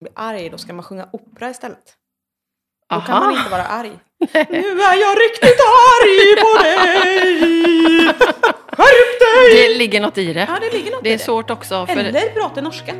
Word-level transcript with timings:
blir 0.00 0.12
arg, 0.16 0.50
då 0.50 0.58
ska 0.58 0.72
man 0.72 0.84
sjunga 0.84 1.08
opera 1.12 1.50
istället. 1.50 1.96
Då 2.90 2.96
Aha. 2.96 3.06
kan 3.06 3.20
man 3.20 3.32
inte 3.38 3.50
vara 3.50 3.64
arg. 3.64 3.98
nu 4.50 4.80
är 4.82 4.96
jag 5.00 5.18
riktigt 5.20 5.60
arg 5.90 6.36
på 6.44 6.62
dig! 6.62 8.14
Skärp 8.72 9.20
dig! 9.20 9.68
Det 9.68 9.78
ligger 9.78 10.00
något 10.00 10.18
i 10.18 10.32
det. 10.32 10.46
Ja, 10.48 10.58
det 10.60 10.78
ligger 10.78 10.90
något 10.90 11.04
Det 11.04 11.10
i 11.10 11.12
är 11.12 11.18
svårt 11.18 11.50
också. 11.50 11.86
För 11.86 11.96
Eller 11.96 12.34
prata 12.34 12.60
norska. 12.60 12.94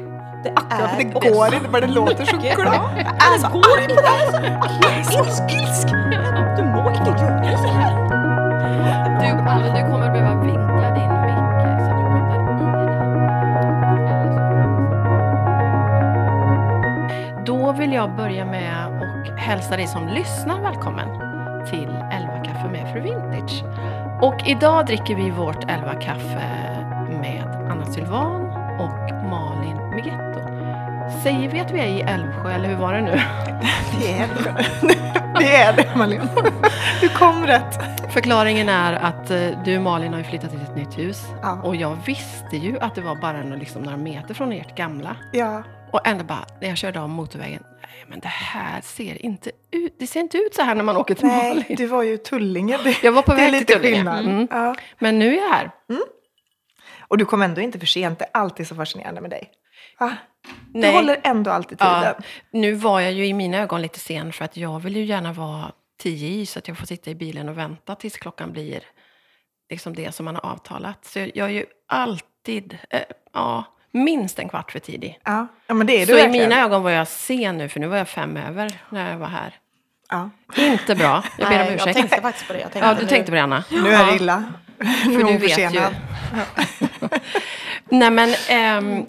Det 0.44 0.52
Ja, 0.56 0.88
för 0.88 0.96
det 0.96 1.28
är 1.28 1.32
går 1.32 1.54
inte, 1.54 1.68
men 1.70 1.80
det 1.80 1.86
låter 1.86 2.24
så 2.24 2.36
bra. 2.36 2.46
Jag 2.46 3.34
är 3.34 3.38
så 3.38 3.48
går 3.48 3.78
arg 3.78 3.88
på 3.88 4.00
Det 4.82 4.88
är 4.88 5.02
så 5.02 5.24
ilsk. 5.58 5.88
Du 6.56 6.62
må 6.64 6.90
inte 6.90 7.10
göra 7.10 7.56
så 7.58 7.68
här. 7.68 7.92
du, 9.20 9.90
kommer 9.90 10.10
behöva 10.12 10.40
vinkla 10.44 10.59
Då 17.70 17.76
vill 17.76 17.92
jag 17.92 18.16
börja 18.16 18.44
med 18.44 18.86
att 18.86 19.40
hälsa 19.40 19.76
dig 19.76 19.86
som 19.86 20.08
lyssnar 20.08 20.60
välkommen 20.60 21.08
till 21.70 21.88
11 22.12 22.44
kaffe 22.44 22.68
med 22.68 22.92
Fru 22.92 23.00
Vintage. 23.00 23.64
Och 24.22 24.48
idag 24.48 24.86
dricker 24.86 25.16
vi 25.16 25.30
vårt 25.30 25.70
11 25.70 25.94
kaffe 25.94 26.48
med 27.20 27.68
Anna 27.70 27.86
Sylvan 27.86 28.46
och 28.80 29.28
Malin 29.30 29.90
Migetto. 29.94 30.40
Säger 31.22 31.50
vi 31.50 31.60
att 31.60 31.70
vi 31.70 31.80
är 31.80 31.86
i 31.86 32.00
Älvsjö, 32.00 32.52
eller 32.52 32.68
hur 32.68 32.76
var 32.76 32.92
det 32.92 33.00
nu? 33.00 33.10
Det 34.00 34.12
är 34.18 34.28
det. 34.28 34.64
Det 35.38 35.56
är 35.56 35.76
det, 35.76 35.96
Malin. 35.96 36.20
Du 37.00 37.08
kom 37.08 37.46
rätt. 37.46 37.78
Förklaringen 38.12 38.68
är 38.68 38.92
att 38.92 39.30
eh, 39.30 39.48
du 39.64 39.80
Malin 39.80 40.12
har 40.12 40.18
ju 40.18 40.24
flyttat 40.24 40.50
till 40.50 40.62
ett 40.62 40.76
nytt 40.76 40.98
hus. 40.98 41.26
Ja. 41.42 41.60
Och 41.62 41.76
jag 41.76 41.96
visste 42.06 42.56
ju 42.56 42.80
att 42.80 42.94
det 42.94 43.00
var 43.00 43.16
bara 43.16 43.42
några, 43.42 43.56
liksom, 43.56 43.82
några 43.82 43.96
meter 43.96 44.34
från 44.34 44.52
ert 44.52 44.74
gamla. 44.74 45.16
Ja. 45.32 45.62
Och 45.92 46.06
ändå 46.06 46.24
bara, 46.24 46.46
när 46.60 46.68
jag 46.68 46.78
körde 46.78 47.00
av 47.00 47.08
motorvägen, 47.08 47.62
nej 47.82 48.04
men 48.08 48.20
det 48.20 48.28
här 48.28 48.80
ser 48.80 49.22
inte 49.26 49.50
ut, 49.70 49.94
det 49.98 50.06
ser 50.06 50.20
inte 50.20 50.38
ut 50.38 50.54
så 50.54 50.62
här 50.62 50.74
när 50.74 50.82
man 50.84 50.96
åker 50.96 51.14
till 51.14 51.26
Nej, 51.26 51.54
Malin. 51.54 51.76
du 51.76 51.86
var 51.86 52.02
ju 52.02 52.16
Tullinge. 52.16 52.78
Det, 52.84 53.02
Jag 53.02 53.12
var 53.12 53.22
på 53.22 53.34
väg 53.34 53.66
till 53.66 53.76
Tullinge. 53.76 54.00
Mm. 54.10 54.48
Ja. 54.50 54.74
Men 54.98 55.18
nu 55.18 55.36
är 55.38 55.42
jag 55.42 55.48
här. 55.50 55.70
Och 57.08 57.18
du 57.18 57.24
kom 57.24 57.42
ändå 57.42 57.60
inte 57.60 57.78
för 57.78 57.86
sent. 57.86 58.18
Det 58.18 58.24
är 58.24 58.30
alltid 58.32 58.68
så 58.68 58.74
fascinerande 58.74 59.20
med 59.20 59.30
dig. 59.30 59.50
Va? 59.98 60.16
Du 60.72 60.80
Nej. 60.80 60.94
håller 60.94 61.20
ändå 61.22 61.50
alltid 61.50 61.78
tiden. 61.78 62.02
Ja, 62.02 62.14
nu 62.52 62.72
var 62.72 63.00
jag 63.00 63.12
ju 63.12 63.26
i 63.26 63.32
mina 63.32 63.58
ögon 63.58 63.82
lite 63.82 63.98
sen 63.98 64.32
för 64.32 64.44
att 64.44 64.56
jag 64.56 64.80
vill 64.80 64.96
ju 64.96 65.04
gärna 65.04 65.32
vara 65.32 65.72
tio 65.98 66.28
i 66.28 66.46
så 66.46 66.58
att 66.58 66.68
jag 66.68 66.78
får 66.78 66.86
sitta 66.86 67.10
i 67.10 67.14
bilen 67.14 67.48
och 67.48 67.58
vänta 67.58 67.94
tills 67.94 68.16
klockan 68.16 68.52
blir 68.52 68.82
liksom 69.70 69.94
det 69.94 70.12
som 70.14 70.24
man 70.24 70.34
har 70.34 70.46
avtalat. 70.46 71.04
Så 71.04 71.18
jag, 71.18 71.36
är 71.36 71.48
ju 71.48 71.66
alltid, 71.88 72.78
eh, 72.90 73.00
ja, 73.32 73.64
minst 73.92 74.38
en 74.38 74.48
kvart 74.48 74.72
för 74.72 74.78
tidig. 74.78 75.18
Ja, 75.24 75.46
ja 75.66 75.74
men 75.74 75.86
det 75.86 75.92
är 75.92 76.00
du 76.00 76.06
Så 76.06 76.18
i 76.18 76.22
verkligen. 76.22 76.48
mina 76.48 76.62
ögon 76.64 76.82
var 76.82 76.90
jag 76.90 77.08
sen 77.08 77.58
nu, 77.58 77.68
för 77.68 77.80
nu 77.80 77.86
var 77.86 77.96
jag 77.96 78.08
fem 78.08 78.36
över 78.36 78.80
när 78.90 79.10
jag 79.10 79.18
var 79.18 79.26
här. 79.26 79.54
Ja. 80.10 80.30
Inte 80.56 80.94
bra, 80.94 81.24
jag 81.38 81.48
ber 81.48 81.54
om 81.54 81.58
Nej, 81.60 81.66
jag 81.66 81.74
ursäkt. 81.74 81.96
tänkte 81.96 82.20
faktiskt 82.20 82.46
på 82.46 82.52
det. 82.52 82.60
Jag 82.60 82.72
tänkte 82.72 82.88
Ja, 82.88 82.94
du 82.94 83.02
nu- 83.02 83.08
tänkte 83.08 83.32
på 83.32 83.36
det, 83.36 83.42
Anna. 83.42 83.64
Nu 83.70 83.88
är 83.88 84.06
det 84.06 84.16
illa. 84.16 84.44
Nu 84.78 84.86
För 85.14 85.20
är 85.20 85.24
hon 85.24 85.40
försenad. 85.40 85.94
Nej, 87.88 88.10
men 88.10 88.34
ehm, 88.48 89.06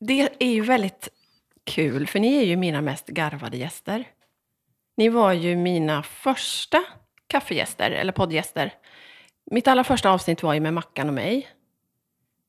det 0.00 0.28
är 0.38 0.52
ju 0.52 0.60
väldigt 0.60 1.08
kul, 1.64 2.06
för 2.06 2.20
ni 2.20 2.36
är 2.38 2.44
ju 2.44 2.56
mina 2.56 2.80
mest 2.80 3.06
garvade 3.06 3.56
gäster. 3.56 4.04
Ni 4.96 5.08
var 5.08 5.32
ju 5.32 5.56
mina 5.56 6.02
första 6.02 6.84
kaffegäster, 7.26 7.90
eller 7.90 8.12
poddgäster. 8.12 8.72
Mitt 9.50 9.68
allra 9.68 9.84
första 9.84 10.10
avsnitt 10.10 10.42
var 10.42 10.54
ju 10.54 10.60
med 10.60 10.74
Mackan 10.74 11.08
och 11.08 11.14
mig. 11.14 11.48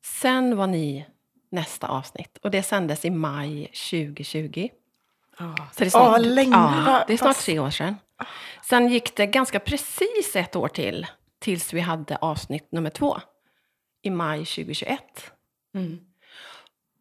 Sen 0.06 0.56
var 0.58 0.68
ni 0.68 1.06
nästa 1.54 1.88
avsnitt 1.88 2.38
och 2.44 2.52
det 2.52 2.64
sändes 2.64 3.06
i 3.06 3.10
maj 3.10 3.66
2020. 3.66 4.70
Ja. 5.40 5.56
Så 5.72 5.80
det 5.80 5.86
är 5.86 5.90
snart, 5.90 6.20
Åh, 6.20 6.26
länge. 6.26 6.52
ja, 6.52 7.04
det 7.08 7.14
är 7.14 7.18
snart 7.18 7.38
tre 7.38 7.60
år 7.60 7.70
sedan. 7.70 7.96
Sen 8.70 8.88
gick 8.88 9.16
det 9.16 9.26
ganska 9.26 9.60
precis 9.60 10.36
ett 10.36 10.56
år 10.56 10.68
till, 10.68 11.08
tills 11.40 11.74
vi 11.74 11.80
hade 11.80 12.16
avsnitt 12.16 12.72
nummer 12.72 12.90
två. 12.90 13.18
I 14.02 14.10
maj 14.10 14.40
2021. 14.40 15.00
Mm. 15.76 16.00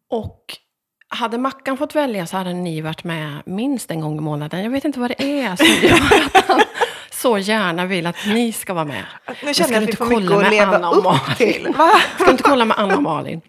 Och 0.09 0.57
hade 1.07 1.37
Mackan 1.37 1.77
fått 1.77 1.95
välja 1.95 2.27
så 2.27 2.37
hade 2.37 2.53
ni 2.53 2.81
varit 2.81 3.03
med 3.03 3.41
minst 3.45 3.91
en 3.91 4.01
gång 4.01 4.17
i 4.17 4.21
månaden. 4.21 4.63
Jag 4.63 4.71
vet 4.71 4.85
inte 4.85 4.99
vad 4.99 5.09
det 5.09 5.23
är 5.23 5.55
som 5.55 5.87
gör 5.89 5.95
att 6.33 6.47
han 6.47 6.61
så 7.11 7.37
gärna 7.37 7.85
vill 7.85 8.07
att 8.07 8.25
ni 8.27 8.51
ska 8.51 8.73
vara 8.73 8.85
med. 8.85 9.05
Nu 9.43 9.53
känner 9.53 9.73
jag 9.73 9.83
att 9.83 9.89
vi 9.89 9.95
får 9.95 10.05
mycket 10.05 10.31
att 10.31 10.49
leva 10.51 10.91
upp 10.91 11.37
till. 11.37 11.73
Va? 11.77 11.91
Ska 12.19 12.31
inte 12.31 12.43
kolla 12.43 12.65
med 12.65 12.79
Anna 12.79 12.95
och 12.95 13.03
Malin. 13.03 13.41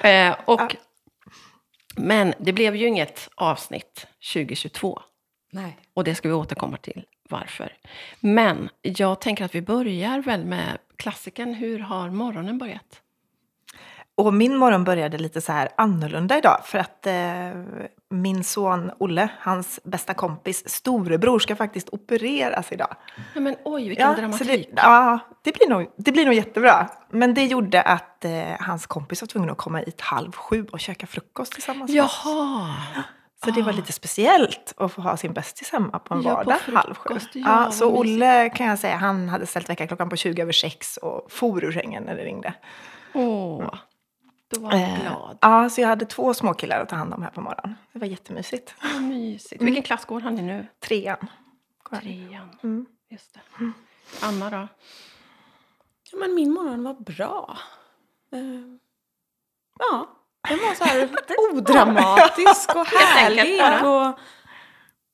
Eh, 0.00 0.36
och, 0.44 0.76
men 1.96 2.34
det 2.38 2.52
blev 2.52 2.76
ju 2.76 2.86
inget 2.86 3.28
avsnitt 3.34 4.06
2022. 4.32 5.02
Nej. 5.52 5.78
Och 5.94 6.04
det 6.04 6.14
ska 6.14 6.28
vi 6.28 6.34
återkomma 6.34 6.76
till 6.76 7.04
varför. 7.28 7.76
Men 8.20 8.70
jag 8.82 9.20
tänker 9.20 9.44
att 9.44 9.54
vi 9.54 9.62
börjar 9.62 10.18
väl 10.22 10.44
med 10.44 10.78
klassiken 10.96 11.54
Hur 11.54 11.78
har 11.78 12.10
morgonen 12.10 12.58
börjat? 12.58 13.02
Och 14.18 14.34
min 14.34 14.56
morgon 14.56 14.84
började 14.84 15.18
lite 15.18 15.40
så 15.40 15.52
här 15.52 15.68
annorlunda 15.76 16.38
idag. 16.38 16.60
För 16.64 16.78
att 16.78 17.06
eh, 17.06 17.14
min 18.10 18.44
son 18.44 18.90
Olle, 18.98 19.28
hans 19.40 19.80
bästa 19.84 20.14
kompis 20.14 20.68
storebror, 20.68 21.38
ska 21.38 21.56
faktiskt 21.56 21.88
opereras 21.92 22.72
idag. 22.72 22.96
Nej, 23.34 23.44
men 23.44 23.56
oj, 23.64 23.88
vilken 23.88 24.14
så 24.14 24.20
dramatik. 24.20 24.48
det, 24.48 24.82
ja, 24.82 25.18
det 25.42 25.52
blir, 25.52 25.68
nog, 25.68 25.86
det 25.96 26.12
blir 26.12 26.24
nog 26.24 26.34
jättebra. 26.34 26.88
Men 27.10 27.34
det 27.34 27.44
gjorde 27.44 27.82
att 27.82 28.24
eh, 28.24 28.32
hans 28.60 28.86
kompis 28.86 29.22
var 29.22 29.26
tvungen 29.26 29.50
att 29.50 29.58
komma 29.58 29.78
hit 29.78 30.00
halv 30.00 30.32
sju 30.32 30.66
och 30.72 30.80
käka 30.80 31.06
frukost 31.06 31.52
tillsammans 31.52 31.90
med 31.90 32.04
oss. 32.04 32.22
Jaha. 32.24 32.74
Så 33.44 33.50
det 33.50 33.62
var 33.62 33.72
lite 33.72 33.92
speciellt 33.92 34.74
att 34.76 34.92
få 34.92 35.02
ha 35.02 35.16
sin 35.16 35.32
bästis 35.32 35.72
hemma 35.72 35.98
på 35.98 36.14
en 36.14 36.22
Ja, 36.22 36.30
på 36.30 36.36
vardag 36.36 36.58
halv 36.74 36.94
sju. 36.94 37.14
Ja, 37.32 37.64
Ja, 37.64 37.70
så. 37.70 37.96
Olle 37.96 38.48
kan 38.48 38.66
jag 38.66 38.78
säga, 38.78 38.96
han 38.96 39.28
hade 39.28 39.46
ställt 39.46 39.68
väckarklockan 39.68 40.08
på 40.08 40.16
20 40.16 40.42
över 40.42 40.52
sex 40.52 40.96
och 40.96 41.32
for 41.32 41.64
ur 41.64 41.72
sängen 41.72 42.02
när 42.02 42.16
det 42.16 42.24
ringde. 42.24 42.54
Åh, 43.14 43.74
då 44.48 44.60
var 44.60 44.72
jag 44.72 44.80
Eh, 44.90 45.00
glad. 45.00 45.38
Ja, 45.40 45.70
så 45.70 45.80
jag 45.80 45.88
hade 45.88 46.04
två 46.06 46.34
små 46.34 46.54
killar 46.54 46.80
att 46.80 46.88
ta 46.88 46.96
hand 46.96 47.14
om 47.14 47.22
här 47.22 47.30
på 47.30 47.40
morgonen. 47.40 47.74
Det 47.92 47.98
var 47.98 48.06
jättemysigt. 48.06 48.74
Vad 48.82 49.02
mysigt. 49.02 49.62
Vilken 49.62 49.82
klass 49.82 50.04
går 50.04 50.20
han 50.20 50.38
i 50.38 50.42
nu? 50.42 50.66
Trean. 50.80 51.28
Trean. 51.90 52.58
Mm. 52.62 52.86
Just 53.10 53.34
det. 53.34 53.40
Anna 54.22 54.50
då? 54.50 54.68
Ja, 56.12 56.18
men 56.18 56.34
min 56.34 56.52
morgon 56.52 56.82
var 56.82 56.94
bra. 56.94 57.58
Eh, 58.32 58.40
ja, 59.78 60.08
den 60.48 60.58
var 60.58 60.74
så 60.74 60.84
här 60.84 61.10
odramatisk 61.52 62.74
och 62.76 62.86
härlig. 62.86 63.60
Och, 63.86 64.18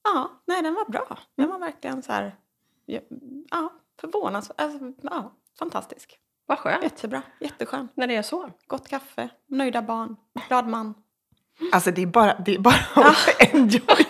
ja, 0.05 0.31
nej, 0.47 0.63
den 0.63 0.75
var 0.75 0.85
bra. 0.85 1.19
Den 1.37 1.49
var 1.51 1.59
verkligen 1.59 2.03
så 2.03 2.13
här, 2.13 2.37
ja, 2.87 3.01
ja 3.51 3.73
förvånansvärt, 4.01 4.61
alltså, 4.61 4.93
ja, 5.03 5.33
fantastisk. 5.59 6.19
Vad 6.47 6.59
skönt 6.59 6.83
Jättebra, 6.83 7.23
jätteskön. 7.41 7.89
när 7.95 8.07
det 8.07 8.17
är 8.17 8.23
så. 8.23 8.51
Gott 8.67 8.89
kaffe, 8.89 9.29
nöjda 9.49 9.83
barn, 9.83 10.17
glad 10.49 10.69
man. 10.69 10.95
Alltså 11.73 11.91
det 11.91 12.03
är 12.03 12.07
bara, 12.07 12.35
det 12.39 12.55
är 12.55 12.59
bara 12.59 12.75
att 12.95 13.29
enjoy. 13.55 14.07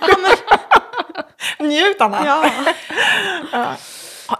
Njut 1.58 2.00
Anna! 2.00 2.26
Ja. 2.26 3.76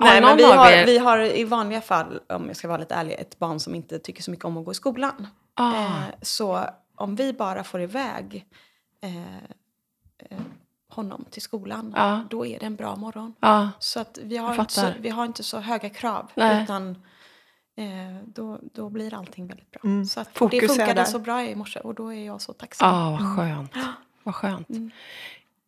Nej, 0.01 0.21
men 0.21 0.37
vi 0.37 0.43
har, 0.45 0.87
vi 0.87 0.99
har 0.99 1.19
i 1.19 1.45
vanliga 1.45 1.81
fall, 1.81 2.21
om 2.29 2.47
jag 2.47 2.57
ska 2.57 2.69
vara 2.69 2.79
lite 2.79 2.95
ärlig, 2.95 3.15
ett 3.19 3.39
barn 3.39 3.61
som 3.61 3.75
inte 3.75 3.99
tycker 3.99 4.23
så 4.23 4.31
mycket 4.31 4.45
om 4.45 4.57
att 4.57 4.65
gå 4.65 4.73
i 4.73 4.75
skolan. 4.75 5.27
Ah, 5.55 5.73
Eh, 5.75 6.01
så 6.23 6.65
om 6.97 7.17
vi 7.17 7.33
bara 7.33 7.65
får 7.65 7.81
iväg 7.81 8.47
eh, 9.03 9.37
eh, 10.31 10.39
honom 10.91 11.25
till 11.31 11.43
skolan, 11.43 11.95
Ja. 11.97 12.21
då 12.31 12.47
är 12.47 12.59
det 12.59 12.67
en 12.67 12.77
bra 12.77 12.97
morgon. 12.97 13.35
ja. 13.41 13.71
Så 13.79 14.01
att 14.01 14.19
vi, 14.23 14.37
har 14.37 14.61
inte 14.61 14.73
så, 14.75 14.87
vi 15.01 15.09
har 15.09 15.25
inte 15.25 15.43
så 15.43 15.59
höga 15.59 15.91
krav, 15.91 16.31
Nej. 16.35 16.63
utan 16.63 16.91
eh, 16.91 16.97
då, 18.25 18.59
då 18.63 18.89
blir 18.89 19.15
allting 19.15 19.47
väldigt 19.47 19.71
bra. 19.71 19.81
Mm. 19.85 20.05
Så 20.05 20.21
att, 20.21 20.29
Fokus 20.33 20.61
det 20.61 20.69
funkade 20.69 21.07
så 21.07 21.19
bra 21.19 21.45
i 21.45 21.55
morse 21.55 21.81
och 21.81 21.95
då 21.95 22.13
är 22.13 22.27
jag 22.27 22.41
så 22.41 22.53
tacksam. 22.53 22.95
Ah, 22.95 23.11
vad 23.11 23.37
skönt. 23.37 23.73
Vad 24.27 24.35
skönt. 24.35 24.71
Mm. 24.71 24.91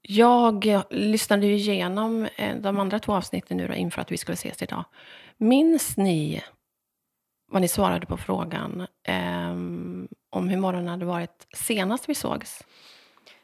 Jag 0.03 0.67
eh, 0.67 0.83
lyssnade 0.91 1.47
ju 1.47 1.55
igenom 1.55 2.29
eh, 2.37 2.57
de 2.57 2.79
andra 2.79 2.99
två 2.99 3.15
avsnitten 3.15 3.57
nu 3.57 3.69
då, 3.69 3.75
inför 3.75 4.01
att 4.01 4.13
vi 4.13 4.17
skulle 4.17 4.35
ses 4.35 4.63
idag. 4.63 4.85
Minns 5.37 5.97
ni 5.97 6.43
vad 7.49 7.63
ni 7.63 7.69
svarade 7.69 8.07
på 8.07 8.17
frågan 8.17 8.87
ehm, 9.03 10.09
om 10.31 10.49
hur 10.49 10.57
morgonen 10.57 10.89
hade 10.89 11.05
varit 11.05 11.47
senast 11.55 12.09
vi 12.09 12.15
sågs? 12.15 12.63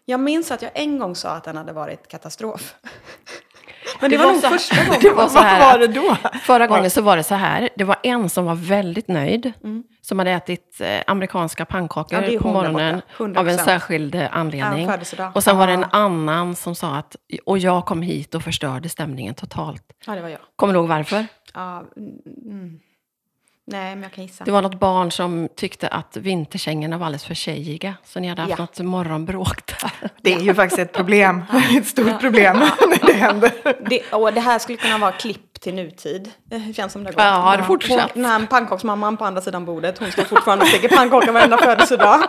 Jag 0.05 0.21
minns 0.21 0.51
att 0.51 0.63
jag 0.63 0.71
en 0.75 0.99
gång 0.99 1.15
sa 1.15 1.31
att 1.31 1.45
den 1.45 1.57
hade 1.57 1.73
varit 1.73 2.09
katastrof. 2.09 2.75
Men 4.03 4.11
Det 4.11 4.17
det, 4.17 4.19
var, 4.25 4.27
var 4.27 4.33
nog 4.33 4.43
första 4.43 4.77
gången. 4.85 5.01
det 5.03 5.11
var 5.11 5.29
så 5.29 5.35
Vad 5.35 5.45
här 5.45 5.61
var 5.79 5.85
att- 5.85 5.95
det 5.95 6.01
då? 6.01 6.17
Förra 6.43 6.67
gången 6.67 6.91
så 6.91 7.03
var 7.03 7.17
det 7.17 7.23
så 7.23 7.35
här, 7.35 7.69
det 7.77 7.85
var 7.85 7.97
en 8.03 8.29
som 8.29 8.45
var 8.45 8.55
väldigt 8.55 9.09
nöjd, 9.09 9.53
Mm. 9.65 9.83
som 10.01 10.19
hade 10.19 10.31
ätit 10.31 10.81
eh, 10.81 11.01
amerikanska 11.07 11.65
pannkakor 11.65 12.23
Ja, 12.23 12.39
på 12.41 12.49
morgonen 12.49 13.03
av 13.37 13.49
en 13.49 13.59
100%. 13.59 13.65
särskild 13.65 14.15
eh, 14.15 14.23
Ja, 14.23 14.29
anledning. 14.29 14.87
födelsedag. 14.89 15.31
Och 15.35 15.43
sen 15.45 15.57
var 15.59 15.67
det 15.67 15.73
en 15.73 15.85
Ah. 15.85 15.89
annan 15.93 16.55
som 16.55 16.75
sa 16.75 16.95
att, 16.97 17.17
och 17.47 17.59
jag 17.59 17.87
kom 17.87 18.03
hit 18.03 18.35
och 18.35 18.43
förstörde 18.43 18.89
stämningen 18.89 19.35
totalt. 19.35 19.83
Ja, 20.07 20.15
det 20.15 20.21
var 20.21 20.29
jag. 20.29 20.41
Kommer 20.57 20.73
du 20.75 20.79
ihåg 20.79 20.89
varför? 20.89 21.27
Ja, 21.55 21.85
mm, 21.97 22.11
mm. 22.51 22.79
Nej, 23.67 23.95
men 23.97 24.03
jag 24.03 24.13
kan 24.13 24.25
gissa. 24.25 24.45
Det 24.45 24.51
var 24.51 24.63
något 24.63 24.81
barn 24.81 25.11
som 25.11 25.49
tyckte 25.57 25.89
att 25.89 26.17
vinterkängorna 26.17 26.99
var 26.99 27.07
alldeles 27.07 27.25
för 27.25 27.35
tjejiga. 27.35 27.95
Så 28.05 28.21
ni 28.21 28.29
hade 28.29 28.43
haft 28.43 28.51
Ja. 28.51 28.57
något 28.59 28.79
morgonbråk 28.79 29.67
där. 29.67 29.93
Det 30.23 30.35
är 30.35 30.41
ju 30.41 30.55
faktiskt 30.55 30.79
ett 30.79 30.93
problem. 30.93 31.43
Ett 31.79 31.87
stort 31.87 32.21
problem 32.21 32.57
när 32.59 33.07
det 33.07 33.13
händer. 33.13 33.53
Det, 33.91 34.13
och 34.13 34.33
det 34.33 34.41
här 34.41 34.59
skulle 34.59 34.79
kunna 34.79 34.99
vara 34.99 35.13
klipp 35.13 35.52
till 35.63 35.75
nutid. 35.75 36.31
Det 36.45 36.77
känns 36.77 36.93
som 36.93 37.05
det 37.05 37.09
har 37.09 37.13
gått. 37.13 37.23
Ja, 37.23 37.57
det 37.57 37.63
fortsatt? 37.63 38.15
Den 38.15 38.25
här 38.25 38.47
pannkaksmamman 38.47 39.17
på 39.17 39.25
andra 39.25 39.41
sidan 39.41 39.65
bordet, 39.65 39.99
hon 39.99 40.13
står 40.13 40.23
fortfarande 40.23 40.63
och 40.65 40.69
steker 40.69 40.89
pannkakor 40.97 41.33
varenda 41.33 41.59
födelsedag. 41.59 42.21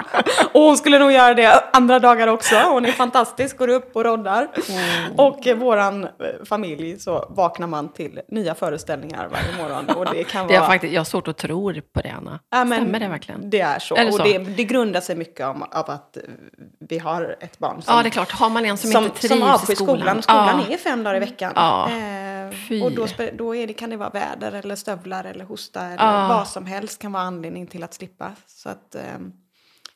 Och 0.51 0.61
hon 0.61 0.77
skulle 0.77 0.99
nog 0.99 1.11
göra 1.11 1.33
det 1.33 1.63
andra 1.73 1.99
dagar 1.99 2.27
också. 2.27 2.55
Hon 2.55 2.85
är 2.85 2.91
fantastisk, 2.91 3.57
går 3.57 3.67
upp 3.67 3.95
och 3.95 4.03
roddar. 4.03 4.47
Mm. 4.69 5.19
Och 5.19 5.47
eh, 5.47 5.57
våran 5.57 6.03
eh, 6.03 6.09
familj 6.45 6.99
så 6.99 7.27
vaknar 7.29 7.67
man 7.67 7.93
till 7.93 8.19
nya 8.27 8.55
föreställningar 8.55 9.29
varje 9.31 9.63
morgon. 9.63 9.89
Och 9.97 10.05
det 10.13 10.23
kan 10.23 10.47
Det 10.53 10.55
är 10.55 10.65
faktiskt, 10.65 10.93
jag 10.93 10.99
har 10.99 11.05
svårt 11.05 11.27
att 11.27 11.37
tro 11.37 11.73
på 11.93 12.01
det, 12.01 12.09
Anna. 12.09 12.39
Ja, 12.49 12.63
men 12.63 12.81
Stämmer 12.81 12.99
det 12.99 13.07
verkligen? 13.07 13.49
Det 13.49 13.61
är 13.61 13.79
så. 13.79 13.95
Är 13.95 14.05
det 14.05 14.07
och 14.07 14.15
så? 14.15 14.23
Det, 14.23 14.37
det 14.37 14.63
grundar 14.63 15.01
sig 15.01 15.15
mycket 15.15 15.45
om, 15.47 15.63
av 15.63 15.89
att 15.89 16.17
eh, 16.17 16.23
vi 16.79 16.99
har 16.99 17.35
ett 17.39 17.59
barn 17.59 17.81
som, 17.81 17.95
Ja, 17.95 18.03
det 18.03 18.09
är 18.09 18.11
klart. 18.11 18.31
Har 18.31 18.49
man 18.49 18.65
en 18.65 18.77
som, 18.77 18.91
som, 18.91 19.03
inte 19.03 19.19
trivs 19.19 19.31
som 19.31 19.73
i 19.73 19.75
skolan. 19.75 19.75
skolan. 19.75 20.21
Skolan 20.21 20.65
ja. 20.67 20.73
är 20.73 20.77
fem 20.77 21.03
dagar 21.03 21.15
i 21.15 21.19
veckan. 21.19 21.53
Ja. 21.55 21.89
Eh, 21.89 22.23
och 22.83 22.91
då, 22.91 23.07
spe- 23.31 23.37
då 23.37 23.55
är 23.55 23.67
det, 23.67 23.73
kan 23.73 23.89
det 23.89 23.97
vara 23.97 24.09
väder 24.09 24.51
eller 24.51 24.75
stövlar 24.75 25.23
eller 25.23 25.45
hosta 25.45 25.81
eller 25.85 26.05
Ja. 26.21 26.27
vad 26.27 26.47
som 26.47 26.65
helst 26.65 27.01
kan 27.01 27.11
vara 27.11 27.23
anledning 27.23 27.67
till 27.67 27.83
att 27.83 27.93
slippa. 27.93 28.31
Så 28.47 28.69
att 28.69 28.95
eh, 28.95 29.01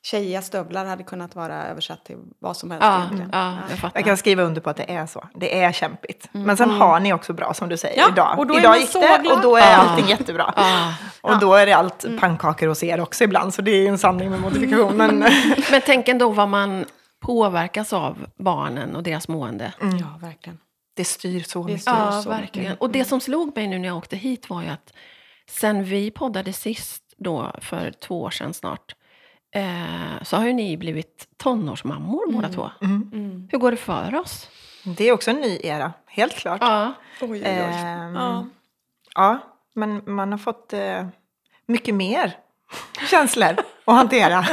tjejiga 0.03 0.41
stövlar 0.41 0.85
hade 0.85 1.03
kunnat 1.03 1.35
vara 1.35 1.63
översatt 1.65 2.05
till 2.05 2.17
vad 2.39 2.57
som 2.57 2.71
helst 2.71 2.83
Ja, 2.85 2.97
egentligen. 2.97 3.29
ja, 3.33 3.57
jag. 3.81 3.91
Jag 3.93 4.05
kan 4.05 4.17
skriva 4.17 4.43
under 4.43 4.61
på 4.61 4.69
att 4.69 4.77
det 4.77 4.91
är 4.95 5.05
så. 5.05 5.27
Det 5.35 5.63
är 5.63 5.71
kämpigt. 5.71 6.29
Men 6.31 6.57
sen 6.57 6.69
har 6.69 6.99
ni 6.99 7.13
också 7.13 7.33
bra 7.33 7.53
som 7.53 7.69
du 7.69 7.77
säger 7.77 7.97
Ja, 7.99 8.09
idag. 8.11 8.39
och 8.39 8.47
då 8.47 8.53
är 8.53 8.59
idag 8.59 8.77
gick 8.79 8.89
så 8.89 8.99
det 9.01 9.19
glad. 9.23 9.35
och 9.37 9.41
då 9.41 9.55
är 9.55 9.61
Ja. 9.61 9.75
allting 9.77 10.07
jättebra. 10.07 10.53
Ja. 10.55 10.93
Och 11.21 11.39
då 11.39 11.53
är 11.53 11.65
det 11.65 11.73
allt 11.73 12.05
pannkakor 12.19 12.67
hos 12.67 12.83
er 12.83 12.99
också 13.01 13.23
ibland. 13.23 13.53
Så 13.53 13.61
det 13.61 13.71
är 13.71 13.81
ju 13.81 13.87
en 13.87 13.97
sanning 13.97 14.29
med 14.29 14.39
modifikation. 14.41 14.97
Men 14.97 15.17
Men 15.71 15.81
tänk 15.85 16.07
ändå 16.07 16.29
vad 16.29 16.49
man 16.49 16.85
påverkas 17.19 17.93
av 17.93 18.17
barnen 18.39 18.95
och 18.95 19.03
deras 19.03 19.27
mående. 19.27 19.73
Ja, 19.81 20.19
verkligen. 20.27 20.57
Det 20.97 21.05
styr 21.05 21.39
så 21.43 21.63
mycket. 21.63 21.83
Ja, 21.85 22.21
så 22.21 22.29
verkligen. 22.29 22.69
mycket. 22.69 22.81
Och 22.81 22.89
det 22.91 23.05
som 23.05 23.19
slog 23.21 23.55
mig 23.55 23.67
nu 23.67 23.79
när 23.79 23.87
jag 23.87 23.97
åkte 23.97 24.15
hit 24.17 24.49
var 24.49 24.61
ju 24.61 24.67
att 24.69 24.93
sen 25.49 25.83
vi 25.83 26.11
poddade 26.11 26.53
sist 26.53 27.03
då, 27.17 27.51
för 27.61 27.91
två 27.91 28.21
år 28.21 28.29
sedan 28.29 28.53
snart, 28.53 28.95
eh, 29.55 30.23
så 30.23 30.37
har 30.37 30.45
ju 30.45 30.53
ni 30.53 30.77
blivit 30.77 31.27
tonårsmammor 31.37 32.31
båda 32.31 32.49
två. 32.49 32.69
Mm. 32.81 33.47
Hur 33.51 33.57
går 33.59 33.71
det 33.71 33.77
för 33.77 34.15
oss? 34.15 34.49
Det 34.97 35.03
är 35.03 35.11
också 35.13 35.31
en 35.31 35.37
ny 35.41 35.59
era, 35.63 35.93
helt 36.05 36.33
klart. 36.35 36.61
Ja. 36.61 36.93
Oj, 37.21 37.29
oj, 37.29 37.41
oj. 37.43 37.43
Ehm, 37.45 38.15
Ja. 38.15 38.47
Ja, 39.15 39.39
men 39.73 40.01
man 40.05 40.31
har 40.31 40.39
fått 40.39 40.73
eh, 40.73 41.07
mycket 41.65 41.95
mer 41.95 42.37
känslor 43.09 43.55
att 43.85 43.95
hantera. 43.95 44.45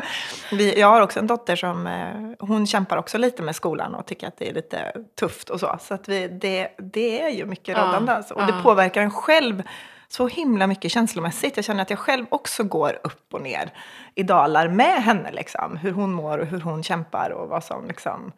Vi, 0.52 0.80
jag 0.80 0.88
har 0.88 1.00
också 1.00 1.18
en 1.18 1.26
dotter 1.26 1.56
som 1.56 1.86
eh, 1.86 2.46
hon 2.46 2.66
kämpar 2.66 2.96
också 2.96 3.18
lite 3.18 3.42
med 3.42 3.56
skolan 3.56 3.94
och 3.94 4.06
tycker 4.06 4.28
att 4.28 4.38
det 4.38 4.48
är 4.48 4.54
lite 4.54 4.92
tufft 5.20 5.50
och 5.50 5.60
så. 5.60 5.78
Så 5.80 5.94
att 5.94 6.08
vi, 6.08 6.28
det, 6.28 6.68
det 6.78 7.22
är 7.22 7.30
ju 7.30 7.46
mycket 7.46 7.76
Ja, 7.76 7.84
rådande. 7.84 8.12
Alltså. 8.12 8.34
Och 8.34 8.46
det 8.46 8.62
påverkar 8.62 9.02
en 9.02 9.10
själv 9.10 9.62
så 10.08 10.26
himla 10.28 10.66
mycket 10.66 10.92
känslomässigt. 10.92 11.56
Jag 11.56 11.64
känner 11.64 11.82
att 11.82 11.90
jag 11.90 11.98
själv 11.98 12.26
också 12.28 12.64
går 12.64 13.00
upp 13.04 13.34
och 13.34 13.40
ner 13.42 13.72
i 14.14 14.22
dalar 14.22 14.68
med 14.68 15.02
henne. 15.02 15.32
Liksom. 15.32 15.76
Hur 15.76 15.92
hon 15.92 16.12
mår 16.12 16.38
och 16.38 16.46
hur 16.46 16.60
hon 16.60 16.82
kämpar 16.82 17.30
och 17.30 17.48
vad 17.48 17.64
som 17.64 17.86
liksom... 17.86 18.32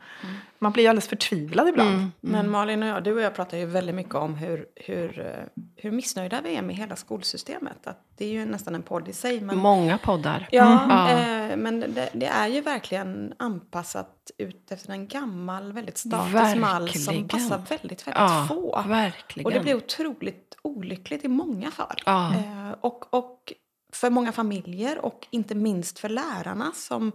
Man 0.59 0.73
blir 0.73 0.83
ju 0.85 0.89
alldeles 0.89 1.09
förtvivlad 1.09 1.69
ibland. 1.69 1.95
Mm. 1.95 2.13
Men 2.21 2.51
Malin 2.51 2.83
och 2.83 2.89
jag, 2.89 3.05
du 3.05 3.15
och 3.15 3.21
jag 3.21 3.35
pratar 3.35 3.59
ju 3.59 3.67
väldigt 3.67 3.95
mycket 3.95 4.15
om 4.15 4.35
hur, 4.35 4.67
hur, 4.77 5.21
eh, 5.21 5.63
hur 5.77 5.91
missnöjda 5.91 6.41
vi 6.41 6.57
är 6.57 6.63
med 6.63 6.77
hela 6.77 6.97
skolsystemet. 6.97 7.87
Att 7.87 8.03
det 8.17 8.25
är 8.25 8.29
ju 8.29 8.45
nästan 8.45 8.75
en 8.75 8.83
podd 8.83 9.09
i 9.09 9.13
sig. 9.13 9.41
Men, 9.41 9.59
Många 9.59 9.99
poddar. 9.99 10.49
ja, 10.51 10.87
Ja. 10.89 11.11
Eh, 11.11 11.57
men 11.57 11.81
det, 11.81 12.11
det 12.13 12.27
är 12.27 12.49
ju 12.49 12.61
verkligen 12.61 13.35
anpassat 13.37 14.31
ut 14.39 14.73
efter 14.73 14.93
en 14.93 15.09
gammal, 15.09 15.73
väldigt 15.73 15.99
statisk 15.99 16.57
mall 16.57 16.89
som 16.89 17.29
passar 17.29 17.59
väldigt, 17.59 18.07
väldigt 18.07 18.07
Ja, 18.07 18.47
få. 18.49 18.83
verkligen. 18.87 19.47
Och 19.47 19.53
det 19.53 19.61
blir 19.61 19.75
otroligt 19.77 20.57
olyckligt 20.63 21.25
i 21.25 21.29
många 21.29 21.71
fall. 21.71 21.97
Ja. 22.07 22.35
Eh, 22.35 22.75
och, 22.81 23.15
och 23.15 23.53
för 23.93 24.11
många 24.11 24.33
familjer 24.33 24.99
och 24.99 25.27
inte 25.31 25.55
minst 25.55 25.99
för 25.99 26.09
lärarna 26.09 26.73
som, 26.75 27.13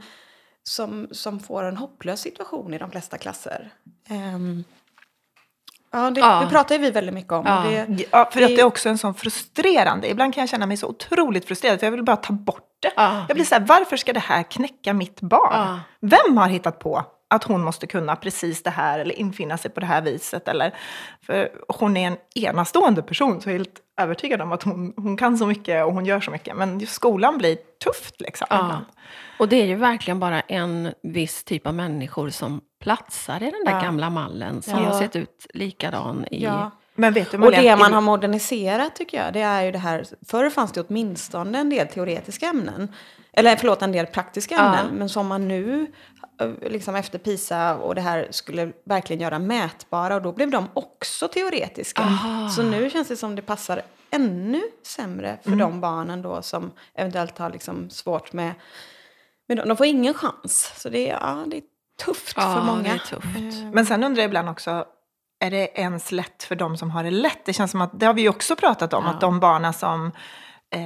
som, 0.63 1.07
som 1.11 1.39
får 1.39 1.63
en 1.63 1.77
hopplös 1.77 2.21
situation 2.21 2.73
i 2.73 2.77
de 2.77 2.91
flesta 2.91 3.17
klasser. 3.17 3.69
Ehm, 4.09 4.63
ja, 5.91 6.09
det, 6.09 6.19
Ja. 6.19 6.41
det 6.43 6.49
pratar 6.49 6.75
ju 6.75 6.81
vi 6.81 6.91
väldigt 6.91 7.13
mycket 7.15 7.31
om. 7.33 7.45
Ja. 7.45 7.63
Det, 7.87 8.05
Ja, 8.11 8.29
för 8.31 8.41
att 8.41 8.47
Det- 8.49 8.55
det 8.55 8.61
är 8.61 8.65
också 8.65 8.89
en 8.89 8.97
sån 8.97 9.13
frustrerande. 9.13 10.09
Ibland 10.09 10.33
kan 10.33 10.41
jag 10.41 10.49
känna 10.49 10.65
mig 10.65 10.77
så 10.77 10.87
otroligt 10.87 11.45
frustrerad 11.45 11.79
för 11.79 11.87
jag 11.87 11.91
vill 11.91 12.03
bara 12.03 12.15
ta 12.17 12.33
bort 12.33 12.69
det. 12.81 12.91
Ja. 12.95 13.25
Jag 13.27 13.35
blir 13.37 13.45
så 13.45 13.55
här, 13.55 13.61
varför 13.67 13.97
ska 13.97 14.13
det 14.13 14.19
här 14.19 14.43
knäcka 14.43 14.93
mitt 14.93 15.21
barn? 15.21 15.51
Ja. 15.53 15.79
Vem 16.01 16.37
har 16.37 16.47
hittat 16.47 16.79
på 16.79 17.05
att 17.29 17.43
hon 17.43 17.63
måste 17.63 17.87
kunna 17.87 18.15
precis 18.15 18.63
det 18.63 18.69
här 18.69 18.99
eller 18.99 19.15
infinna 19.19 19.57
sig 19.57 19.71
på 19.71 19.79
det 19.79 19.85
här 19.85 20.01
viset? 20.01 20.47
Eller, 20.47 20.73
för 21.25 21.49
hon 21.67 21.97
är 21.97 22.07
en 22.07 22.17
enastående 22.35 23.01
person 23.03 23.41
så 23.41 23.49
helt 23.49 23.79
övertygad 24.01 24.41
om 24.41 24.51
att 24.51 24.63
hon, 24.63 24.93
hon 24.97 25.17
kan 25.17 25.37
så 25.37 25.45
mycket 25.47 25.85
och 25.85 25.93
hon 25.93 26.05
gör 26.05 26.19
så 26.19 26.31
mycket. 26.31 26.55
Men 26.55 26.79
just 26.79 26.93
skolan 26.93 27.37
blir 27.37 27.57
tufft 27.83 28.21
liksom. 28.21 28.47
Ja. 28.49 28.79
Och 29.39 29.49
det 29.49 29.55
är 29.61 29.65
ju 29.65 29.75
verkligen 29.75 30.19
bara 30.19 30.41
en 30.41 30.93
viss 31.03 31.43
typ 31.43 31.67
av 31.67 31.73
människor 31.73 32.29
som 32.29 32.61
platsar 32.81 33.35
i 33.43 33.51
den 33.51 33.63
där 33.65 33.71
Ja. 33.71 33.81
gamla 33.81 34.09
mallen 34.09 34.61
som 34.61 34.73
Ja. 34.79 34.85
har 34.85 34.99
sett 34.99 35.15
ut 35.15 35.47
likadan 35.53 36.25
i... 36.31 36.43
ja. 36.43 36.71
Men 36.95 37.13
vet 37.13 37.31
du 37.31 37.37
Och 37.37 37.41
Marlene, 37.41 37.63
det 37.63 37.75
man 37.75 37.93
har 37.93 38.01
moderniserat 38.01 38.95
tycker 38.95 39.23
jag, 39.23 39.33
det 39.33 39.41
är 39.41 39.63
ju 39.63 39.71
det 39.71 39.77
här, 39.77 40.05
förr 40.27 40.49
fanns 40.49 40.71
det 40.71 40.81
åtminstone 40.87 41.59
en 41.59 41.69
del 41.69 41.87
teoretiska 41.87 42.45
ämnen, 42.45 42.91
eller 43.33 43.55
förlåt, 43.55 43.81
en 43.81 43.91
del 43.91 44.05
praktiska 44.05 44.55
Ja. 44.55 44.61
ämnen, 44.77 44.95
men 44.95 45.09
som 45.09 45.27
man 45.27 45.47
nu, 45.47 45.87
liksom 46.61 46.95
efter 46.95 47.19
PISA 47.19 47.75
och 47.75 47.95
det 47.95 48.01
här, 48.01 48.27
skulle 48.31 48.71
verkligen 48.85 49.21
göra 49.21 49.39
mätbara 49.39 50.15
och 50.15 50.21
då 50.21 50.31
blev 50.31 50.51
de 50.51 50.67
också 50.73 51.27
teoretiska. 51.27 52.01
Aha. 52.01 52.49
Så 52.49 52.63
nu 52.63 52.89
känns 52.89 53.07
det 53.07 53.17
som 53.17 53.35
det 53.35 53.41
passar 53.41 53.81
ännu 54.11 54.61
sämre 54.83 55.37
för 55.43 55.55
de 55.55 55.81
barnen 55.81 56.21
då 56.21 56.41
som 56.41 56.71
eventuellt 56.95 57.37
har 57.37 57.49
liksom 57.49 57.89
svårt 57.89 58.33
med, 58.33 58.51
med 59.47 59.57
de, 59.57 59.67
de 59.67 59.77
får 59.77 59.85
ingen 59.85 60.13
chans. 60.13 60.73
Så 60.77 60.89
det 60.89 61.09
är, 61.09 61.13
ja, 61.21 61.43
det 61.47 61.57
är 61.57 61.63
tufft 62.05 62.33
Ja, 62.37 62.55
för 62.55 62.61
många. 62.61 62.83
det 62.83 62.89
är 62.89 62.97
tufft. 62.97 63.25
Eh, 63.35 63.71
Men 63.73 63.85
sen 63.85 64.03
undrar 64.03 64.21
jag 64.23 64.27
ibland 64.27 64.49
också, 64.49 64.85
är 65.39 65.51
det 65.51 65.67
ens 65.79 66.11
lätt 66.11 66.43
för 66.43 66.55
de 66.55 66.77
som 66.77 66.91
har 66.91 67.03
det 67.03 67.11
lätt? 67.11 67.45
Det 67.45 67.53
känns 67.53 67.71
som 67.71 67.81
att, 67.81 67.99
det 67.99 68.05
har 68.05 68.13
vi 68.13 68.21
ju 68.21 68.29
också 68.29 68.55
pratat 68.55 68.93
om, 68.93 69.03
Ja. 69.05 69.11
att 69.11 69.21
de 69.21 69.39
barnen 69.39 69.73
som 69.73 70.05
eh, 70.69 70.81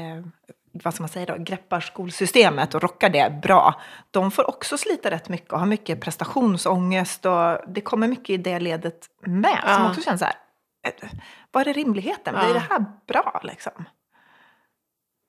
vad 0.84 0.94
ska 0.94 1.04
man 1.04 1.10
säga 1.10 1.26
då, 1.26 1.44
greppar 1.44 1.80
skolsystemet 1.80 2.76
och 2.76 2.82
rockar 2.84 3.10
det 3.10 3.40
bra, 3.42 3.82
de 4.12 4.32
får 4.32 4.50
också 4.50 4.78
slita 4.78 5.12
rätt 5.12 5.30
mycket 5.30 5.52
och 5.54 5.60
har 5.60 5.66
mycket 5.66 6.02
prestationsångest 6.02 7.26
och 7.26 7.58
det 7.68 7.82
kommer 7.82 8.08
mycket 8.08 8.30
i 8.30 8.38
det 8.38 8.60
ledet 8.60 9.06
med. 9.26 9.60
Som 9.64 9.84
Ja. 9.84 9.90
också 9.90 10.02
känns 10.02 10.20
så 10.20 10.26
här, 10.26 10.36
eh, 10.88 11.10
vad 11.52 11.68
är 11.68 11.74
rimligheten? 11.74 12.36
Ja. 12.38 12.44
Blir 12.44 12.54
det 12.54 12.64
här 12.70 12.86
bra 13.08 13.42
liksom? 13.44 13.72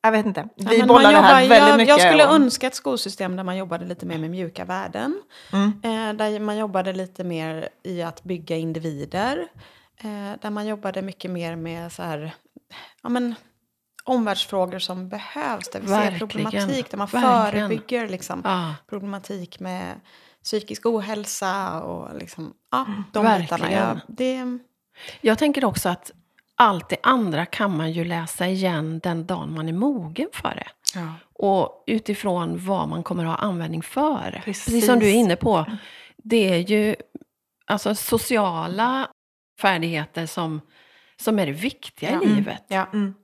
Jag 0.03 0.13
vet 0.13 0.27
inte. 0.27 0.49
Ja, 0.57 0.71
Vi 0.71 0.79
men 0.79 0.89
bollar 0.89 1.13
det 1.13 1.19
här 1.19 1.49
väldigt 1.49 1.69
jag, 1.69 1.77
mycket. 1.77 1.89
Jag 1.99 2.01
skulle 2.09 2.27
och- 2.27 2.35
önska 2.35 2.67
ett 2.67 2.75
skolsystem 2.75 3.37
där 3.37 3.45
man 3.45 3.57
jobbade 3.57 3.85
lite 3.87 4.07
mer 4.07 4.19
med 4.19 4.31
mjuka 4.31 4.65
värden. 4.65 5.23
Mm. 5.53 5.73
Eh, 5.83 6.17
där 6.17 6.41
man 6.41 6.57
jobbade 6.57 6.93
lite 6.93 7.25
mer 7.25 7.69
i 7.83 8.03
att 8.03 8.23
bygga 8.25 8.57
individer. 8.57 9.49
Eh, 10.01 10.33
där 10.41 10.51
man 10.51 10.67
jobbade 10.67 11.03
mycket 11.03 11.31
mer 11.31 11.57
med 11.57 11.93
så 11.93 12.03
här, 12.03 12.35
ja, 13.03 13.09
men, 13.09 13.35
omvärldsfrågor 14.09 14.79
som 14.79 15.09
behövs. 15.09 15.69
Där 15.69 15.81
vi 15.81 15.87
ser 15.87 15.95
Verkligen. 15.95 16.19
problematik, 16.29 16.91
där 16.91 16.99
man 16.99 17.07
Verkligen. 17.07 17.69
förebygger 17.69 18.09
liksom, 18.09 18.41
Ja. 18.45 18.75
problematik 18.89 19.61
med 19.61 20.01
psykisk 20.45 20.87
ohälsa 20.87 21.83
och 21.83 22.19
liksom, 22.19 22.53
ja, 22.71 22.87
de 23.13 23.25
Verkligen. 23.25 23.61
bitarna. 23.61 23.73
Ja, 23.73 24.01
det, 24.09 24.59
Jag 25.21 25.39
tänker 25.39 25.65
också 25.65 25.89
att 25.89 26.11
allt 26.57 26.89
det 26.89 26.97
andra 27.03 27.47
kan 27.47 27.77
man 27.77 27.93
ju 27.93 28.05
läsa 28.05 28.47
igen 28.49 28.99
den 29.03 29.27
dagen 29.27 29.55
man 29.55 29.69
är 29.69 29.73
mogen 29.73 30.29
för 30.33 30.55
det. 30.55 30.69
ja. 30.95 31.15
Och 31.33 31.85
utifrån 31.87 32.67
vad 32.67 32.89
man 32.89 33.03
kommer 33.03 33.25
att 33.25 33.31
ha 33.41 33.47
användning 33.49 33.83
för. 33.83 34.41
Precis. 34.45 34.65
Precis 34.65 34.87
som 34.87 34.99
du 34.99 35.09
är 35.09 35.15
inne 35.15 35.37
på. 35.37 35.65
Det 36.17 36.49
är 36.55 36.59
ju 36.71 36.97
alltså, 37.67 37.95
sociala 37.95 39.09
färdigheter 39.61 40.27
som, 40.27 40.61
som 41.17 41.39
är 41.39 41.47
det 41.47 41.53
viktiga 41.53 42.11
Ja. 42.13 42.23
i 42.23 42.27
livet. 42.27 42.65
Ja. 42.69 42.87
Mm. 42.93 43.15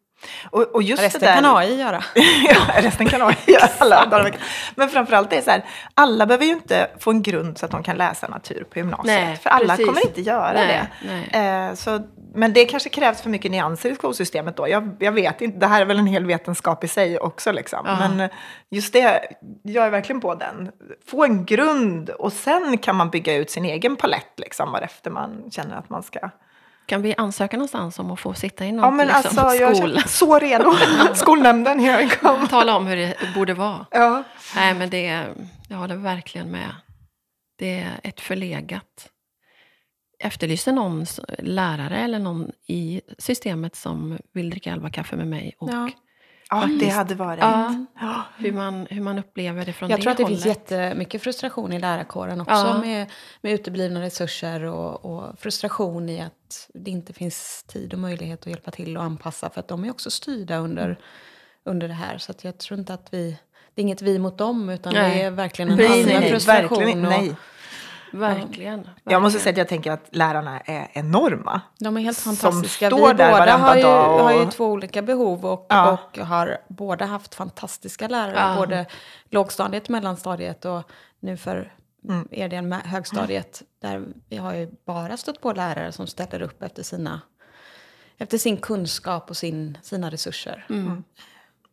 Och, 0.50 0.74
och 0.74 0.82
just 0.82 1.02
Resten 1.02 1.20
det 1.20 1.26
där, 1.26 1.34
kan 1.34 1.56
AI 1.56 1.80
göra. 1.80 2.04
ja, 2.48 2.82
resten 2.82 3.06
kan 3.06 3.22
AI 3.22 3.36
göra 3.46 3.68
alla 3.78 4.06
dagar. 4.06 4.36
Men 4.74 4.88
framförallt 4.88 5.30
det 5.30 5.36
är 5.36 5.42
så 5.42 5.50
här, 5.50 5.64
alla 5.94 6.26
behöver 6.26 6.44
ju 6.44 6.52
inte 6.52 6.90
få 6.98 7.10
en 7.10 7.22
grund 7.22 7.58
så 7.58 7.64
att 7.64 7.70
de 7.70 7.82
kan 7.82 7.96
läsa 7.96 8.28
natur 8.28 8.66
på 8.70 8.78
gymnasiet. 8.78 9.06
Nej, 9.06 9.36
för 9.36 9.50
alla 9.50 9.68
precis. 9.68 9.86
kommer 9.86 10.06
inte 10.06 10.20
göra 10.20 10.52
Nej, 10.52 10.88
det. 11.02 11.08
nej. 11.32 11.68
Eh, 11.68 11.74
så, 11.74 12.00
men 12.34 12.52
det 12.52 12.64
kanske 12.64 12.88
krävs 12.88 13.22
för 13.22 13.30
mycket 13.30 13.50
nyanser 13.50 13.90
i 13.90 13.94
skolsystemet 13.94 14.56
då. 14.56 14.68
Jag, 14.68 14.96
jag 15.00 15.12
vet 15.12 15.40
inte, 15.40 15.58
det 15.58 15.66
här 15.66 15.80
är 15.80 15.86
väl 15.86 15.98
en 15.98 16.06
hel 16.06 16.26
vetenskap 16.26 16.84
i 16.84 16.88
sig 16.88 17.18
också. 17.18 17.52
Liksom. 17.52 17.80
Ja. 17.84 17.96
Men 17.98 18.20
eh, 18.20 18.30
just 18.70 18.92
det, 18.92 19.20
jag 19.62 19.86
är 19.86 19.90
verkligen 19.90 20.20
på 20.20 20.34
den. 20.34 20.70
Få 21.06 21.24
en 21.24 21.44
grund 21.44 22.10
och 22.10 22.32
sen 22.32 22.78
kan 22.78 22.96
man 22.96 23.10
bygga 23.10 23.36
ut 23.36 23.50
sin 23.50 23.64
egen 23.64 23.96
palett 23.96 24.32
liksom, 24.36 24.72
varefter 24.72 25.10
man 25.10 25.50
känner 25.50 25.76
att 25.76 25.90
man 25.90 26.02
ska 26.02 26.30
Kan 26.86 27.02
vi 27.02 27.14
ansöka 27.16 27.56
någonstans 27.56 27.98
om 27.98 28.10
att 28.10 28.20
få 28.20 28.34
sitta 28.34 28.66
i 28.66 28.72
något 28.72 28.82
Ja, 28.82 28.90
men 28.90 29.06
liksom, 29.06 29.38
alltså, 29.38 29.56
jag 29.56 29.76
skol? 29.76 29.96
är 29.96 30.00
så 30.00 30.38
redo. 30.38 30.72
Skolnämnden, 31.14 31.80
here 31.80 32.02
I 32.02 32.08
come. 32.08 32.48
Tala 32.48 32.76
om 32.76 32.86
hur 32.86 32.96
det 32.96 33.14
borde 33.34 33.54
vara. 33.54 33.86
Ja. 33.90 34.24
Nej, 34.56 34.74
men 34.74 34.90
det 34.90 35.06
är, 35.06 35.34
jag 35.68 35.76
håller 35.76 35.96
verkligen 35.96 36.50
med. 36.50 36.70
Det 37.58 37.78
är 37.80 38.00
ett 38.02 38.20
förlegat. 38.20 39.10
Efterlyser 40.18 40.72
någon 40.72 41.06
lärare 41.38 41.98
eller 41.98 42.18
någon 42.18 42.50
i 42.68 43.00
systemet 43.18 43.76
som 43.76 44.18
vill 44.34 44.50
dricka 44.50 44.72
elva 44.72 44.90
kaffe 44.90 45.16
med 45.16 45.26
mig 45.26 45.54
och 45.58 45.70
Ja. 45.70 45.90
Ja, 46.50 46.68
det 46.80 46.88
hade 46.88 47.14
varit... 47.14 47.40
Ja. 47.40 47.84
Ja. 48.00 48.22
hur, 48.38 48.52
man, 48.52 48.86
hur 48.90 49.00
man 49.00 49.18
upplever 49.18 49.64
det 49.64 49.72
från 49.72 49.90
Jag 49.90 49.98
det 49.98 50.02
tror 50.02 50.10
att 50.12 50.16
det 50.16 50.22
hållet. 50.22 50.42
finns 50.42 50.56
jättemycket 50.70 51.22
frustration 51.22 51.72
i 51.72 51.78
lärarkåren 51.78 52.40
också 52.40 52.54
Ja. 52.54 52.78
med, 52.80 53.06
med 53.40 53.52
uteblivna 53.52 54.02
resurser 54.02 54.64
och, 54.64 55.04
och 55.04 55.38
frustration 55.38 56.08
i 56.08 56.20
att 56.20 56.70
det 56.74 56.90
inte 56.90 57.12
finns 57.12 57.64
tid 57.68 57.92
och 57.92 57.98
möjlighet 57.98 58.40
att 58.40 58.46
hjälpa 58.46 58.70
till 58.70 58.96
och 58.96 59.02
anpassa 59.02 59.50
för 59.50 59.60
att 59.60 59.68
de 59.68 59.84
är 59.84 59.90
också 59.90 60.10
styrda 60.10 60.56
under, 60.56 60.98
under 61.64 61.88
det 61.88 61.94
här. 61.94 62.18
Så 62.18 62.30
att 62.32 62.44
jag 62.44 62.58
tror 62.58 62.80
inte 62.80 62.94
att 62.94 63.08
vi, 63.10 63.38
det 63.74 63.80
är 63.80 63.82
inget 63.82 64.02
vi 64.02 64.18
mot 64.18 64.38
dem 64.38 64.70
utan 64.70 64.94
Nej. 64.94 65.16
det 65.18 65.22
är 65.24 65.30
verkligen 65.30 65.70
en 65.70 65.76
Nej, 65.76 65.86
allmän 65.86 66.06
nej, 66.06 66.20
nej, 66.20 66.30
frustration. 66.30 66.78
verkligen 66.78 67.04
och 67.04 67.10
nej. 67.10 67.34
Verkligen. 68.18 68.88
Jag 69.04 69.22
måste 69.22 69.38
verkligen. 69.38 69.42
säga 69.42 69.50
att 69.52 69.56
jag 69.58 69.68
tänker 69.68 69.92
att 69.92 70.08
lärarna 70.10 70.60
är 70.60 70.88
enorma. 70.92 71.60
De 71.78 71.96
är 71.96 72.00
helt 72.00 72.18
Som 72.18 72.36
fantastiska. 72.36 72.86
står 72.90 73.08
vi 73.08 73.14
där 73.14 73.30
båda 73.32 73.56
har 73.56 73.76
ju, 73.76 73.82
dag 73.82 74.14
och- 74.14 74.20
har 74.24 74.32
ju 74.32 74.46
två 74.50 74.66
olika 74.66 75.02
behov 75.02 75.46
och, 75.46 75.66
Ja. 75.68 75.92
och 75.92 76.18
har 76.18 76.58
båda 76.68 77.04
haft 77.04 77.34
fantastiska 77.34 78.08
lärare. 78.08 78.36
Ja. 78.50 78.56
Både 78.56 78.86
lågstadiet, 79.30 79.88
mellanstadiet 79.88 80.64
och 80.64 80.82
nu 81.20 81.36
för 81.36 81.72
Mm. 82.08 82.28
er 82.30 82.48
del 82.48 82.64
med 82.64 82.80
högstadiet. 82.80 83.62
Där 83.82 84.04
vi 84.28 84.36
har 84.36 84.54
ju 84.54 84.70
bara 84.86 85.16
stött 85.16 85.40
på 85.40 85.52
lärare 85.52 85.92
som 85.92 86.06
ställer 86.06 86.42
upp 86.42 86.62
efter, 86.62 86.82
sina, 86.82 87.20
efter 88.18 88.38
sin 88.38 88.56
kunskap 88.56 89.30
och 89.30 89.36
sin, 89.36 89.78
sina 89.82 90.10
resurser. 90.10 90.66
Mm. 90.70 91.04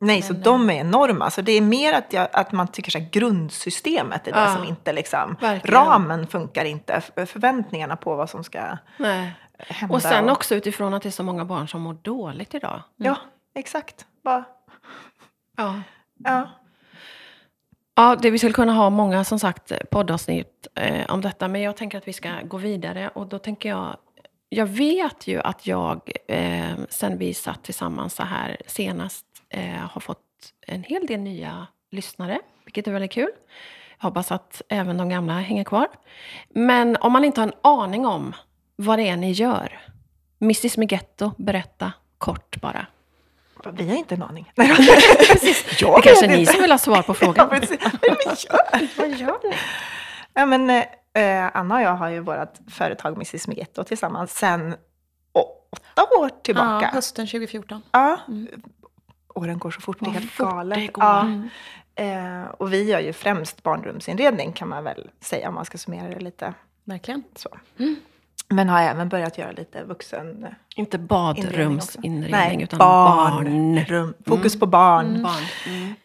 Nej, 0.03 0.22
så 0.22 0.34
de 0.34 0.70
är 0.70 0.74
enorma. 0.74 1.29
Så 1.31 1.41
det 1.41 1.51
är 1.51 1.62
mer 1.62 1.93
att, 1.93 2.13
jag, 2.13 2.27
att 2.34 2.51
man 2.51 2.67
tycker 2.67 2.98
att 2.98 3.12
grundsystemet 3.12 4.27
är 4.27 4.31
det 4.31 4.39
Ja. 4.39 4.55
som 4.55 4.63
inte 4.63 4.93
liksom... 4.93 5.38
Verkligen. 5.41 5.75
Ramen 5.75 6.27
funkar 6.27 6.65
inte. 6.65 6.93
F- 6.93 7.29
Förväntningarna 7.29 7.96
på 7.96 8.15
vad 8.15 8.29
som 8.29 8.43
ska 8.43 8.77
Nej. 8.98 9.31
hända. 9.58 9.96
Och 9.96 10.01
sen 10.01 10.29
också 10.29 10.55
utifrån 10.55 10.93
att 10.93 11.03
det 11.03 11.10
är 11.10 11.12
så 11.12 11.24
många 11.24 11.46
barn 11.46 11.67
som 11.67 11.81
mår 11.81 11.93
dåligt 11.93 12.53
idag. 12.53 12.81
Ja, 12.96 13.15
exakt. 13.55 14.05
Bara, 14.24 14.43
Ja. 15.58 15.81
ja. 16.24 16.50
Ja, 17.96 18.15
det, 18.22 18.29
vi 18.31 18.38
skulle 18.38 18.53
kunna 18.53 18.74
ha 18.74 18.89
många 18.89 19.24
som 19.24 19.39
sagt 19.39 19.72
poddavsnitt 19.91 20.67
eh, 20.75 21.05
om 21.13 21.22
detta, 21.22 21.48
men 21.48 21.62
jag 21.62 21.77
tänker 21.77 21.98
att 21.98 22.08
vi 22.08 22.13
ska 22.13 22.29
gå 22.43 22.58
vidare 22.58 23.10
och 23.10 23.27
då 23.27 23.39
tänker 23.39 23.70
jag 23.70 23.98
jag 24.53 24.65
vet 24.65 25.27
ju 25.27 25.39
att 25.41 25.67
jag, 25.67 26.12
eh, 26.27 26.72
sen 26.89 27.17
vi 27.17 27.34
satt 27.34 27.63
tillsammans 27.63 28.13
så 28.15 28.24
här 28.24 28.58
senast, 28.67 29.25
eh, 29.25 29.30
har 29.93 30.00
fått 30.01 30.20
en 30.67 30.84
hel 30.84 31.05
del 31.08 31.20
nya 31.20 31.67
lyssnare, 31.91 32.39
vilket 32.65 32.88
är 32.88 32.91
väldigt 32.91 33.12
kul. 33.12 33.29
Jag 34.00 34.03
hoppas 34.08 34.31
att 34.31 34.62
även 34.70 34.98
de 34.98 35.10
gamla 35.10 35.34
hänger 35.34 35.63
kvar. 35.63 35.88
Men 36.50 36.96
om 36.98 37.12
man 37.12 37.24
inte 37.25 37.41
har 37.41 37.48
en 37.48 37.53
aning 37.62 38.05
om 38.05 38.34
vad 38.75 39.00
det 39.00 39.10
är 39.10 39.17
ni 39.17 39.31
gör, 39.31 39.79
Mrs 40.41 40.77
Migetto, 40.77 41.31
berätta 41.38 41.91
kort 42.17 42.62
bara. 42.62 42.86
Vi 43.74 43.89
har 43.89 43.96
inte 43.96 44.15
en 44.15 44.24
aning. 44.24 44.51
Det 44.55 44.63
Jag 45.79 46.03
kanske 46.03 46.25
är 46.25 46.27
ni 46.29 46.39
inte. 46.39 46.51
som 46.53 46.62
vill 46.62 46.72
ha 46.72 46.77
svar 46.77 47.01
på 47.01 47.12
Ja, 47.12 47.13
frågan. 47.13 47.50
precis. 47.50 47.79
Vad 47.84 48.03
är 48.03 48.10
det 48.10 48.17
vi 48.25 48.46
gör? 48.48 48.89
Vad 48.98 49.10
gör 49.20 49.50
ni? 49.50 49.55
Ja, 50.34 50.46
men, 50.46 50.70
eh, 50.70 51.50
Anna 51.58 51.75
och 51.75 51.81
jag 51.81 51.96
har 51.96 52.10
ju 52.10 52.20
vårt 52.20 52.53
företag 52.72 53.13
Mrs 53.13 53.48
Migetto 53.48 53.84
tillsammans 53.84 54.38
sedan 54.38 54.75
åtta 55.34 56.01
år 56.20 56.29
Ja, 56.34 56.39
tillbaka. 56.43 56.88
hösten 56.93 57.27
2014. 57.27 57.81
Ja, 57.91 58.17
åren 59.41 59.60
går 59.60 59.71
så 59.71 59.81
fort, 59.81 59.98
det 60.00 60.05
är 60.05 60.12
helt 60.12 60.31
fort 60.31 60.50
galet. 60.50 60.77
det 60.77 60.88
går. 60.88 61.03
Ja. 61.03 61.21
Mm. 61.21 61.50
Eh, 61.95 62.43
och 62.50 62.74
vi 62.74 62.83
gör 62.89 63.00
ju 63.00 63.13
främst 63.13 63.63
barnrumsinredning 63.63 64.51
kan 64.51 64.69
man 64.69 64.83
väl 64.83 65.10
säga 65.19 65.50
om 65.50 65.55
man 65.55 65.65
ska 65.65 65.77
summera 65.77 66.10
det 66.10 66.19
lite 66.19 66.53
Verkligen. 66.83 67.24
så. 67.36 67.50
Men 68.50 68.69
har 68.69 68.81
även 68.81 69.10
börjat 69.10 69.38
göra 69.38 69.51
lite 69.51 69.83
vuxen... 69.83 70.48
Inte 70.75 70.98
Inredning 70.98 71.07
badrumsinredning, 71.07 72.31
Nej, 72.31 72.63
utan 72.63 72.79
barn. 72.79 73.45
barnrum. 73.45 74.13
Fokus 74.25 74.60
på 74.60 74.65
barn. 74.65 75.24
barn. 75.24 75.43
Mm. 75.67 75.95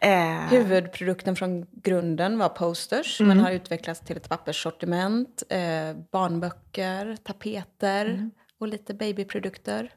Eh, 0.40 0.48
Huvudprodukten 0.50 1.36
från 1.36 1.66
grunden 1.72 2.38
var 2.38 2.48
posters, 2.48 3.20
men 3.20 3.40
har 3.40 3.50
utvecklats 3.50 4.00
till 4.00 4.16
ett 4.16 4.28
papperssortiment, 4.28 5.42
eh, 5.48 5.60
barnböcker, 6.12 7.16
tapeter 7.24 8.30
och 8.60 8.68
lite 8.68 8.94
babyprodukter. 8.94 9.90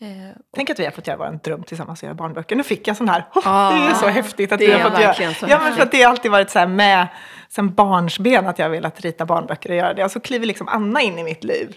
Eh, 0.00 0.08
Tänk 0.56 0.70
att 0.70 0.78
vi 0.78 0.84
har 0.84 0.90
fått 0.92 1.06
göra 1.06 1.16
vår 1.16 1.38
dröm 1.44 1.62
tillsammans 1.62 2.02
och 2.02 2.06
göra 2.06 2.14
barnböcker. 2.14 2.56
Nu 2.56 2.62
fick 2.62 2.88
jag 2.88 2.96
sån 2.96 3.08
här, 3.08 3.24
oh, 3.34 3.42
Ja, 3.44 3.70
det 3.70 3.90
är 3.90 3.94
så 3.94 4.06
häftigt 4.08 4.52
att 4.52 4.60
vi 4.60 4.72
har 4.72 4.90
fått 4.90 5.00
göra. 5.00 5.14
ja, 5.48 5.58
men 5.62 5.72
för 5.72 5.82
att 5.82 5.90
det 5.90 6.02
har 6.02 6.10
alltid 6.10 6.30
varit 6.30 6.50
så 6.50 6.58
här 6.58 6.66
med 6.66 7.06
sen 7.48 7.74
barnsben 7.74 8.46
att 8.46 8.58
jag 8.58 8.66
har 8.66 8.70
velat 8.70 9.00
rita 9.00 9.26
barnböcker 9.26 9.70
och 9.70 9.76
göra 9.76 9.94
det. 9.94 10.04
Och 10.04 10.10
så 10.10 10.20
kliver 10.20 10.46
liksom 10.46 10.68
Anna 10.68 11.00
in 11.00 11.18
i 11.18 11.24
mitt 11.24 11.44
liv 11.44 11.76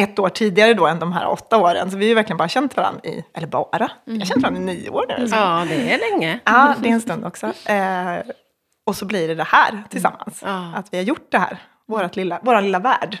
ett 0.00 0.18
år 0.18 0.28
tidigare 0.28 0.74
då 0.74 0.86
än 0.86 0.98
de 0.98 1.12
här 1.12 1.28
åtta 1.28 1.56
åren. 1.58 1.90
Så 1.90 1.96
vi 1.96 2.04
har 2.04 2.08
ju 2.08 2.14
verkligen 2.14 2.36
bara 2.36 2.48
känt 2.48 2.76
varandra 2.76 3.00
i, 3.04 3.24
eller 3.34 3.46
bara, 3.46 3.90
vi 4.04 4.18
har 4.18 4.26
känt 4.26 4.42
varandra 4.42 4.62
i 4.62 4.64
nio 4.64 4.90
år 4.90 5.04
nu. 5.18 5.28
Så. 5.28 5.36
Ja, 5.36 5.64
det 5.68 5.92
är 5.94 5.98
länge. 6.10 6.40
Ja, 6.44 6.74
det 6.78 6.88
är 6.88 6.92
en 6.92 7.00
stund 7.00 7.24
också. 7.24 7.46
Eh, 7.66 8.18
och 8.86 8.96
så 8.96 9.06
blir 9.06 9.28
det 9.28 9.34
det 9.34 9.44
här 9.44 9.82
tillsammans. 9.90 10.42
Ja. 10.44 10.72
Att 10.76 10.92
vi 10.92 10.96
har 10.96 11.04
gjort 11.04 11.26
det 11.30 11.38
här, 11.38 11.58
vårat 11.88 12.16
lilla, 12.16 12.40
vår 12.42 12.60
lilla 12.60 12.78
värld. 12.78 13.18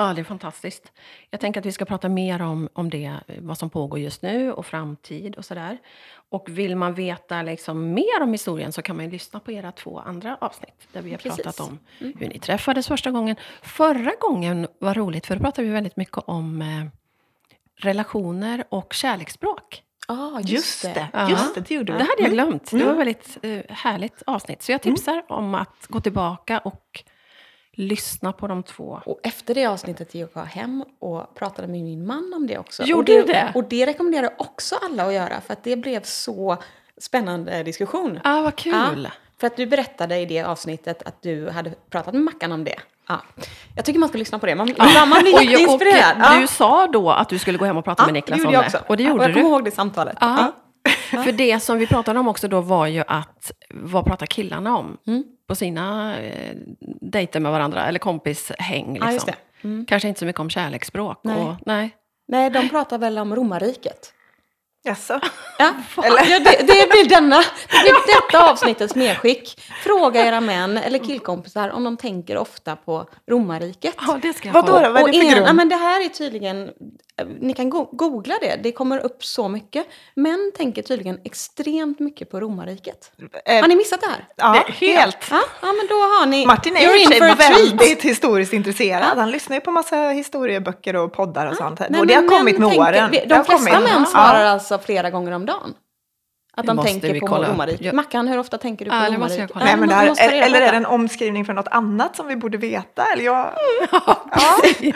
Ja, 0.00 0.12
det 0.14 0.20
är 0.20 0.24
fantastiskt. 0.24 0.92
Jag 1.30 1.40
tänker 1.40 1.60
att 1.60 1.66
vi 1.66 1.72
ska 1.72 1.84
prata 1.84 2.08
mer 2.08 2.42
om, 2.42 2.68
om 2.72 2.90
det, 2.90 3.12
vad 3.38 3.58
som 3.58 3.70
pågår 3.70 3.98
just 3.98 4.22
nu 4.22 4.52
och 4.52 4.66
framtid 4.66 5.34
och 5.36 5.44
sådär. 5.44 5.78
Och 6.30 6.48
vill 6.48 6.76
man 6.76 6.94
veta 6.94 7.42
liksom 7.42 7.90
mer 7.94 8.22
om 8.22 8.32
historien 8.32 8.72
så 8.72 8.82
kan 8.82 8.96
man 8.96 9.04
ju 9.04 9.10
lyssna 9.10 9.40
på 9.40 9.52
era 9.52 9.72
två 9.72 9.98
andra 10.00 10.36
avsnitt 10.40 10.88
där 10.92 11.02
vi 11.02 11.10
har 11.10 11.18
Precis. 11.18 11.42
pratat 11.44 11.60
om 11.68 11.78
hur 11.98 12.28
ni 12.28 12.38
träffades 12.38 12.88
första 12.88 13.10
gången. 13.10 13.36
Förra 13.62 14.12
gången 14.20 14.66
var 14.78 14.94
roligt 14.94 15.26
för 15.26 15.34
då 15.36 15.40
pratade 15.42 15.68
vi 15.68 15.74
väldigt 15.74 15.96
mycket 15.96 16.18
om 16.18 16.62
eh, 16.62 16.66
relationer 17.76 18.64
och 18.68 18.92
kärleksspråk. 18.92 19.82
ah, 20.08 20.40
Just 20.40 20.82
det, 20.82 21.08
Ja. 21.12 21.30
just 21.30 21.54
det, 21.54 21.60
det 21.60 21.74
gjorde 21.74 21.92
vi. 21.92 21.98
Det 21.98 22.04
hade 22.04 22.22
jag 22.22 22.30
glömt. 22.32 22.70
Det 22.70 22.76
var 22.84 22.92
Mm. 22.92 22.92
ett 22.92 22.98
väldigt 22.98 23.38
eh, 23.68 23.76
härligt 23.76 24.22
avsnitt. 24.26 24.62
Så 24.62 24.72
jag 24.72 24.82
tipsar 24.82 25.22
om 25.28 25.54
att 25.54 25.86
gå 25.88 26.00
tillbaka 26.00 26.58
och 26.58 27.04
lyssna 27.80 28.32
på 28.32 28.46
de 28.46 28.62
två. 28.62 29.00
Och 29.06 29.20
efter 29.22 29.54
det 29.54 29.66
avsnittet 29.66 30.14
gick 30.14 30.28
jag 30.34 30.42
hem 30.44 30.84
och 30.98 31.34
pratade 31.34 31.68
med 31.68 31.82
min 31.82 32.06
man 32.06 32.32
om 32.36 32.46
det 32.46 32.58
också. 32.58 32.82
Gjorde 32.82 32.98
och 33.00 33.04
det, 33.04 33.26
du 33.26 33.32
det? 33.32 33.52
Och 33.54 33.64
det 33.64 33.86
rekommenderar 33.86 34.30
också 34.38 34.74
alla 34.82 35.06
att 35.06 35.12
göra 35.14 35.40
för 35.40 35.52
att 35.52 35.64
det 35.64 35.76
blev 35.76 36.02
så 36.02 36.56
spännande 37.00 37.62
diskussion. 37.62 38.20
Ah, 38.24 38.42
vad 38.42 38.56
kul! 38.56 39.02
Ja, 39.04 39.10
för 39.40 39.46
att 39.46 39.56
du 39.56 39.66
berättade 39.66 40.16
i 40.18 40.26
det 40.26 40.42
avsnittet 40.42 41.02
att 41.02 41.22
du 41.22 41.50
hade 41.50 41.70
pratat 41.90 42.14
med 42.14 42.22
Mackan 42.22 42.52
om 42.52 42.64
det. 42.64 42.76
Ja. 43.08 43.20
Jag 43.76 43.84
tycker 43.84 43.98
man 44.00 44.08
ska 44.08 44.18
lyssna 44.18 44.38
på 44.38 44.46
det. 44.46 44.54
Man, 44.54 44.74
man 45.08 45.22
blir 45.22 45.34
Och, 45.34 45.42
jätteinspirerad. 45.44 46.16
och 46.16 46.22
Ja. 46.36 46.40
du 46.40 46.46
sa 46.46 46.86
då 46.86 47.10
att 47.10 47.28
du 47.28 47.38
skulle 47.38 47.58
gå 47.58 47.64
hem 47.64 47.76
och 47.76 47.84
prata 47.84 48.02
Ja, 48.02 48.06
med 48.06 48.14
Niklas 48.14 48.38
det 48.40 48.46
om 48.46 48.52
det. 48.52 48.56
jag 48.56 48.64
också. 48.64 48.78
Och 48.86 48.96
det 48.96 49.02
Ja, 49.02 49.08
gjorde 49.10 49.24
jag 49.24 49.32
kommer 49.34 49.44
du. 49.44 49.50
ihåg 49.50 49.64
det 49.64 49.70
samtalet. 49.70 50.16
För 51.10 51.32
det 51.32 51.60
som 51.60 51.78
vi 51.78 51.86
pratade 51.86 52.20
om 52.20 52.28
också 52.28 52.48
då 52.48 52.60
var 52.60 52.86
ju 52.86 53.02
att, 53.06 53.52
vad 53.70 54.04
pratar 54.04 54.26
killarna 54.26 54.76
om? 54.76 54.96
Mm. 55.06 55.24
På 55.46 55.54
sina 55.54 56.16
eh, 56.18 56.56
dejter 57.00 57.40
med 57.40 57.52
varandra, 57.52 57.86
eller 57.86 57.98
kompishäng. 57.98 58.92
Liksom. 58.92 59.08
Ja, 59.08 59.12
just 59.12 59.26
det. 59.26 59.34
Mm. 59.62 59.86
Kanske 59.86 60.08
inte 60.08 60.18
så 60.20 60.26
mycket 60.26 60.40
om 60.40 60.50
kärleksspråk. 60.50 61.20
Nej. 61.24 61.36
Och, 61.36 61.54
nej. 61.66 61.96
Nej, 62.28 62.50
de 62.50 62.68
pratar 62.68 62.98
väl 62.98 63.18
om 63.18 63.36
romarriket. 63.36 64.12
Jaså? 64.82 65.20
Ja, 65.58 65.74
ja 65.96 66.38
det, 66.38 66.66
det 66.66 66.90
blir 66.90 67.08
denna, 67.08 67.36
det 67.68 67.80
blir 67.82 68.14
detta 68.14 68.50
avsnittets 68.50 68.94
medskick. 68.94 69.60
Fråga 69.84 70.26
era 70.26 70.40
män 70.40 70.76
eller 70.76 70.98
killkompisar 70.98 71.68
om 71.68 71.84
de 71.84 71.96
tänker 71.96 72.36
ofta 72.36 72.76
på 72.76 73.08
romarriket. 73.30 73.94
Ja, 74.06 74.18
det 74.22 74.32
ska 74.32 74.48
jag 74.48 74.52
Vadå? 74.52 74.72
Vad 74.72 74.84
är 74.84 75.06
det 75.06 75.12
för 75.12 75.34
grund? 75.34 75.46
ja, 75.46 75.52
men 75.52 75.68
det 75.68 75.76
här 75.76 76.04
är 76.04 76.08
tydligen, 76.08 76.70
ni 77.40 77.52
kan 77.54 77.70
go- 77.70 77.88
googla 77.92 78.34
det, 78.40 78.56
det 78.62 78.72
kommer 78.72 78.98
upp 78.98 79.24
så 79.24 79.48
mycket. 79.48 79.86
Män 80.14 80.52
tänker 80.56 80.82
tydligen 80.82 81.18
extremt 81.24 81.98
mycket 82.00 82.30
på 82.30 82.40
romarriket. 82.40 83.12
Eh, 83.44 83.60
Har 83.60 83.68
ni 83.68 83.76
missat 83.76 84.00
det 84.00 84.06
här? 84.06 84.28
Ja, 84.36 84.64
Det- 84.66 84.86
helt. 84.86 85.16
Ja, 85.30 85.40
ja 85.62 85.66
men 85.72 85.86
då 85.88 85.94
har 85.94 86.26
ni... 86.26 86.46
Martin 86.46 86.76
är 86.76 86.80
ju 86.80 87.04
treat. 87.06 87.38
väldigt 87.40 88.02
historiskt 88.02 88.52
intresserad. 88.52 89.18
Han 89.18 89.30
lyssnar 89.30 89.56
ju 89.56 89.60
på 89.60 89.70
massa 89.70 89.96
historieböcker 90.08 90.96
och 90.96 91.12
poddar 91.12 91.46
och 91.46 91.56
sånt. 91.56 91.80
Nej, 91.90 92.00
och 92.00 92.06
det 92.06 92.14
har 92.14 92.28
kommit 92.28 92.58
med 92.58 92.68
tänker- 92.68 92.88
åren. 92.90 93.10
De 93.28 93.44
flesta 93.44 93.80
män 93.80 93.88
Ja. 93.98 94.04
svarar 94.06 94.44
alltså 94.44 94.78
flera 94.78 95.10
gånger 95.10 95.32
om 95.32 95.46
dagen. 95.46 95.74
Att 96.68 96.76
måste 96.76 96.90
tänker 96.92 97.12
vi 97.12 97.20
på 97.20 97.26
romarriket. 97.26 97.86
Ja. 97.86 97.92
Mackan, 97.92 98.28
hur 98.28 98.38
ofta 98.38 98.58
tänker 98.58 98.84
du 98.84 98.90
på 98.90 98.96
Ja. 98.96 99.02
Nej, 99.54 99.76
men 99.76 99.88
det 99.88 99.94
här, 99.94 100.04
reda 100.04 100.14
på 100.14 100.46
eller 100.46 100.60
är 100.60 100.70
det 100.70 100.76
en 100.76 100.86
omskrivning 100.86 101.44
för 101.44 101.52
något 101.52 101.68
annat 101.68 102.16
som 102.16 102.26
vi 102.26 102.36
borde 102.36 102.58
veta? 102.58 103.04
Eller 103.12 103.24
jag, 103.24 103.46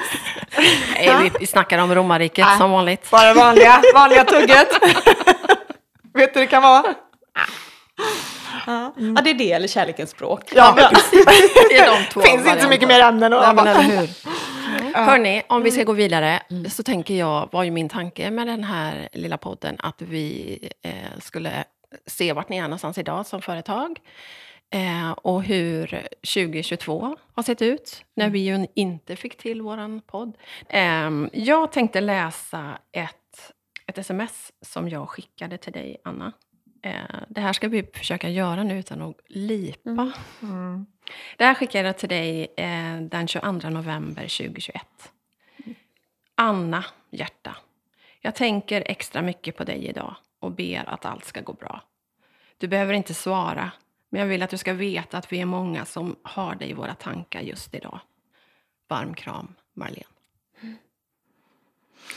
Nej, 0.94 1.32
vi, 1.40 1.46
snackar 1.46 1.78
om 1.78 1.94
romarriket 1.94 2.46
Nej. 2.46 2.58
som 2.58 2.70
vanligt. 2.70 3.10
bara 3.10 3.34
vanliga, 3.34 3.82
vanliga 3.94 4.24
tugget. 4.24 4.68
Vet 6.14 6.34
du 6.34 6.40
hur 6.40 6.46
det 6.46 6.46
kan 6.46 6.62
vara? 6.62 6.84
Ja. 8.66 8.94
ja, 8.96 9.22
det 9.24 9.30
är 9.30 9.34
det 9.34 9.52
eller 9.52 9.68
kärlekens 9.68 10.10
språk. 10.10 10.52
Ja, 10.54 10.74
Det 10.76 11.76
är 11.76 11.86
de 11.86 12.04
två 12.12 12.20
finns 12.20 12.46
inte 12.46 12.62
så 12.62 12.68
mycket 12.68 12.88
mer 12.88 13.00
ämnen. 13.00 13.32
Och 13.32 13.42
Ja, 13.42 13.52
men 13.52 13.66
eller 13.66 13.82
hur? 13.82 14.08
Hörni, 14.94 15.42
om 15.46 15.62
vi 15.62 15.70
ska 15.70 15.84
gå 15.84 15.92
vidare 15.92 16.42
så 16.70 16.82
tänker 16.82 17.14
jag, 17.14 17.48
var 17.52 17.62
ju 17.62 17.70
min 17.70 17.88
tanke 17.88 18.30
med 18.30 18.46
den 18.46 18.64
här 18.64 19.08
lilla 19.12 19.38
podden 19.38 19.76
att 19.78 20.02
vi 20.02 20.58
eh, 20.82 21.18
skulle 21.18 21.64
se 22.06 22.32
vart 22.32 22.48
ni 22.48 22.56
är 22.56 22.62
någonstans 22.62 22.98
idag 22.98 23.26
som 23.26 23.42
företag. 23.42 24.00
Eh, 24.70 25.10
och 25.10 25.42
hur 25.42 25.86
2022 26.34 27.16
har 27.34 27.42
sett 27.42 27.62
ut, 27.62 28.04
när 28.14 28.30
vi 28.30 28.38
ju 28.38 28.66
inte 28.74 29.16
fick 29.16 29.36
till 29.36 29.62
vår 29.62 30.00
podd. 30.00 30.36
Eh, 30.68 31.10
jag 31.32 31.72
tänkte 31.72 32.00
läsa 32.00 32.78
ett, 32.92 33.52
ett 33.86 33.98
sms 33.98 34.52
som 34.60 34.88
jag 34.88 35.08
skickade 35.08 35.58
till 35.58 35.72
dig, 35.72 35.96
Anna. 36.04 36.32
Eh, 36.84 37.04
det 37.28 37.40
här 37.40 37.52
ska 37.52 37.68
vi 37.68 37.82
försöka 37.82 38.28
göra 38.28 38.62
nu 38.62 38.78
utan 38.78 39.02
att 39.02 39.16
lipa. 39.26 40.12
Mm. 40.42 40.86
Det 41.36 41.44
här 41.44 41.54
skickade 41.54 41.88
jag 41.88 41.98
till 41.98 42.08
dig 42.08 42.52
eh, 42.56 43.00
den 43.00 43.28
22 43.28 43.52
november 43.52 44.22
2021. 44.22 45.12
Anna, 46.34 46.84
hjärta. 47.10 47.56
Jag 48.20 48.34
tänker 48.34 48.82
extra 48.86 49.22
mycket 49.22 49.56
på 49.56 49.64
dig 49.64 49.86
idag 49.86 50.16
och 50.38 50.52
ber 50.52 50.88
att 50.88 51.04
allt 51.04 51.24
ska 51.24 51.40
gå 51.40 51.52
bra. 51.52 51.82
Du 52.58 52.68
behöver 52.68 52.94
inte 52.94 53.14
svara, 53.14 53.70
men 54.08 54.20
jag 54.20 54.28
vill 54.28 54.42
att 54.42 54.50
du 54.50 54.58
ska 54.58 54.72
veta 54.72 55.18
att 55.18 55.32
vi 55.32 55.40
är 55.40 55.46
många 55.46 55.84
som 55.84 56.16
har 56.22 56.54
dig 56.54 56.70
i 56.70 56.72
våra 56.72 56.94
tankar 56.94 57.40
just 57.40 57.74
idag. 57.74 58.00
Varm 58.88 59.14
kram, 59.14 59.54
Marlene. 59.74 60.04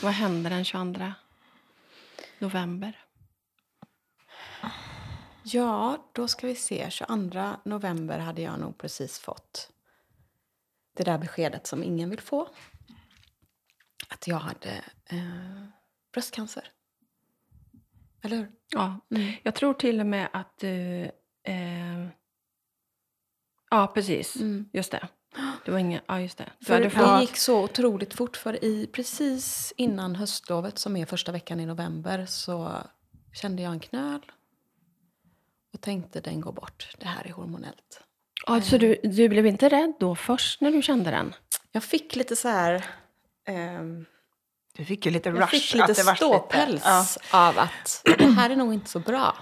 Vad 0.02 0.12
hände 0.12 0.48
den 0.48 0.64
22 0.64 1.12
november? 2.38 3.07
Ja, 5.52 6.08
då 6.12 6.28
ska 6.28 6.46
vi 6.46 6.54
se. 6.54 6.90
22 6.90 7.56
november 7.64 8.18
hade 8.18 8.42
jag 8.42 8.60
nog 8.60 8.78
precis 8.78 9.18
fått 9.18 9.70
det 10.96 11.04
där 11.04 11.18
beskedet 11.18 11.66
som 11.66 11.82
ingen 11.82 12.10
vill 12.10 12.20
få. 12.20 12.48
Att 14.08 14.26
jag 14.26 14.36
hade 14.38 14.84
eh, 15.04 15.64
bröstcancer. 16.12 16.72
Eller 18.22 18.36
hur? 18.36 18.50
Ja, 18.70 19.00
Mm. 19.10 19.32
jag 19.42 19.54
tror 19.54 19.74
till 19.74 20.00
och 20.00 20.06
med 20.06 20.28
att 20.32 20.58
du... 20.58 21.02
Eh, 21.42 22.06
ja, 23.70 23.86
precis. 23.94 24.36
Mm. 24.36 24.68
Just 24.72 24.90
det. 24.90 25.08
Det 25.64 25.70
var 25.70 25.78
inga... 25.78 26.00
Ja, 26.06 26.20
just 26.20 26.38
det. 26.38 26.52
Du 26.58 26.64
För 26.64 26.80
det 26.80 26.90
fått, 26.90 27.20
gick 27.20 27.36
så 27.36 27.64
otroligt 27.64 28.14
fort. 28.14 28.36
För 28.36 28.64
i, 28.64 28.86
precis 28.86 29.72
innan 29.76 30.16
höstlovet, 30.16 30.78
som 30.78 30.96
är 30.96 31.06
första 31.06 31.32
veckan 31.32 31.60
i 31.60 31.66
november, 31.66 32.26
så 32.26 32.72
kände 33.32 33.62
jag 33.62 33.72
en 33.72 33.80
knöl. 33.80 34.32
Och 35.74 35.80
tänkte 35.80 36.20
den 36.20 36.40
går 36.40 36.52
bort. 36.52 36.88
Det 36.98 37.06
här 37.06 37.26
är 37.26 37.32
hormonellt. 37.32 38.00
ja, 38.46 38.60
så 38.60 38.78
du, 38.78 38.96
du 39.02 39.28
blev 39.28 39.46
inte 39.46 39.68
rädd 39.68 39.92
då 40.00 40.14
först 40.14 40.60
när 40.60 40.70
du 40.70 40.82
kände 40.82 41.10
den? 41.10 41.34
Jag 41.72 41.82
fick 41.84 42.16
lite 42.16 42.36
så 42.36 42.48
här... 42.48 42.84
ehm, 43.46 44.06
Du 44.76 44.84
fick 44.84 45.06
ju 45.06 45.12
lite 45.12 45.30
rush. 45.30 45.40
Jag 45.40 45.50
fick 45.50 45.74
lite 45.74 45.84
att 45.84 45.96
det 45.96 46.02
vart 46.02 46.16
ståpäls 46.16 46.82
Ja. 46.84 47.48
av 47.48 47.58
att 47.58 48.02
det 48.18 48.24
här 48.24 48.50
är 48.50 48.56
nog 48.56 48.74
inte 48.74 48.90
så 48.90 48.98
bra. 48.98 49.36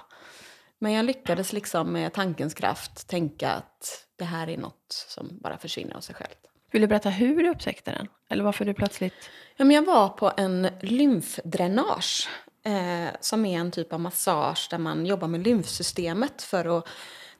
Men 0.79 0.93
jag 0.93 1.05
lyckades 1.05 1.53
liksom 1.53 1.93
med 1.93 2.13
tankens 2.13 2.55
kraft 2.55 3.09
tänka 3.09 3.51
att 3.51 4.07
det 4.19 4.25
här 4.25 4.49
är 4.49 4.57
något 4.57 5.05
som 5.09 5.39
bara 5.43 5.59
försvinner 5.59 5.95
av 5.97 6.01
sig 6.01 6.15
självt. 6.15 6.39
Vill 6.71 6.81
du 6.83 6.89
berätta 6.89 7.11
hur 7.11 7.43
du 7.43 7.49
upptäckte 7.51 7.91
den? 7.91 8.09
Eller 8.29 8.45
varför 8.45 8.65
du 8.65 8.75
plötsligt... 8.75 9.31
Ja, 9.57 9.65
men 9.65 9.77
jag 9.77 9.85
var 9.85 10.09
på 10.09 10.33
en 10.37 10.69
lymfdränage 10.81 12.29
eh, 12.67 13.09
som 13.21 13.45
är 13.45 13.59
en 13.59 13.71
typ 13.71 13.93
av 13.93 14.01
massage 14.01 14.69
där 14.71 14.79
man 14.79 15.07
jobbar 15.07 15.29
med 15.29 15.45
lymfsystemet 15.45 16.43
för 16.43 16.79
att 16.79 16.89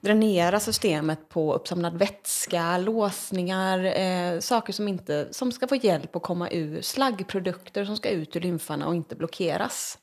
dränera 0.01 0.59
systemet 0.59 1.29
på 1.29 1.53
uppsamlad 1.53 1.99
vätska, 1.99 2.77
låsningar, 2.77 3.83
eh, 3.83 4.39
saker 4.39 4.73
som, 4.73 4.87
inte, 4.87 5.27
som 5.31 5.51
ska 5.51 5.67
få 5.67 5.75
hjälp 5.75 6.15
att 6.15 6.23
komma 6.23 6.49
ur, 6.49 6.81
slaggprodukter 6.81 7.85
som 7.85 7.97
ska 7.97 8.09
ut 8.09 8.35
ur 8.35 8.41
lymfarna 8.41 8.87
och 8.87 8.95
inte 8.95 9.15
blockeras. 9.15 9.97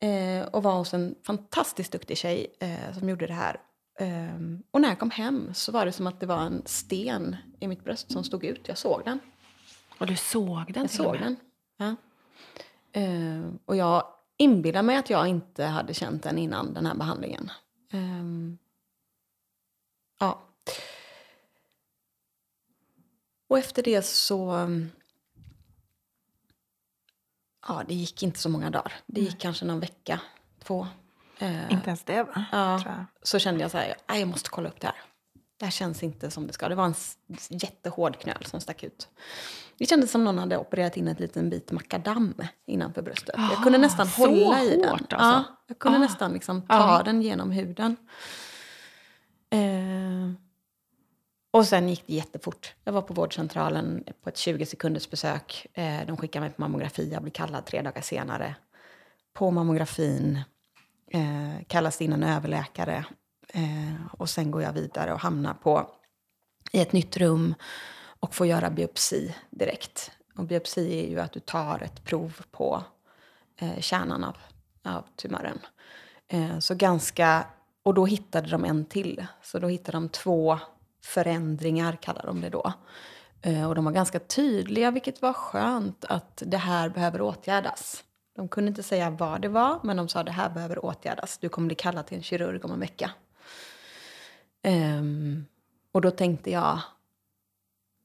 Eh, 0.00 0.46
och 0.46 0.62
var 0.62 0.72
hos 0.72 0.94
en 0.94 1.14
fantastiskt 1.26 1.92
duktig 1.92 2.16
tjej 2.16 2.46
eh, 2.60 2.98
som 2.98 3.08
gjorde 3.08 3.26
det 3.26 3.34
här. 3.34 3.60
Eh, 4.00 4.58
och 4.70 4.80
när 4.80 4.88
jag 4.88 4.98
kom 4.98 5.10
hem 5.10 5.54
så 5.54 5.72
var 5.72 5.86
det 5.86 5.92
som 5.92 6.06
att 6.06 6.20
det 6.20 6.26
var 6.26 6.40
en 6.40 6.62
sten 6.66 7.36
i 7.60 7.68
mitt 7.68 7.84
bröst 7.84 8.12
som 8.12 8.24
stod 8.24 8.44
ut. 8.44 8.68
Jag 8.68 8.78
såg 8.78 9.02
den. 9.04 9.18
Och 9.98 10.06
du 10.06 10.16
såg 10.16 10.72
den 10.72 10.82
Jag 10.82 10.90
såg 10.90 11.18
den. 11.18 11.36
Ja. 11.76 11.96
Eh, 13.00 13.54
och 13.66 13.76
jag 13.76 14.04
inbillar 14.36 14.82
mig 14.82 14.96
att 14.96 15.10
jag 15.10 15.28
inte 15.28 15.64
hade 15.64 15.94
känt 15.94 16.22
den 16.22 16.38
innan 16.38 16.74
den 16.74 16.86
här 16.86 16.94
behandlingen. 16.94 17.50
Ehm, 17.90 18.58
ja. 20.20 20.42
Och 23.48 23.58
efter 23.58 23.82
det 23.82 24.02
så... 24.02 24.50
mm, 24.50 24.90
Ja, 27.68 27.82
det 27.88 27.94
gick 27.94 28.22
inte 28.22 28.38
så 28.38 28.48
många 28.48 28.70
dagar. 28.70 28.92
Det 29.06 29.20
gick 29.20 29.40
kanske 29.40 29.64
någon 29.64 29.80
vecka, 29.80 30.20
två. 30.64 30.86
Eh, 31.38 31.72
Inte 31.72 31.86
ens 31.90 32.04
det 32.04 32.22
va? 32.22 32.44
Ja, 32.52 32.82
så 33.22 33.38
kände 33.38 33.60
jag 33.60 33.70
så 33.70 33.78
här, 33.78 33.94
"Nej, 34.08 34.20
jag 34.20 34.28
måste 34.28 34.50
kolla 34.50 34.68
upp 34.68 34.80
det 34.80 34.86
här. 34.86 34.96
Det 35.62 35.66
här 35.66 35.70
känns 35.70 36.02
inte 36.02 36.30
som 36.30 36.46
det 36.46 36.52
ska. 36.52 36.68
Det 36.68 36.74
var 36.74 36.84
en 36.86 36.94
jättehård 37.48 38.18
knöl 38.20 38.44
som 38.44 38.60
stack 38.60 38.82
ut. 38.82 39.08
Det 39.78 39.86
kändes 39.86 40.10
som 40.10 40.24
någon 40.24 40.38
hade 40.38 40.58
opererat 40.58 40.96
in 40.96 41.08
en 41.08 41.16
liten 41.16 41.50
bit 41.50 41.72
makadam 41.72 42.34
innanför 42.66 43.02
bröstet. 43.02 43.34
jag 43.38 43.62
kunde 43.62 43.78
Ah, 43.78 43.80
nästan 43.80 44.06
hålla 44.08 44.62
i 44.62 44.76
den. 44.76 44.88
alltså? 44.90 45.14
Ja, 45.16 45.44
jag 45.66 45.78
kunde 45.78 45.98
Ah. 45.98 46.00
nästan 46.00 46.32
liksom 46.32 46.62
ta 46.62 46.74
Ja. 46.74 47.02
den 47.04 47.22
genom 47.22 47.50
huden. 47.50 47.96
Eh, 49.50 50.32
och 51.50 51.66
sen 51.66 51.88
gick 51.88 52.06
det 52.06 52.14
jättefort. 52.14 52.74
Jag 52.84 52.92
var 52.92 53.02
på 53.02 53.14
vårdcentralen 53.14 54.04
på 54.22 54.28
ett 54.28 54.36
20 54.36 54.66
sekunders 54.66 55.10
besök. 55.10 55.66
Eh, 55.74 56.06
de 56.06 56.16
skickade 56.16 56.40
mig 56.44 56.50
på 56.54 56.60
mammografi. 56.62 57.10
Jag 57.12 57.22
blev 57.22 57.32
kallad 57.32 57.66
tre 57.66 57.82
dagar 57.82 58.02
senare. 58.02 58.54
På 59.32 59.50
mammografin 59.50 60.40
eh, 61.12 61.64
kallas 61.66 61.98
det 61.98 62.04
in 62.04 62.12
en 62.12 62.22
överläkare. 62.22 63.04
Eh, 63.52 63.94
och 64.18 64.30
sen 64.30 64.50
går 64.50 64.62
jag 64.62 64.72
vidare 64.72 65.12
och 65.12 65.20
hamnar 65.20 65.54
på, 65.54 65.90
i 66.72 66.80
ett 66.80 66.92
nytt 66.92 67.16
rum 67.16 67.54
och 68.20 68.34
får 68.34 68.46
göra 68.46 68.70
biopsi 68.70 69.34
direkt. 69.50 70.10
Och 70.36 70.44
biopsi 70.44 71.04
är 71.04 71.10
ju 71.10 71.20
att 71.20 71.32
du 71.32 71.40
tar 71.40 71.82
ett 71.82 72.04
prov 72.04 72.40
på 72.50 72.84
eh, 73.56 73.80
kärnan 73.80 74.24
av, 74.24 74.36
av 74.84 75.04
tumören. 75.16 75.58
Eh, 76.28 76.58
så 76.58 76.74
ganska, 76.74 77.46
och 77.82 77.94
då 77.94 78.06
hittade 78.06 78.50
de 78.50 78.64
en 78.64 78.84
till. 78.84 79.26
Så 79.42 79.58
då 79.58 79.68
hittade 79.68 79.96
de 79.96 80.08
två 80.08 80.58
förändringar, 81.04 81.96
kallar 81.96 82.26
de 82.26 82.40
det 82.40 82.50
då. 82.50 82.72
Eh, 83.42 83.68
och 83.68 83.74
de 83.74 83.84
var 83.84 83.92
ganska 83.92 84.18
tydliga, 84.18 84.90
vilket 84.90 85.22
var 85.22 85.32
skönt, 85.32 86.04
att 86.04 86.42
det 86.46 86.56
här 86.56 86.88
behöver 86.88 87.20
åtgärdas. 87.20 88.04
De 88.36 88.48
kunde 88.48 88.68
inte 88.68 88.82
säga 88.82 89.10
vad 89.10 89.40
det 89.40 89.48
var, 89.48 89.80
men 89.82 89.96
de 89.96 90.08
sa 90.08 90.22
det 90.22 90.32
här 90.32 90.50
behöver 90.50 90.84
åtgärdas. 90.84 91.38
Du 91.38 91.48
kommer 91.48 91.66
bli 91.66 91.74
kallad 91.74 92.06
till 92.06 92.16
en 92.16 92.22
kirurg 92.22 92.64
om 92.64 92.72
en 92.72 92.80
vecka. 92.80 93.10
Ehm, 94.62 95.44
och 95.92 96.00
då 96.00 96.10
tänkte 96.10 96.50
jag, 96.50 96.78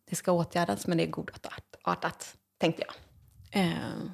det 0.10 0.16
ska 0.16 0.32
åtgärdas, 0.32 0.88
men 0.88 0.98
det 0.98 1.04
är 1.04 1.08
godartat, 1.08 2.36
tänkte 2.58 2.84
jag. 2.88 2.94
Ehm, 3.64 4.12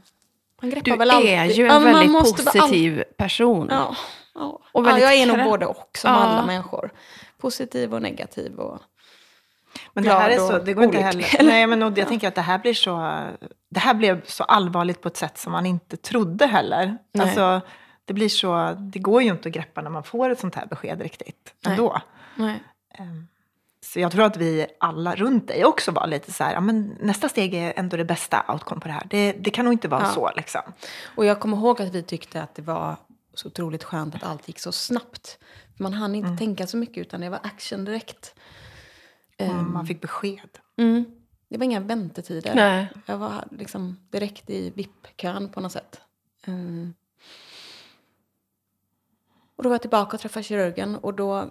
man 0.62 0.70
greppar 0.70 0.92
Du 0.92 0.98
väl 0.98 1.10
är 1.10 1.14
alltid- 1.40 1.56
ju 1.58 1.66
Ja, 1.66 1.76
en 1.76 1.84
men 1.84 1.92
man 1.92 2.02
väldigt 2.02 2.22
positiv 2.22 3.04
person. 3.18 3.68
Ja, 3.72 3.96
ja. 4.34 4.60
Och 4.72 4.82
ja, 4.82 4.86
väldigt 4.86 5.04
jag 5.04 5.14
är 5.14 5.26
nog 5.26 5.44
både 5.46 5.66
och, 5.66 5.90
som 5.98 6.12
Ja. 6.12 6.18
alla 6.18 6.46
människor. 6.46 6.92
Positiv 7.38 7.94
och 7.94 8.02
negativ. 8.02 8.56
Och... 8.60 8.82
Men 9.94 10.04
det 10.04 10.10
här 10.10 10.30
är 10.30 10.38
så, 10.38 10.60
det 10.60 10.74
går 10.74 10.84
inte 10.84 10.98
olycklig. 10.98 11.24
heller. 11.24 11.52
Nej, 11.52 11.68
men 11.68 11.82
jag 11.96 12.08
tänker 12.08 12.28
att 12.28 12.36
det 12.36 12.42
här 12.42 12.60
blir 12.60 12.74
så, 12.74 13.22
det 13.70 13.80
här 13.80 13.94
blev 13.94 14.26
så 14.26 14.44
allvarligt 14.44 15.02
på 15.02 15.08
ett 15.08 15.18
sätt 15.18 15.38
som 15.38 15.52
man 15.52 15.66
inte 15.66 15.98
trodde 15.98 16.46
heller. 16.46 16.98
Nej. 17.12 17.26
Alltså, 17.28 17.62
det 18.06 18.14
blir 18.14 18.30
så, 18.30 18.76
det 18.80 19.00
går 19.00 19.22
ju 19.22 19.30
inte 19.30 19.50
att 19.50 19.56
greppa 19.56 19.82
när 19.82 19.90
man 19.90 20.04
får 20.04 20.30
ett 20.30 20.40
sånt 20.40 20.56
här 20.56 20.66
besked 20.66 21.02
riktigt 21.02 21.54
ändå. 21.66 21.92
Nej. 21.94 22.02
Ehm, 22.40 23.28
Så 23.82 24.00
jag 24.00 24.12
tror 24.12 24.26
att 24.26 24.38
vi 24.38 24.68
alla 24.80 25.16
runt 25.16 25.48
dig 25.48 25.66
också 25.66 25.92
var 25.92 26.08
lite 26.08 26.32
så 26.34 26.44
här, 26.44 26.54
ja, 26.54 26.60
men 26.60 26.98
nästa 27.02 27.30
steg 27.30 27.54
är 27.54 27.74
ändå 27.76 27.98
det 27.98 28.06
bästa 28.06 28.46
outcome 28.48 28.82
på 28.82 28.88
det 28.88 28.94
här. 28.94 29.08
Det, 29.10 29.32
det 29.32 29.50
kan 29.50 29.66
nog 29.66 29.74
inte 29.74 29.88
vara 29.88 30.02
Ja. 30.02 30.10
så 30.14 30.32
liksom. 30.36 30.62
Och 31.16 31.26
jag 31.26 31.40
kommer 31.40 31.58
ihåg 31.58 31.82
att 31.82 31.96
vi 31.96 32.04
tyckte 32.04 32.42
att 32.44 32.56
det 32.56 32.62
var 32.62 32.96
så 33.34 33.48
otroligt 33.48 33.84
skönt 33.84 34.16
att 34.16 34.24
allt 34.24 34.48
gick 34.48 34.60
så 34.60 34.72
snabbt. 34.72 35.40
Man 35.78 35.94
hann 35.94 36.16
inte 36.16 36.38
tänka 36.38 36.68
så 36.68 36.78
mycket, 36.78 36.98
utan 36.98 37.22
det 37.22 37.30
var 37.30 37.40
action 37.44 37.86
direkt. 37.86 38.36
Om 39.40 39.74
man 39.74 39.86
fick 39.88 40.02
besked. 40.02 40.60
Mm. 40.78 41.06
Det 41.50 41.58
var 41.58 41.66
inga 41.66 41.80
väntetider. 41.80 42.56
Nej. 42.56 42.88
Jag 43.06 43.18
var 43.18 43.44
liksom 43.52 43.98
direkt 44.10 44.50
i 44.50 44.70
VIP-kön 44.70 45.50
på 45.50 45.60
något 45.62 45.72
sätt. 45.72 46.02
Mm. 46.48 46.94
Och 49.56 49.64
då 49.64 49.70
var 49.70 49.74
jag 49.74 49.82
tillbaka 49.82 50.16
och 50.16 50.22
träffade 50.22 50.44
kirurgen 50.44 50.96
och 50.96 51.14
då... 51.14 51.50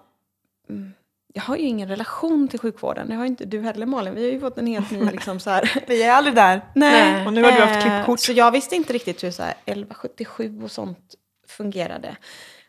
Jag 1.35 1.42
har 1.42 1.57
ju 1.57 1.62
ingen 1.62 1.88
relation 1.88 2.48
till 2.48 2.59
sjukvården. 2.59 3.09
Det 3.09 3.14
har 3.14 3.25
inte 3.25 3.44
du 3.44 3.61
heller 3.61 3.87
Malin. 3.87 4.14
Vi 4.14 4.25
har 4.25 4.31
ju 4.33 4.40
fått 4.40 4.59
en 4.59 4.66
helt 4.66 4.90
ny 4.90 5.05
liksom 5.12 5.40
så 5.40 5.51
här... 5.51 5.85
Vi 5.88 6.03
är 6.03 6.12
aldrig 6.12 6.35
där. 6.35 6.61
Nej. 6.75 7.27
Och 7.27 7.33
nu 7.33 7.42
har 7.42 7.53
du 7.53 7.59
haft 7.61 7.87
Eh, 7.87 7.92
klippkort. 7.96 8.20
Så 8.20 8.33
jag 8.33 8.51
visste 8.51 8.77
inte 8.77 8.92
riktigt 8.92 9.25
hur 9.25 9.31
så 9.31 9.42
här 9.42 9.51
1177 9.64 10.61
och 10.64 10.70
sånt 10.70 11.14
fungerade. 11.48 12.16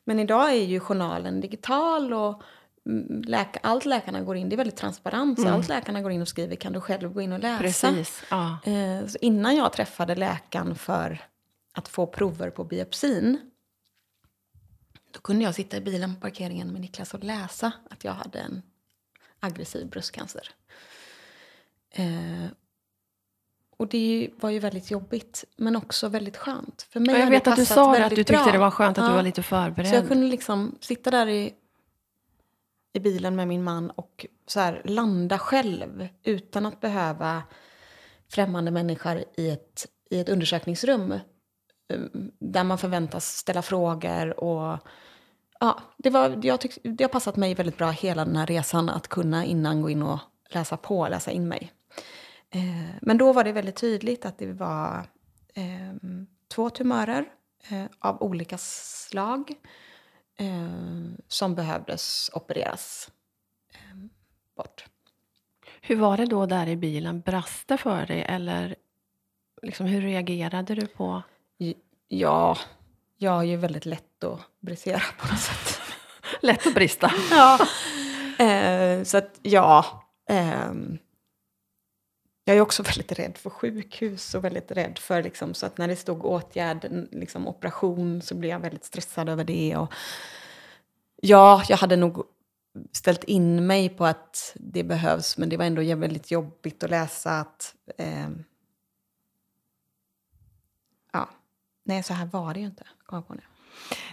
Men 0.06 0.19
idag 0.19 0.49
är 0.49 0.63
ju 0.63 0.79
journalen 0.79 1.41
digital 1.41 2.13
och 2.13 2.41
mm, 2.89 3.21
läka, 3.21 3.60
allt 3.63 3.86
läkarna 3.86 4.21
går 4.21 4.36
in, 4.38 4.49
det 4.49 4.56
är 4.56 4.58
väldigt 4.58 4.77
transparent. 4.77 5.39
Så 5.39 5.45
Mm. 5.45 5.56
allt 5.56 5.67
läkarna 5.69 6.01
går 6.01 6.12
in 6.12 6.21
och 6.21 6.27
skriver 6.27 6.56
kan 6.56 6.73
du 6.73 6.82
själv 6.82 7.13
gå 7.13 7.21
in 7.21 7.34
och 7.34 7.39
läsa. 7.39 7.62
Precis. 7.62 8.23
Ja. 8.29 8.58
Eh, 8.65 9.08
så 9.08 9.17
innan 9.21 9.56
jag 9.56 9.73
träffade 9.73 10.15
läkaren 10.15 10.75
för 10.75 11.19
att 11.73 11.88
få 11.88 12.08
prover 12.08 12.49
på 12.49 12.63
biopsin 12.63 13.39
då 15.13 15.19
kunde 15.19 15.43
jag 15.43 15.56
sitta 15.56 15.78
i 15.78 15.82
bilen 15.82 16.15
på 16.15 16.21
parkeringen 16.21 16.71
med 16.71 16.82
Niklas 16.82 17.13
och 17.13 17.23
läsa 17.23 17.71
att 17.89 18.04
jag 18.04 18.13
hade 18.13 18.39
en 18.39 18.62
aggressiv 19.39 19.89
bröstcancer. 19.89 20.49
Eh, 21.91 22.45
och 23.78 23.88
det 23.88 24.30
var 24.39 24.49
ju 24.49 24.60
väldigt 24.60 24.91
jobbigt, 24.91 25.43
men 25.58 25.76
också 25.76 26.08
väldigt 26.08 26.38
skönt. 26.38 26.88
För 26.89 26.99
mig 26.99 27.19
jag 27.19 27.30
vet 27.30 27.47
att 27.47 27.56
du 27.56 27.65
sa 27.65 27.91
det, 27.91 28.06
att 28.06 28.10
du 28.10 28.15
tyckte 28.15 28.34
bra. 28.34 28.52
det 28.52 28.58
var 28.58 28.71
skönt 28.71 28.97
att 28.97 29.06
du 29.06 29.10
Ja. 29.12 29.15
var 29.15 29.23
lite 29.23 29.43
förberedd. 29.43 29.89
Så 29.89 29.95
jag 29.95 30.08
kunde 30.08 30.28
liksom 30.28 30.78
sitta 30.82 31.12
där 31.12 31.28
i, 31.28 31.54
i 32.93 32.99
bilen 32.99 33.36
med 33.36 33.47
min 33.47 33.63
man 33.63 33.89
och 33.89 34.26
så 34.47 34.60
här 34.60 34.82
landa 34.86 35.39
själv 35.39 36.08
utan 36.23 36.65
att 36.65 36.82
behöva 36.82 37.43
främmande 38.30 38.71
människor 38.71 39.23
i 39.38 39.49
ett, 39.49 39.88
i 40.10 40.19
ett 40.19 40.30
undersökningsrum 40.30 41.19
där 42.39 42.63
man 42.63 42.78
förväntas 42.78 43.38
ställa 43.38 43.62
frågor. 43.62 44.43
Och, 44.43 44.80
ja, 45.60 45.80
det, 45.98 46.10
var, 46.10 46.39
jag 46.41 46.62
tyck, 46.62 46.78
det 46.84 47.04
har 47.04 47.10
passat 47.10 47.36
mig 47.36 47.56
väldigt 47.56 47.78
bra 47.78 47.89
hela 47.89 48.26
den 48.26 48.36
här 48.36 48.46
resan 48.46 48.89
att 48.89 49.08
kunna 49.08 49.46
innan 49.46 49.82
gå 49.82 49.89
in 49.89 50.04
och 50.04 50.19
läsa 50.50 50.78
på, 50.78 51.08
läsa 51.08 51.32
in 51.32 51.48
mig. 51.48 51.72
Eh, 52.50 52.96
men 53.02 53.17
då 53.17 53.34
var 53.34 53.43
det 53.43 53.52
väldigt 53.52 53.76
tydligt 53.76 54.26
att 54.26 54.38
det 54.38 54.54
var 54.54 55.08
eh, 55.54 55.93
två 56.48 56.69
tumörer 56.69 57.26
eh, 57.69 57.86
av 58.00 58.22
olika 58.24 58.58
slag 58.58 59.54
eh, 60.38 60.69
som 61.28 61.56
behövdes 61.56 62.32
opereras 62.34 63.12
eh, 63.74 63.98
bort. 64.58 64.86
Hur 65.82 65.96
var 65.96 66.17
det 66.17 66.26
då 66.26 66.46
där 66.46 66.67
i 66.67 66.76
bilen? 66.76 67.22
Brast 67.22 67.67
det 67.67 67.78
för 67.78 68.06
dig 68.06 68.22
eller 68.22 68.76
liksom, 69.62 69.86
hur 69.86 70.02
reagerade 70.02 70.76
du 70.76 70.88
på? 70.88 71.24
Ja, 72.15 72.58
jag 73.17 73.39
är 73.39 73.43
ju 73.43 73.56
väldigt 73.56 73.86
lätt 73.86 74.23
att 74.23 74.39
brisera 74.60 75.02
på 75.19 75.28
något 75.28 75.39
sätt. 75.39 75.82
Lätt 76.41 76.67
att 76.67 76.73
brista. 76.73 77.12
ja. 77.32 77.67
Eh, 78.45 79.04
så 79.04 79.17
att 79.17 79.39
ja. 79.41 80.04
ehm, 80.30 80.97
jag 82.45 82.58
är 82.58 82.62
också 82.62 82.84
väldigt 82.84 83.12
rädd 83.12 83.38
för 83.38 83.49
sjukhus 83.49 84.36
och 84.36 84.43
väldigt 84.43 84.71
rädd 84.71 84.97
för 84.99 85.23
liksom, 85.23 85.54
så 85.54 85.65
att 85.65 85.78
när 85.78 85.88
det 85.88 85.95
stod 85.95 86.26
åtgärd, 86.26 87.08
liksom 87.12 87.47
operation, 87.47 88.21
så 88.21 88.36
blev 88.36 88.52
jag 88.52 88.60
väldigt 88.60 88.86
stressad 88.86 89.30
över 89.30 89.43
det. 89.43 89.78
Och, 89.78 89.93
ja, 91.21 91.63
jag 91.67 91.78
hade 91.78 91.95
nog 91.95 92.26
ställt 92.91 93.23
in 93.23 93.67
mig 93.67 93.89
på 93.89 94.06
att 94.06 94.54
det 94.56 94.84
behövs, 94.84 95.38
men 95.38 95.49
det 95.49 95.58
var 95.58 95.65
ändå 95.65 95.95
väldigt 95.95 96.32
jobbigt 96.32 96.84
att 96.84 96.89
läsa 96.89 97.39
att 97.39 97.76
ehm, 97.97 98.43
ja, 101.13 101.30
nej 101.84 102.04
så 102.04 102.13
här 102.13 102.26
var 102.26 102.54
det 102.54 102.60
ju 102.60 102.65
inte. 102.65 102.84
Kom 103.06 103.15
jag 103.17 103.28
på 103.28 103.34
nu. 103.34 103.41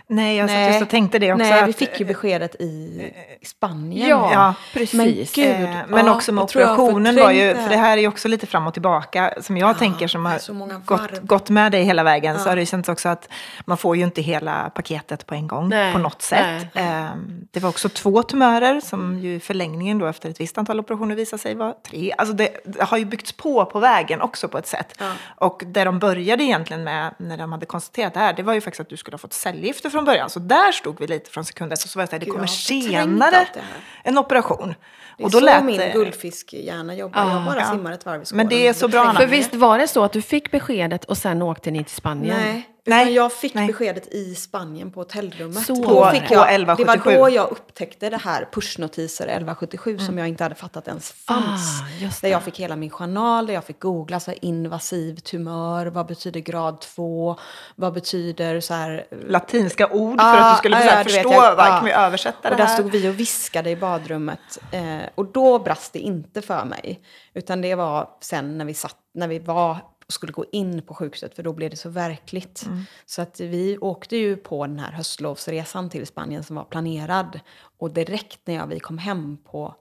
Nej, 0.07 0.37
jag 0.37 0.47
Nej. 0.47 0.69
just 0.69 0.83
och 0.83 0.89
tänkte 0.89 1.19
det 1.19 1.33
också. 1.33 1.45
Nej, 1.45 1.67
vi 1.67 1.73
fick 1.73 2.01
ju 2.01 2.07
beskedet 2.07 2.55
i 2.55 3.03
Spanien. 3.47 4.09
Ja, 4.09 4.31
Ja, 4.33 4.55
precis. 4.73 4.95
Men 4.95 5.07
gud, 5.35 5.47
Eh, 5.69 5.77
men 5.89 6.07
ja, 6.07 6.15
också 6.15 6.33
med 6.33 6.45
operationen 6.45 7.17
var 7.17 7.31
ju, 7.31 7.55
för 7.55 7.69
det 7.69 7.77
här 7.77 7.97
är 7.97 8.01
ju 8.01 8.09
också 8.09 8.29
lite 8.29 8.47
fram 8.47 8.67
och 8.67 8.73
tillbaka, 8.73 9.35
som 9.41 9.57
jag 9.57 9.71
Ja, 9.71 9.75
tänker 9.75 10.09
som 10.09 10.27
har 10.27 10.85
gått, 10.85 11.21
gått 11.23 11.51
med 11.51 11.73
dig 11.73 11.85
hela 11.85 12.03
vägen, 12.03 12.39
så 12.39 12.47
Ja. 12.47 12.51
har 12.51 12.57
det 12.57 12.67
känts 12.67 12.89
också 12.89 13.09
att 13.09 13.29
man 13.65 13.77
får 13.79 13.97
ju 13.97 14.05
inte 14.05 14.23
hela 14.23 14.71
paketet 14.75 15.27
på 15.27 15.35
en 15.35 15.47
gång 15.47 15.69
Nej, 15.69 15.93
på 15.93 15.99
något 15.99 16.23
sätt. 16.23 16.67
Eh, 16.75 17.07
Det 17.53 17.61
var 17.61 17.69
också 17.69 17.89
två 17.89 18.23
tumörer 18.23 18.81
som 18.81 19.19
ju 19.19 19.35
i 19.35 19.41
förlängningen 19.41 19.99
då 19.99 20.07
efter 20.07 20.31
ett 20.31 20.41
visst 20.41 20.59
antal 20.59 20.81
operationer 20.81 21.15
visade 21.15 21.43
sig 21.43 21.55
vara 21.55 21.73
tre. 21.73 22.13
Alltså 22.19 22.35
det, 22.35 22.49
det 22.65 22.83
har 22.83 22.99
ju 22.99 23.05
byggts 23.05 23.33
på 23.33 23.65
på 23.65 23.79
vägen 23.81 24.21
också 24.21 24.49
på 24.49 24.59
ett 24.59 24.67
sätt. 24.67 25.01
Och 25.37 25.63
där 25.67 25.85
de 25.85 25.99
började 25.99 26.45
egentligen 26.45 26.85
med, 26.85 27.15
när 27.19 27.37
de 27.39 27.53
hade 27.53 27.67
konstaterat 27.67 28.15
det 28.15 28.21
här, 28.21 28.33
det 28.33 28.43
var 28.43 28.55
ju 28.55 28.61
faktiskt 28.61 28.81
att 28.81 28.89
du 28.89 28.97
skulle 28.97 29.15
ha 29.15 29.19
fått 29.19 29.33
cellgifter 29.61 29.91
från 29.91 30.05
början. 30.05 30.31
Så 30.31 30.41
där 30.41 30.73
stod 30.73 31.01
vi 31.01 31.07
lite 31.07 31.31
från 31.31 31.45
sekund 31.45 31.73
ett 31.73 31.85
och 31.85 31.91
så 31.91 31.99
var 31.99 32.03
det 32.05 32.09
så 32.11 32.13
här, 32.13 32.21
det 32.21 32.27
kommer 32.27 32.43
jag 32.43 32.51
senare 32.51 33.47
en 34.05 34.19
operation. 34.19 34.75
Det 35.17 35.23
är 35.23 35.25
och 35.25 35.31
då 35.31 35.39
så 35.39 35.45
lät 35.45 35.65
min 35.65 35.77
det- 35.79 35.93
guldfiskhjärna 35.93 36.95
jobbar. 36.95 37.21
jag 37.31 37.45
bara 37.45 37.61
ja. 37.61 37.71
simmar 37.71 37.93
ett 37.93 38.07
varv 38.07 38.23
i 38.23 38.35
Men 38.35 38.49
det 38.49 38.67
är 38.67 38.73
så 38.73 38.89
bra. 38.89 39.13
För 39.13 39.27
visst 39.27 39.55
var 39.55 39.79
det 39.79 39.89
så 39.89 40.05
att 40.05 40.13
du 40.13 40.23
fick 40.23 40.51
beskedet 40.51 41.05
och 41.05 41.19
sen 41.19 41.43
åkte 41.43 41.71
ni 41.71 41.85
till 41.85 41.95
Spanien? 41.95 42.37
Nej, 42.41 42.69
Nej, 42.91 43.03
utan 43.03 43.15
jag 43.15 43.33
fick 43.33 43.55
nej. 43.55 43.67
beskedet 43.67 44.07
i 44.15 44.35
Spanien 44.35 44.91
på 44.91 45.01
hotellrummet. 45.01 45.67
Så 45.67 45.75
Då 45.75 46.11
fick 46.11 46.29
det. 46.29 46.35
Jag, 46.35 46.47
det 46.49 46.53
1177. 46.55 47.11
var 47.11 47.31
då 47.31 47.35
jag 47.37 47.51
upptäckte 47.51 48.11
det 48.11 48.17
här 48.17 48.49
pushnotiser 48.53 49.25
1177 49.25 49.99
som 49.99 50.19
jag 50.19 50.29
inte 50.29 50.43
hade 50.45 50.55
fattat 50.55 50.89
ens 50.89 51.13
fanns. 51.13 51.81
Ah, 51.81 51.85
Där 52.01 52.11
det. 52.23 52.29
jag 52.29 52.43
fick 52.43 52.61
hela 52.61 52.77
min 52.77 52.91
journal, 52.91 53.47
där 53.47 53.55
jag 53.55 53.65
fick 53.65 53.81
googla 53.81 54.21
så 54.21 54.31
här, 54.31 54.45
invasiv 54.45 55.17
tumör, 55.17 55.87
vad 55.87 56.07
betyder 56.07 56.41
grad 56.41 56.81
2, 56.81 57.37
vad 57.77 57.93
betyder 57.93 58.61
så 58.61 58.75
här... 58.75 59.07
latinska 59.29 59.89
ord 59.89 60.21
för 60.21 60.27
Ja, 60.27 60.45
att 60.51 60.57
du 60.57 60.59
skulle 60.59 60.77
ja, 60.77 60.83
så 60.83 60.89
här 60.91 60.99
ja, 60.99 61.05
förstå, 61.05 61.33
jag- 61.33 61.57
vad 61.57 61.67
kan 61.67 61.85
vi 61.85 61.93
översätta 61.93 62.49
Och 62.51 62.57
det 62.57 62.63
där 62.63 62.67
här? 62.69 62.75
stod 62.75 62.91
vi 62.91 63.09
och 63.09 63.21
viskade 63.21 63.71
i 63.71 63.77
badrummet. 63.77 64.59
Eh, 64.73 64.99
och 65.15 65.27
då 65.33 65.59
brast 65.59 65.93
det 65.93 65.99
inte 65.99 66.43
för 66.43 66.65
mig. 66.65 67.01
Utan 67.35 67.61
det 67.61 67.75
var 67.75 68.09
sen 68.21 68.59
när 68.59 68.65
vi, 68.65 68.75
satt, 68.75 68.97
när 69.15 69.29
vi 69.29 69.39
var 69.39 69.77
och 70.11 70.15
skulle 70.15 70.33
gå 70.33 70.45
in 70.53 70.83
på 70.83 70.95
sjukhuset, 70.95 71.35
för 71.37 71.43
då 71.43 71.53
blev 71.53 71.71
det 71.71 71.77
så 71.77 71.89
verkligt. 71.89 72.63
Mm. 72.67 72.85
Så 73.07 73.23
att 73.23 73.41
vi 73.41 73.79
åkte 73.79 74.17
ju 74.17 74.37
på 74.37 74.67
den 74.67 74.79
här 74.79 74.93
höstlovsresan 74.93 75.91
till 75.91 76.07
Spanien 76.07 76.45
som 76.45 76.57
var 76.57 76.65
planerad. 76.65 77.41
Och 77.79 77.91
direkt 77.91 78.39
när 78.45 78.55
jag, 78.55 78.67
vi 78.67 78.81
kom 78.81 78.99
hem 78.99 79.39
på 79.51 79.75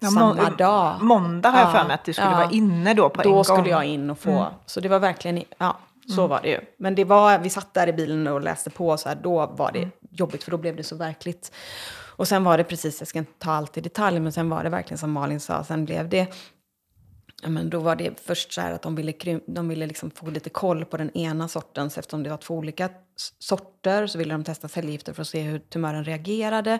Ja, 0.00 0.08
samma 0.10 0.34
må- 0.34 0.56
dag. 0.56 1.02
Måndag 1.02 1.50
har 1.50 1.58
jag 1.58 1.68
Ja, 1.68 1.72
för 1.72 1.84
mig 1.86 1.94
att 1.94 2.04
du 2.04 2.12
skulle 2.12 2.30
ja. 2.30 2.36
vara 2.36 2.50
inne 2.50 2.94
då 2.94 3.08
på 3.10 3.20
en 3.22 3.28
Då 3.28 3.34
gång. 3.34 3.44
skulle 3.44 3.68
jag 3.70 3.84
in 3.84 4.10
och 4.10 4.18
få, 4.18 4.46
så 4.66 4.80
det 4.80 4.88
var 4.88 4.98
verkligen, 4.98 5.42
ja, 5.58 5.76
så 6.14 6.26
var 6.26 6.40
det 6.42 6.48
ju. 6.48 6.60
Men 6.76 6.94
det 6.94 7.04
var, 7.04 7.38
vi 7.38 7.50
satt 7.50 7.74
där 7.74 7.86
i 7.88 7.92
bilen 7.92 8.26
och 8.26 8.40
läste 8.40 8.70
på, 8.70 8.96
så 8.96 9.08
här, 9.08 9.16
då 9.22 9.46
var 9.46 9.72
det 9.72 9.88
jobbigt 10.10 10.42
för 10.44 10.50
då 10.50 10.56
blev 10.56 10.76
det 10.76 10.82
så 10.84 10.96
verkligt. 10.96 11.52
Och 12.16 12.28
sen 12.28 12.44
var 12.44 12.58
det 12.58 12.64
precis, 12.64 13.00
jag 13.00 13.08
ska 13.08 13.18
inte 13.18 13.32
ta 13.38 13.52
allt 13.52 13.76
i 13.76 13.80
detalj, 13.80 14.20
men 14.20 14.32
sen 14.32 14.50
var 14.50 14.64
det 14.64 14.70
verkligen 14.70 14.98
som 14.98 15.12
Malin 15.12 15.40
sa, 15.40 15.64
sen 15.64 15.84
blev 15.84 16.08
det 16.08 16.26
Ja, 17.42 17.48
men 17.48 17.70
då 17.70 17.80
var 17.80 17.96
det 17.96 18.20
först 18.20 18.52
så 18.52 18.60
här 18.60 18.72
att 18.72 18.82
de 18.82 18.94
ville, 18.94 19.40
de 19.46 19.68
ville 19.68 19.86
liksom 19.86 20.10
få 20.10 20.30
lite 20.30 20.50
koll 20.50 20.84
på 20.84 20.96
den 20.96 21.16
ena 21.16 21.48
sortens, 21.48 21.98
eftersom 21.98 22.22
det 22.22 22.30
var 22.30 22.36
två 22.36 22.54
olika 22.54 22.88
sorter 23.38 24.06
så 24.06 24.18
ville 24.18 24.34
de 24.34 24.44
testa 24.44 24.68
cellgifter 24.68 25.12
för 25.12 25.22
att 25.22 25.28
se 25.28 25.40
hur 25.40 25.58
tumören 25.58 26.04
reagerade. 26.04 26.78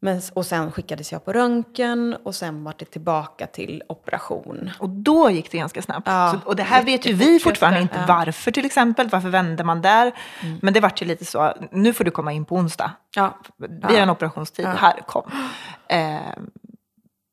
Men, 0.00 0.22
och 0.34 0.46
sen 0.46 0.72
skickades 0.72 1.12
jag 1.12 1.24
på 1.24 1.32
röntgen 1.32 2.16
och 2.24 2.34
sen 2.34 2.64
var 2.64 2.74
det 2.78 2.84
tillbaka 2.84 3.46
till 3.46 3.82
operation. 3.88 4.70
Och 4.78 4.88
då 4.88 5.30
gick 5.30 5.50
det 5.50 5.58
ganska 5.58 5.82
snabbt. 5.82 6.06
Ja, 6.06 6.40
så, 6.42 6.48
och 6.48 6.56
det 6.56 6.62
här 6.62 6.84
vet 6.84 7.06
ju 7.06 7.12
vi 7.12 7.40
fortfarande 7.40 7.80
inte 7.80 7.96
ja. 7.98 8.04
varför 8.08 8.50
till 8.50 8.64
exempel. 8.64 9.08
Varför 9.08 9.28
vände 9.28 9.64
man 9.64 9.82
där? 9.82 10.12
Mm. 10.42 10.58
Men 10.62 10.74
det 10.74 10.80
vart 10.80 11.02
ju 11.02 11.06
lite 11.06 11.24
så, 11.24 11.54
nu 11.70 11.92
får 11.92 12.04
du 12.04 12.10
komma 12.10 12.32
in 12.32 12.44
på 12.44 12.54
onsdag. 12.54 12.90
Ja, 13.14 13.38
Vi 13.56 13.94
har 13.94 14.02
en 14.02 14.10
operationstid, 14.10 14.66
här, 14.66 15.00
kom. 15.06 15.30
Eh, 15.88 16.20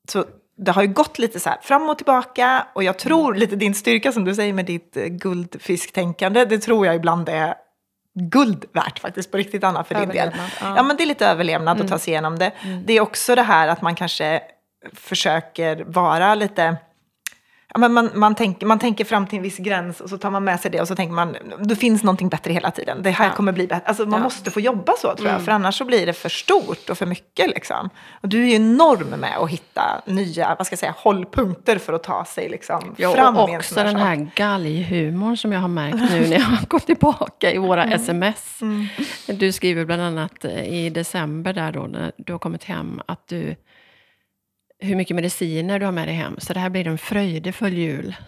så 0.09 0.25
det 0.63 0.71
har 0.71 0.82
ju 0.82 0.88
gått 0.88 1.19
lite 1.19 1.39
så 1.39 1.49
här 1.49 1.58
fram 1.62 1.89
och 1.89 1.97
tillbaka. 1.97 2.67
Och 2.73 2.84
jag 2.84 2.99
tror 2.99 3.36
lite 3.36 3.56
din 3.56 3.73
styrka 3.73 4.12
som 4.12 4.26
du 4.26 4.36
säger 4.36 4.54
med 4.54 4.65
ditt 4.65 4.97
eh, 4.97 5.06
guldfisktänkande, 5.06 6.45
det 6.45 6.60
tror 6.60 6.86
jag 6.86 6.95
ibland 6.95 7.30
är 7.30 7.56
guld 8.15 8.65
värt 8.73 8.99
faktiskt 8.99 9.32
på 9.32 9.38
riktigt 9.38 9.63
Anna 9.63 9.84
för 9.84 9.95
din 9.95 10.10
del. 10.10 10.32
Ja. 10.62 10.73
Ja 10.76 10.84
men 10.84 10.97
det 10.97 11.04
är 11.04 11.06
lite 11.06 11.28
överlevnad 11.28 11.82
att 11.82 11.88
ta 11.88 11.99
sig 11.99 12.12
igenom 12.12 12.39
det. 12.39 12.52
Det 12.86 12.93
är 12.93 13.02
också 13.02 13.36
det 13.36 13.41
här 13.41 13.67
att 13.67 13.82
man 13.82 13.95
kanske 13.95 14.41
försöker 14.93 15.84
vara 15.84 16.36
lite 16.36 16.76
Ja, 17.73 17.79
men 17.79 17.93
man, 17.93 18.09
man, 18.13 18.36
tänker, 18.36 18.65
man 18.65 18.79
tänker 18.79 19.05
fram 19.05 19.27
till 19.27 19.38
en 19.38 19.43
viss 19.43 19.57
gräns 19.57 20.01
och 20.01 20.09
så 20.09 20.17
tar 20.17 20.31
man 20.31 20.43
med 20.43 20.59
sig 20.59 20.71
det 20.71 20.81
och 20.81 20.88
så 20.88 20.95
tänker 20.95 21.13
man 21.13 21.36
det 21.59 21.75
finns 21.75 22.03
någonting 22.03 22.29
bättre 22.29 22.53
hela 22.53 22.71
tiden. 22.71 23.03
Det 23.03 23.09
här 23.12 23.29
kommer 23.29 23.51
bli 23.51 23.67
bättre. 23.67 23.83
Alltså, 23.86 24.05
man 24.05 24.19
Ja. 24.19 24.23
måste 24.23 24.51
få 24.51 24.59
jobba 24.59 24.93
så 25.01 25.15
tror 25.15 25.29
jag, 25.29 25.41
för 25.45 25.51
annars 25.51 25.77
så 25.77 25.86
blir 25.86 26.05
det 26.05 26.13
för 26.13 26.29
stort 26.29 26.89
och 26.89 26.97
för 26.97 27.05
mycket. 27.05 27.47
Liksom. 27.49 27.89
Och 28.21 28.29
du 28.29 28.41
är 28.43 28.47
ju 28.47 28.53
enorm 28.55 29.07
med 29.19 29.38
att 29.38 29.49
hitta 29.49 30.01
nya 30.05 30.55
vad 30.57 30.67
ska 30.67 30.73
jag 30.73 30.79
säga, 30.79 30.95
hållpunkter 30.97 31.77
för 31.77 31.93
att 31.93 32.03
ta 32.03 32.25
sig 32.25 32.49
liksom, 32.49 32.95
Ja, 32.97 33.13
fram 33.15 33.38
och 33.38 33.49
också 33.49 33.75
den 33.75 33.95
här 33.95 34.27
galghumorn 34.36 35.38
som 35.38 35.51
jag 35.51 35.59
har 35.59 35.67
märkt 35.67 36.12
nu 36.12 36.19
när 36.29 36.31
jag 36.33 36.39
har 36.41 36.65
gått 36.67 36.86
tillbaka 36.86 37.51
i 37.51 37.57
våra 37.57 37.83
sms. 37.86 38.59
Du 39.27 39.51
skriver 39.51 39.86
bland 39.86 40.01
annat 40.01 40.45
eh, 40.45 40.63
i 40.73 40.89
december 40.89 41.53
där 41.53 41.71
då, 41.71 41.81
när 41.81 42.12
du 42.17 42.31
har 42.31 42.39
kommit 42.39 42.63
hem, 42.63 43.01
att 43.05 43.27
du 43.27 43.55
hur 44.83 44.95
mycket 44.95 45.15
mediciner 45.15 45.79
du 45.79 45.85
har 45.85 45.91
med 45.91 46.07
dig 46.07 46.15
hem. 46.15 46.35
Så 46.39 46.53
det 46.53 46.59
här 46.59 46.69
blir 46.69 46.87
en 46.87 46.97
fröjdefull 46.97 47.73
jul. 47.73 48.15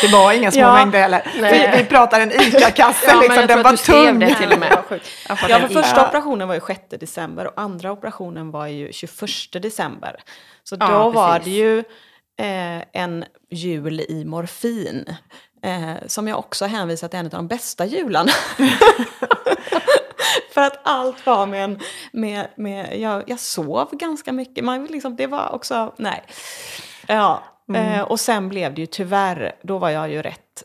Det 0.00 0.08
var 0.12 0.32
inga 0.32 0.50
små 0.50 0.60
Ja. 0.60 0.72
mängder 0.74 1.00
heller. 1.00 1.26
Nej. 1.40 1.70
Vi, 1.76 1.82
vi 1.82 1.88
pratar 1.88 2.20
en 2.20 2.30
ICA-kasse, 2.32 3.06
Ja, 3.08 3.20
liksom, 3.20 3.46
den 3.46 3.62
var 3.62 3.76
tung. 3.76 4.18
det 4.18 4.34
till 4.34 4.52
och 4.52 4.58
med. 4.58 4.78
Var 4.88 5.00
Ja, 5.28 5.36
för 5.36 5.68
första 5.68 5.96
Ja. 6.00 6.08
operationen 6.08 6.48
var 6.48 6.54
ju 6.54 6.60
6 6.66 6.80
december 7.00 7.46
och 7.46 7.52
andra 7.56 7.92
operationen 7.92 8.50
var 8.50 8.66
ju 8.66 8.92
21 8.92 9.62
december. 9.62 10.16
Så 10.64 10.76
Ja, 10.80 10.88
då 10.88 11.10
var 11.10 11.38
precis. 11.38 11.44
det 11.52 11.58
ju 11.58 11.78
eh, 12.40 12.82
en 12.92 13.24
jul 13.50 14.00
i 14.00 14.24
morfin. 14.24 15.16
Eh, 15.64 15.94
som 16.06 16.28
jag 16.28 16.38
också 16.38 16.64
hänvisat 16.64 17.10
till 17.10 17.20
en 17.20 17.26
av 17.26 17.30
de 17.30 17.48
bästa 17.48 17.86
jularna. 17.86 18.32
För 20.50 20.60
att 20.60 20.80
allt 20.82 21.26
var 21.26 21.46
med 21.46 21.64
en... 21.64 21.80
Med, 22.12 22.48
med, 22.56 23.00
jag, 23.00 23.22
jag 23.26 23.40
sov 23.40 23.88
ganska 23.92 24.32
mycket. 24.32 24.64
Man, 24.64 24.84
liksom, 24.84 25.16
det 25.16 25.26
var 25.26 25.54
också... 25.54 25.94
Nej. 25.96 26.22
Ja. 27.06 27.42
Eh, 27.74 28.00
och 28.00 28.20
sen 28.20 28.48
blev 28.48 28.74
det 28.74 28.80
ju 28.80 28.86
tyvärr, 28.86 29.56
då 29.62 29.78
var 29.78 29.90
jag 29.90 30.10
ju 30.10 30.22
rätt 30.22 30.64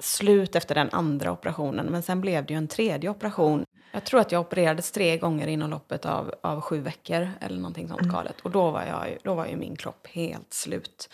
slut 0.00 0.56
efter 0.56 0.74
den 0.74 0.88
andra 0.92 1.32
operationen. 1.32 1.86
Men 1.86 2.02
sen 2.02 2.20
blev 2.20 2.46
det 2.46 2.52
ju 2.52 2.58
en 2.58 2.68
tredje 2.68 3.10
operation. 3.10 3.64
Jag 3.92 4.04
tror 4.04 4.20
att 4.20 4.32
jag 4.32 4.40
opererades 4.40 4.92
tre 4.92 5.18
gånger 5.18 5.46
inom 5.46 5.70
loppet 5.70 6.06
av, 6.06 6.34
av 6.40 6.60
sju 6.60 6.80
veckor 6.80 7.30
eller 7.40 7.56
någonting 7.56 7.88
sånt 7.88 8.00
galet. 8.00 8.40
Och 8.40 8.50
då 8.50 8.70
var, 8.70 8.82
jag, 8.82 9.16
då 9.22 9.34
var 9.34 9.46
ju 9.46 9.56
min 9.56 9.76
kropp 9.76 10.06
helt 10.06 10.52
slut. 10.52 11.08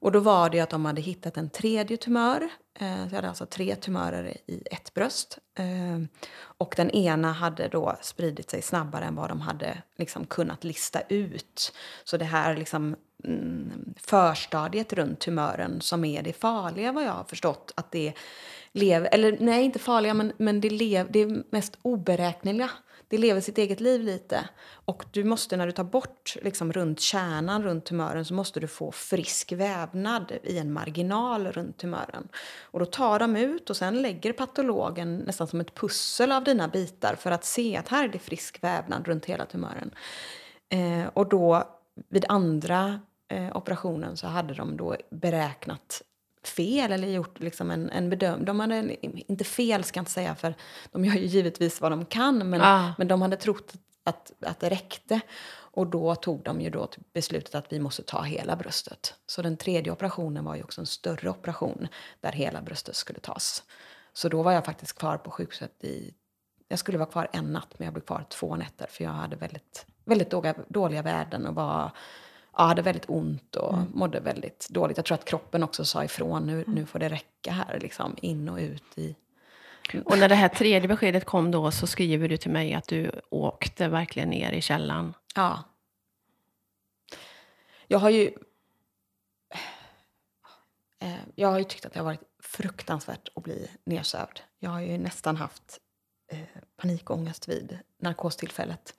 Och 0.00 0.12
då 0.12 0.20
var 0.20 0.50
det 0.50 0.60
att 0.60 0.70
de 0.70 0.84
hade 0.84 1.00
hittat 1.00 1.36
en 1.36 1.50
tredje 1.50 1.96
tumör. 1.96 2.48
Eh, 2.74 3.08
så 3.08 3.08
jag 3.08 3.16
hade 3.16 3.28
alltså 3.28 3.46
tre 3.46 3.76
tumörer 3.76 4.36
i 4.46 4.62
ett 4.70 4.94
bröst. 4.94 5.38
Eh, 5.58 6.20
och 6.58 6.74
den 6.76 6.90
ena 6.90 7.32
hade 7.32 7.68
då 7.68 7.96
spridit 8.00 8.50
sig 8.50 8.62
snabbare 8.62 9.04
än 9.04 9.14
vad 9.14 9.28
de 9.28 9.40
hade 9.40 9.82
liksom 9.96 10.26
kunnat 10.26 10.64
lista 10.64 11.00
ut. 11.08 11.72
Så 12.04 12.16
det 12.16 12.24
här 12.24 12.56
liksom, 12.56 12.96
mm, 13.24 13.94
förstadiet 13.96 14.92
runt 14.92 15.20
tumören 15.20 15.80
som 15.80 16.04
är 16.04 16.22
det 16.22 16.32
farliga 16.32 16.92
vad 16.92 17.04
jag 17.04 17.12
har 17.12 17.24
förstått 17.24 17.72
att 17.74 17.90
det 17.90 18.12
lever, 18.74 19.08
eller 19.12 19.36
nej 19.40 19.64
inte 19.64 19.78
farliga 19.78 20.14
men, 20.14 20.32
men 20.36 20.60
det, 20.60 20.70
lev, 20.70 21.06
det 21.10 21.18
är 21.18 21.42
mest 21.50 21.78
oberäkneliga. 21.82 22.70
Det 23.08 23.18
lever 23.18 23.40
sitt 23.40 23.58
eget 23.58 23.80
liv 23.80 24.02
lite. 24.02 24.48
Och 24.84 25.04
du 25.10 25.24
måste 25.24 25.56
när 25.56 25.66
du 25.66 25.72
tar 25.72 25.84
bort 25.84 26.36
liksom, 26.42 26.72
runt 26.72 27.00
kärnan, 27.00 27.62
runt 27.62 27.84
tumören, 27.84 28.24
så 28.24 28.34
måste 28.34 28.60
du 28.60 28.66
få 28.66 28.92
frisk 28.92 29.52
vävnad 29.52 30.32
i 30.42 30.58
en 30.58 30.72
marginal 30.72 31.46
runt 31.46 31.78
tumören. 31.78 32.28
Och 32.60 32.78
då 32.78 32.86
tar 32.86 33.18
de 33.18 33.36
ut 33.36 33.70
och 33.70 33.76
sen 33.76 34.02
lägger 34.02 34.32
patologen 34.32 35.18
nästan 35.18 35.46
som 35.46 35.60
ett 35.60 35.74
pussel 35.74 36.32
av 36.32 36.44
dina 36.44 36.68
bitar 36.68 37.14
för 37.14 37.30
att 37.30 37.44
se 37.44 37.76
att 37.76 37.88
här 37.88 38.04
är 38.04 38.08
det 38.08 38.18
frisk 38.18 38.64
vävnad 38.64 39.06
runt 39.06 39.24
hela 39.24 39.46
tumören. 39.46 39.94
Eh, 40.68 41.06
och 41.12 41.28
då 41.28 41.64
vid 42.08 42.24
andra 42.28 43.00
eh, 43.28 43.56
operationen 43.56 44.16
så 44.16 44.26
hade 44.26 44.54
de 44.54 44.76
då 44.76 44.96
beräknat 45.10 46.02
fel 46.48 46.92
eller 46.92 47.08
gjort 47.08 47.40
liksom 47.40 47.70
en, 47.70 47.90
en 47.90 48.10
bedömning. 48.10 48.44
De 48.44 48.60
hade, 48.60 48.74
en- 48.76 49.18
inte 49.30 49.44
fel 49.44 49.84
ska 49.84 49.98
jag 49.98 50.02
inte 50.02 50.10
säga 50.12 50.34
för 50.34 50.54
de 50.92 51.04
gör 51.04 51.14
ju 51.14 51.26
givetvis 51.26 51.80
vad 51.80 51.92
de 51.92 52.04
kan 52.04 52.50
men, 52.50 52.60
Ah. 52.60 52.92
men 52.98 53.08
de 53.08 53.22
hade 53.22 53.36
trott 53.36 53.72
att, 54.04 54.32
att 54.40 54.60
det 54.60 54.70
räckte. 54.70 55.20
Och 55.76 55.86
då 55.86 56.14
tog 56.14 56.42
de 56.42 56.60
ju 56.60 56.70
då 56.70 56.88
beslutet 57.12 57.54
att 57.54 57.72
vi 57.72 57.80
måste 57.80 58.02
ta 58.02 58.22
hela 58.22 58.56
bröstet. 58.56 59.14
Så 59.26 59.42
den 59.42 59.56
tredje 59.56 59.92
operationen 59.92 60.44
var 60.44 60.54
ju 60.56 60.62
också 60.62 60.80
en 60.80 60.86
större 60.86 61.30
operation 61.30 61.88
där 62.20 62.32
hela 62.32 62.62
bröstet 62.62 62.96
skulle 62.96 63.20
tas. 63.20 63.62
Så 64.12 64.28
då 64.28 64.42
var 64.42 64.52
jag 64.52 64.64
faktiskt 64.64 64.98
kvar 64.98 65.16
på 65.16 65.30
sjukhuset 65.30 65.84
i... 65.84 66.14
Jag 66.68 66.78
skulle 66.78 66.98
vara 66.98 67.10
kvar 67.10 67.28
en 67.32 67.44
natt 67.52 67.74
men 67.78 67.84
jag 67.84 67.94
blev 67.94 68.04
kvar 68.04 68.26
två 68.28 68.56
nätter 68.56 68.86
för 68.90 69.04
jag 69.04 69.10
hade 69.10 69.36
väldigt, 69.36 69.86
väldigt 70.04 70.30
dåliga, 70.30 70.54
dåliga 70.68 71.02
värden 71.02 71.46
och 71.46 71.54
var, 71.54 71.90
ja, 72.56 72.64
hade 72.64 72.82
väldigt 72.82 73.08
ont 73.08 73.56
och 73.56 73.78
mådde 73.94 74.20
väldigt 74.20 74.68
dåligt. 74.70 74.96
Jag 74.96 75.06
tror 75.06 75.14
att 75.14 75.24
kroppen 75.24 75.62
också 75.62 75.84
sa 75.84 76.04
ifrån 76.04 76.46
nu, 76.46 76.64
nu 76.66 76.86
får 76.86 76.98
det 76.98 77.08
räcka 77.08 77.52
här 77.52 77.78
liksom 77.80 78.16
in 78.22 78.48
och 78.48 78.58
ut 78.58 78.98
i... 78.98 79.16
Och 80.04 80.18
när 80.18 80.28
det 80.28 80.34
här 80.34 80.48
tredje 80.48 80.88
beskedet 80.88 81.24
kom 81.24 81.50
då 81.50 81.70
så 81.70 81.86
skriver 81.86 82.28
du 82.28 82.36
till 82.36 82.50
mig 82.50 82.74
att 82.74 82.88
du 82.88 83.10
åkte 83.30 83.88
verkligen 83.88 84.28
ner 84.30 84.52
i 84.52 84.60
källan. 84.60 85.14
Ja. 85.34 85.62
Jag 87.86 87.98
har 87.98 88.10
ju... 88.10 88.32
Eh, 90.98 91.14
Jag 91.34 91.48
har 91.48 91.58
ju 91.58 91.64
tyckt 91.64 91.86
att 91.86 91.92
det 91.92 91.98
har 91.98 92.04
varit 92.04 92.22
fruktansvärt 92.42 93.28
att 93.34 93.42
bli 93.42 93.70
nedsövd. 93.84 94.40
Jag 94.58 94.70
har 94.70 94.80
ju 94.80 94.98
nästan 94.98 95.36
haft 95.36 95.78
eh, 96.32 96.38
panikångest 96.76 97.48
vid 97.48 97.78
narkostillfället. 97.98 98.94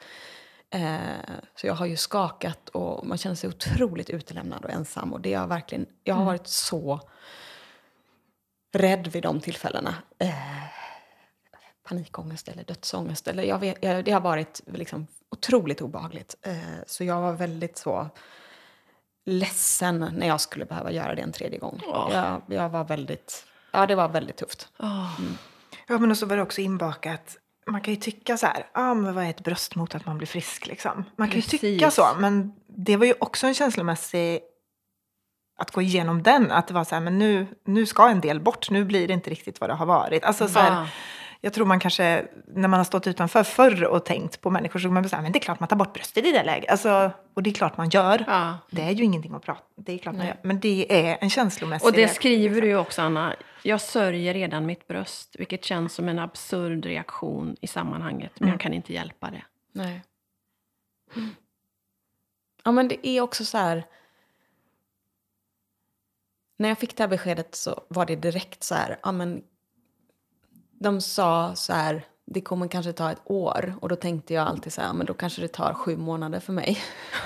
Eh, 0.76 1.36
så 1.56 1.68
jag 1.68 1.74
har 1.74 1.86
ju 1.86 1.98
skakat 1.98 2.70
och 2.70 3.08
man 3.08 3.18
känner 3.18 3.36
sig 3.36 3.50
otroligt 3.50 4.10
utelämnad 4.10 4.66
och 4.66 4.72
ensam. 4.72 5.14
Och 5.14 5.22
det 5.22 5.34
har 5.34 5.48
verkligen, 5.48 5.86
jag 6.04 6.16
har 6.16 6.26
varit 6.26 6.48
så 6.48 7.00
rädd 8.74 9.08
vid 9.08 9.24
de 9.24 9.40
tillfällena. 9.40 9.96
Eh, 10.20 10.30
panikångest 11.84 12.48
eller 12.48 12.64
dödsångest. 12.64 13.28
Eller 13.28 13.44
jag 13.44 13.60
vet, 13.60 13.78
jag, 13.84 14.06
det 14.06 14.12
har 14.12 14.22
varit 14.22 14.62
liksom 14.66 15.08
otroligt 15.30 15.82
obehagligt. 15.82 16.36
Eh, 16.42 16.56
så 16.88 17.04
jag 17.04 17.22
var 17.22 17.34
väldigt 17.34 17.78
så 17.78 18.10
ledsen 19.26 20.00
när 20.14 20.28
jag 20.28 20.42
skulle 20.42 20.66
behöva 20.66 20.92
göra 20.92 21.16
det 21.16 21.22
en 21.22 21.32
tredje 21.32 21.60
gång. 21.60 21.82
Åh. 21.88 22.10
Jag, 22.12 22.42
jag 22.48 22.70
var 22.70 22.84
väldigt, 22.84 23.46
ja 23.72 23.86
det 23.86 23.96
var 23.96 24.10
väldigt 24.10 24.38
tufft. 24.38 24.68
Ja, 25.88 25.98
men 25.98 26.12
och 26.12 26.18
så 26.18 26.26
var 26.26 26.36
det 26.36 26.42
också 26.42 26.62
inbakat. 26.62 27.38
Man 27.72 27.82
kan 27.82 27.94
ju 27.94 28.00
tycka 28.00 28.38
så 28.38 28.46
här, 28.46 28.66
ah, 28.74 28.94
men 28.94 29.16
vad 29.16 29.24
är 29.24 29.30
ett 29.30 29.44
bröst 29.44 29.76
mot 29.76 29.96
att 29.96 30.06
man 30.06 30.18
blir 30.18 30.28
frisk 30.28 30.68
liksom? 30.68 31.04
Man 31.16 31.28
kan 31.28 31.36
ju 31.36 31.42
Precis. 31.42 31.62
tycka 31.62 31.92
så, 31.92 32.08
men 32.20 32.54
det 32.68 32.98
var 32.98 33.06
ju 33.06 33.14
också 33.20 33.48
en 33.48 33.54
känslomässig 33.54 34.42
att 35.58 35.72
gå 35.72 35.82
igenom 35.82 36.24
den, 36.24 36.52
att 36.52 36.68
det 36.68 36.74
var 36.74 36.84
så 36.84 36.96
här, 36.96 37.02
men 37.02 37.20
nu, 37.20 37.48
nu 37.66 37.86
ska 37.86 38.10
en 38.10 38.22
del 38.22 38.40
bort, 38.40 38.70
nu 38.70 38.86
blir 38.86 39.08
det 39.08 39.14
inte 39.14 39.30
riktigt 39.30 39.62
vad 39.62 39.70
det 39.70 39.74
har 39.74 39.86
varit. 39.86 40.24
Alltså 40.24 40.48
så 40.48 40.60
här. 40.60 40.88
Jag 41.46 41.54
tror 41.54 41.66
man 41.66 41.80
kanske, 41.80 42.28
när 42.48 42.68
man 42.68 42.80
har 42.80 42.84
stått 42.84 43.08
utanför 43.08 43.44
förr 43.44 43.84
och 43.84 44.06
tänkt 44.06 44.42
på 44.42 44.50
människor 44.50 44.80
så 44.80 44.88
man 44.88 45.06
här, 45.12 45.22
men 45.22 45.32
det 45.32 45.40
är 45.40 45.42
klart 45.42 45.60
man 45.60 45.70
tar 45.70 45.76
bort 45.76 45.94
bröstet 45.94 46.26
i 46.26 46.32
det 46.32 46.44
läget. 46.44 46.72
Alltså, 46.72 47.12
och 47.34 47.44
det 47.44 47.50
är 47.50 47.54
klart 47.54 47.78
man 47.78 47.90
gör. 47.90 48.24
Ja. 48.28 48.58
Det 48.72 48.82
är 48.82 48.92
ju 48.92 49.04
ingenting 49.04 49.34
att 49.34 49.44
prata 49.44 49.62
det 49.76 49.94
är 49.94 49.98
klart 49.98 50.16
man 50.16 50.28
gör. 50.28 50.40
Men 50.42 50.60
det 50.60 51.06
är 51.06 51.18
en 51.22 51.30
känslomässig 51.30 51.88
Och 51.88 51.92
det 51.92 51.98
reaktion, 51.98 52.16
skriver 52.16 52.50
liksom. 52.50 52.62
du 52.62 52.68
ju 52.68 52.78
också, 52.78 53.02
Anna. 53.02 53.36
Jag 53.64 53.82
sörjer 53.82 54.34
redan 54.34 54.66
mitt 54.66 54.88
bröst, 54.88 55.36
vilket 55.40 55.66
känns 55.66 55.94
som 55.94 56.10
en 56.10 56.20
absurd 56.20 56.86
reaktion 56.86 57.56
i 57.62 57.68
sammanhanget, 57.68 58.40
men 58.40 58.50
jag 58.50 58.60
kan 58.60 58.74
inte 58.74 58.94
hjälpa 58.94 59.32
det. 59.32 59.44
Nej. 59.72 60.02
Ja, 62.64 62.72
men 62.72 62.88
det 62.88 63.08
är 63.08 63.22
också 63.22 63.46
så 63.46 63.58
här... 63.58 63.86
När 66.58 66.70
jag 66.70 66.78
fick 66.78 66.98
det 66.98 67.04
här 67.04 67.10
beskedet 67.10 67.56
så 67.56 67.84
var 67.88 68.06
det 68.06 68.16
direkt 68.16 68.64
så 68.64 68.76
här... 68.76 69.00
Ja, 69.04 69.12
men, 69.12 69.44
de 70.80 71.02
sa 71.02 71.56
så 71.56 71.74
här... 71.74 72.06
Det 72.28 72.42
kommer 72.42 72.68
kanske 72.68 72.94
ta 72.94 73.12
ett 73.12 73.22
år. 73.26 73.76
Och 73.82 73.90
då 73.90 73.96
tänkte 73.96 74.34
jag 74.34 74.48
alltid 74.48 74.74
så 74.74 74.82
här... 74.82 74.94
Men 74.94 75.06
då 75.06 75.14
kanske 75.14 75.42
det 75.42 75.48
tar 75.48 75.74
sju 75.74 75.98
månader 75.98 76.40
för 76.40 76.54
mig. 76.54 76.80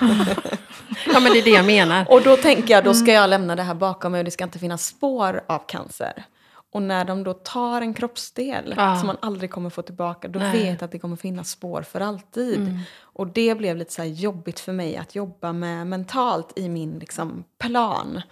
Ja, 1.06 1.20
men 1.20 1.32
det 1.32 1.38
är 1.38 1.44
det 1.44 1.50
jag 1.50 1.66
menar. 1.66 2.06
Och 2.10 2.22
då 2.22 2.36
tänker 2.36 2.74
jag, 2.74 2.84
då 2.84 2.94
ska 2.94 3.12
jag 3.12 3.30
lämna 3.30 3.56
det 3.56 3.62
här 3.62 3.74
bakom 3.74 4.12
mig 4.12 4.18
och 4.18 4.24
det 4.24 4.30
ska 4.30 4.44
inte 4.44 4.58
finnas 4.58 4.86
spår 4.86 5.40
av 5.46 5.58
cancer. 5.66 6.24
Och 6.72 6.82
när 6.82 7.04
de 7.04 7.24
då 7.24 7.32
tar 7.34 7.80
en 7.80 7.94
kroppsdel 7.94 8.74
Ja. 8.76 8.96
som 8.96 9.06
man 9.06 9.16
aldrig 9.22 9.50
kommer 9.50 9.70
få 9.70 9.82
tillbaka, 9.82 10.28
då 10.28 10.38
Nej. 10.38 10.52
vet 10.52 10.80
jag 10.80 10.82
att 10.84 10.92
det 10.92 10.98
kommer 10.98 11.16
finnas 11.16 11.50
spår 11.50 11.82
för 11.82 12.00
alltid. 12.00 12.78
Och 13.00 13.26
det 13.26 13.54
blev 13.54 13.76
lite 13.76 13.92
så 13.92 14.04
jobbigt 14.04 14.60
för 14.60 14.72
mig 14.72 14.96
att 14.96 15.14
jobba 15.14 15.52
med 15.52 15.86
mentalt 15.86 16.52
i 16.58 16.68
min 16.68 16.98
liksom, 16.98 17.44
plan. 17.58 18.22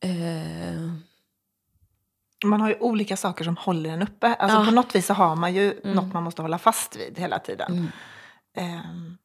Eh, 0.00 0.92
Man 2.44 2.60
har 2.60 2.68
ju 2.68 2.76
olika 2.80 3.16
saker 3.16 3.44
som 3.44 3.56
håller 3.56 3.90
en 3.90 4.02
uppe. 4.02 4.34
Alltså 4.34 4.58
Ja. 4.58 4.64
på 4.64 4.70
något 4.70 4.94
vis 4.94 5.06
så 5.06 5.14
har 5.14 5.36
man 5.36 5.54
ju 5.54 5.80
något 5.84 6.12
man 6.12 6.22
måste 6.22 6.42
hålla 6.42 6.58
fast 6.58 6.96
vid 6.96 7.18
hela 7.18 7.38
tiden. 7.38 7.92
Ehm, 8.56 9.16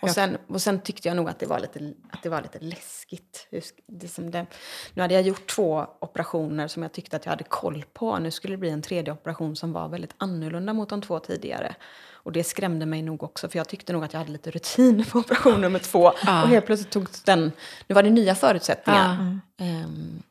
Och 0.00 0.10
sen, 0.10 0.36
och 0.48 0.62
sen 0.62 0.80
tyckte 0.80 1.08
jag 1.08 1.16
nog 1.16 1.28
att 1.28 1.38
det 1.38 1.46
var 1.46 1.60
lite, 1.60 1.92
att 2.10 2.22
det 2.22 2.28
var 2.28 2.42
lite 2.42 2.58
läskigt. 2.58 3.48
Det 3.86 4.16
det, 4.30 4.46
nu 4.94 5.02
hade 5.02 5.14
jag 5.14 5.22
gjort 5.22 5.46
två 5.46 5.86
operationer 6.00 6.68
som 6.68 6.82
jag 6.82 6.92
tyckte 6.92 7.16
att 7.16 7.24
jag 7.24 7.32
hade 7.32 7.44
koll 7.44 7.84
på. 7.92 8.18
Nu 8.18 8.30
skulle 8.30 8.54
det 8.54 8.58
bli 8.58 8.70
en 8.70 8.82
tredje 8.82 9.12
operation 9.12 9.56
som 9.56 9.72
var 9.72 9.88
väldigt 9.88 10.14
annorlunda 10.18 10.72
mot 10.72 10.88
de 10.88 11.00
två 11.02 11.18
tidigare. 11.18 11.74
Och 12.12 12.32
det 12.32 12.44
skrämde 12.44 12.86
mig 12.86 13.02
nog 13.02 13.22
också, 13.22 13.48
för 13.48 13.58
jag 13.58 13.68
tyckte 13.68 13.92
nog 13.92 14.04
att 14.04 14.12
jag 14.12 14.20
hade 14.20 14.32
lite 14.32 14.50
rutin 14.50 15.04
på 15.04 15.18
operation 15.18 15.60
nummer 15.60 15.78
två. 15.78 16.12
Ja. 16.26 16.42
Och 16.42 16.48
helt 16.48 16.66
plötsligt 16.66 16.90
tog 16.92 17.06
den... 17.24 17.52
Nu 17.86 17.94
var 17.94 18.02
det 18.02 18.10
nya 18.10 18.34
förutsättningar. 18.34 19.40
Ja. 19.56 19.64
Ehm, 19.64 20.22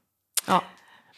ja. 0.47 0.63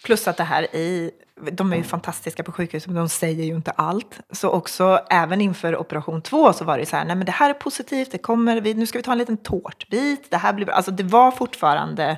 Plus 0.05 0.27
att 0.27 0.37
det 0.37 0.43
här 0.43 0.75
i, 0.75 1.11
de 1.51 1.73
är 1.73 1.77
ju 1.77 1.83
fantastiska 1.83 2.43
på 2.43 2.51
sjukhuset 2.51 2.87
men 2.87 2.95
de 2.95 3.09
säger 3.09 3.43
ju 3.43 3.55
inte 3.55 3.71
allt. 3.71 4.19
Så 4.31 4.49
också 4.49 4.99
även 5.09 5.41
inför 5.41 5.77
operation 5.77 6.21
två 6.21 6.53
så 6.53 6.65
var 6.65 6.77
det 6.77 6.85
så 6.85 6.95
här, 6.95 7.05
nej 7.05 7.15
men 7.15 7.25
det 7.25 7.31
här 7.31 7.49
är 7.49 7.53
positivt, 7.53 8.11
det 8.11 8.17
kommer, 8.17 8.61
vi, 8.61 8.73
nu 8.73 8.85
ska 8.85 8.99
vi 8.99 9.03
ta 9.03 9.11
en 9.11 9.17
liten 9.17 9.37
tårtbit, 9.37 10.31
det 10.31 10.37
här 10.37 10.53
blir 10.53 10.65
bra. 10.65 10.75
Alltså 10.75 10.91
det 10.91 11.03
var 11.03 11.31
fortfarande 11.31 12.17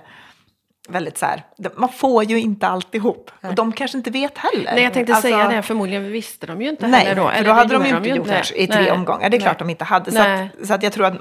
väldigt 0.89 1.17
så 1.17 1.25
här, 1.25 1.43
man 1.75 1.89
får 1.89 2.23
ju 2.23 2.39
inte 2.39 2.67
alltihop. 2.67 3.31
Och 3.41 3.55
de 3.55 3.71
kanske 3.71 3.97
inte 3.97 4.11
vet 4.11 4.37
heller. 4.37 4.71
Nej, 4.75 4.83
jag 4.83 4.93
tänkte 4.93 5.13
Alltså- 5.13 5.27
säga 5.27 5.47
det. 5.47 5.61
Förmodligen 5.61 6.11
visste 6.11 6.47
de 6.47 6.61
ju 6.61 6.69
inte 6.69 6.87
Nej, 6.87 6.99
heller 7.05 7.21
då. 7.21 7.27
för 7.27 7.35
Eller 7.35 7.49
då 7.49 7.53
hade 7.55 7.73
de 7.73 7.85
ju 7.85 7.95
inte 7.97 8.09
gjort 8.09 8.27
det 8.27 8.61
i 8.61 8.67
tre 8.67 8.81
Nej. 8.81 8.91
omgångar. 8.91 9.29
Det 9.29 9.37
är 9.37 9.41
klart 9.41 9.59
de 9.59 9.69
inte 9.69 9.83
hade. 9.83 10.11
Så 10.11 10.17
Nej. 10.17 10.49
att, 10.61 10.67
så 10.67 10.73
att 10.73 10.83
jag 10.83 10.93
tror 10.93 11.05
att 11.05 11.13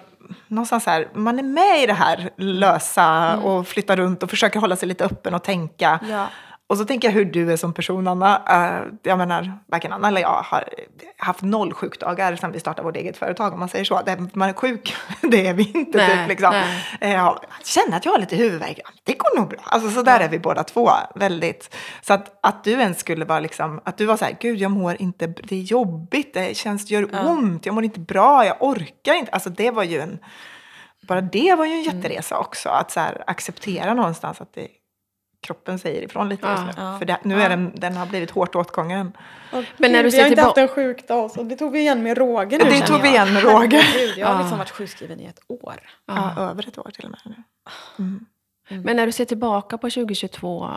någonstans 0.49 0.87
här, 0.87 1.09
man 1.15 1.39
är 1.39 1.43
med 1.43 1.83
i 1.83 1.87
det 1.87 1.93
här 1.93 2.31
lösa 2.37 3.05
Mm. 3.05 3.45
och 3.45 3.67
flyttar 3.69 3.97
runt 3.97 4.23
och 4.23 4.31
försöker 4.31 4.61
hålla 4.61 4.77
sig 4.77 4.89
lite 4.89 5.05
öppen 5.05 5.35
och 5.35 5.45
tänka. 5.45 6.01
Ja. 6.11 6.27
Och 6.71 6.79
så 6.79 6.85
tänker 6.85 7.09
jag 7.09 7.13
hur 7.13 7.25
du 7.25 7.53
är 7.53 7.57
som 7.57 7.73
person, 7.73 8.09
Anna. 8.09 8.37
Uh, 8.37 8.93
jag 9.03 9.19
menar, 9.19 9.59
varken 9.67 9.93
Anna 9.93 10.09
eller 10.09 10.21
jag 10.21 10.29
har 10.29 10.65
haft 11.17 11.43
noll 11.43 11.73
sjukdagar 11.73 12.37
sedan 12.37 12.53
vi 12.53 12.61
startade 12.61 12.87
vårt 12.87 12.97
eget 12.97 13.17
företag, 13.17 13.53
om 13.53 13.59
man 13.59 13.69
säger 13.69 13.85
så. 13.85 14.01
Man 14.33 14.49
är 14.49 14.53
sjuk, 14.53 14.95
det 15.23 15.47
är 15.47 15.55
vi 15.55 15.73
inte. 15.75 15.99
Nej, 15.99 16.19
typ, 16.19 16.29
liksom. 16.29 16.51
nej. 16.51 16.85
Uh, 17.03 17.11
jag 17.11 17.41
känner 17.65 17.97
att 17.97 18.05
jag 18.05 18.13
har 18.13 18.19
lite 18.19 18.37
huvudvärk, 18.37 18.81
ja, 18.85 18.91
det 19.05 19.13
går 19.13 19.39
nog 19.39 19.49
bra. 19.49 19.59
Alltså, 19.65 19.91
så 19.91 20.03
där 20.03 20.21
är 20.21 20.29
vi 20.29 20.39
båda 20.39 20.65
två. 20.65 20.91
väldigt. 21.15 21.77
Så 22.03 22.13
att, 22.15 22.39
att 22.43 22.65
du 22.65 22.71
ens 22.73 23.01
skulle 23.01 23.25
vara 23.25 23.41
liksom, 23.41 23.81
att 23.85 23.99
du 23.99 24.07
var 24.07 24.17
så 24.17 24.25
här, 24.25 24.37
gud 24.41 24.59
jag 24.59 24.71
mår 24.71 24.97
inte, 25.03 25.27
det 25.27 25.57
är 25.57 25.63
jobbigt, 25.63 26.35
det 26.35 26.57
känns, 26.57 26.87
det 26.87 26.95
gör 26.95 27.27
ont, 27.27 27.67
jag 27.67 27.75
mår 27.75 27.85
inte 27.85 28.01
bra, 28.01 28.47
jag 28.47 28.57
orkar 28.61 29.15
inte. 29.15 29.33
Alltså 29.33 29.51
det 29.51 29.71
var 29.71 29.85
ju 29.85 30.01
en, 30.01 30.19
bara 31.03 31.21
det 31.21 31.55
var 31.55 31.67
ju 31.67 31.73
en 31.73 31.83
jätteresa 31.83 32.39
också. 32.39 32.69
Att 32.69 32.91
så 32.91 33.01
här, 33.01 33.25
acceptera 33.27 33.95
någonstans 33.95 34.41
att 34.41 34.55
det, 34.55 34.69
kroppen 35.41 35.79
säger 35.79 36.03
ifrån 36.03 36.29
lite 36.29 36.47
Ja, 36.47 36.67
just 36.67 36.79
nu. 36.79 36.83
ja. 36.85 36.99
För 36.99 37.05
det, 37.05 37.19
nu 37.25 37.43
är 37.43 37.49
den, 37.49 37.73
den 37.75 37.97
har 37.97 38.07
blivit 38.07 38.31
hårt 38.31 38.55
åtgången. 38.55 39.13
Men 39.77 39.93
när 39.93 39.99
du 39.99 40.05
vi 40.05 40.11
ser 40.11 40.23
har 40.23 40.29
inte 40.29 40.43
haft 40.43 40.57
en 40.59 40.69
sjukdag, 40.69 41.31
så 41.31 41.43
det 41.43 41.57
tog 41.57 41.73
vi 41.73 41.79
igen 41.81 42.03
med 42.03 42.19
råge 42.19 42.59
nu 42.59 42.65
Det 42.71 42.87
tog 42.87 43.03
vi 43.03 43.09
igen 43.09 43.35
med 43.35 43.43
råge. 43.43 43.77
Herregud, 43.77 44.19
Jag 44.19 44.27
har 44.27 44.39
liksom 44.39 44.59
varit 44.59 44.71
sjukskriven 44.71 45.21
i 45.21 45.25
ett 45.27 45.41
år. 45.49 45.81
Ja, 46.07 46.35
över 46.39 46.69
ett 46.69 46.79
år 46.79 46.91
till 46.95 47.05
och 47.05 47.11
med. 47.11 47.21
nu. 47.25 47.35
Mm. 47.99 48.27
Men 48.85 48.97
när 48.97 49.07
du 49.07 49.13
ser 49.13 49.25
tillbaka 49.25 49.79
på 49.79 49.91
2022, 49.91 50.71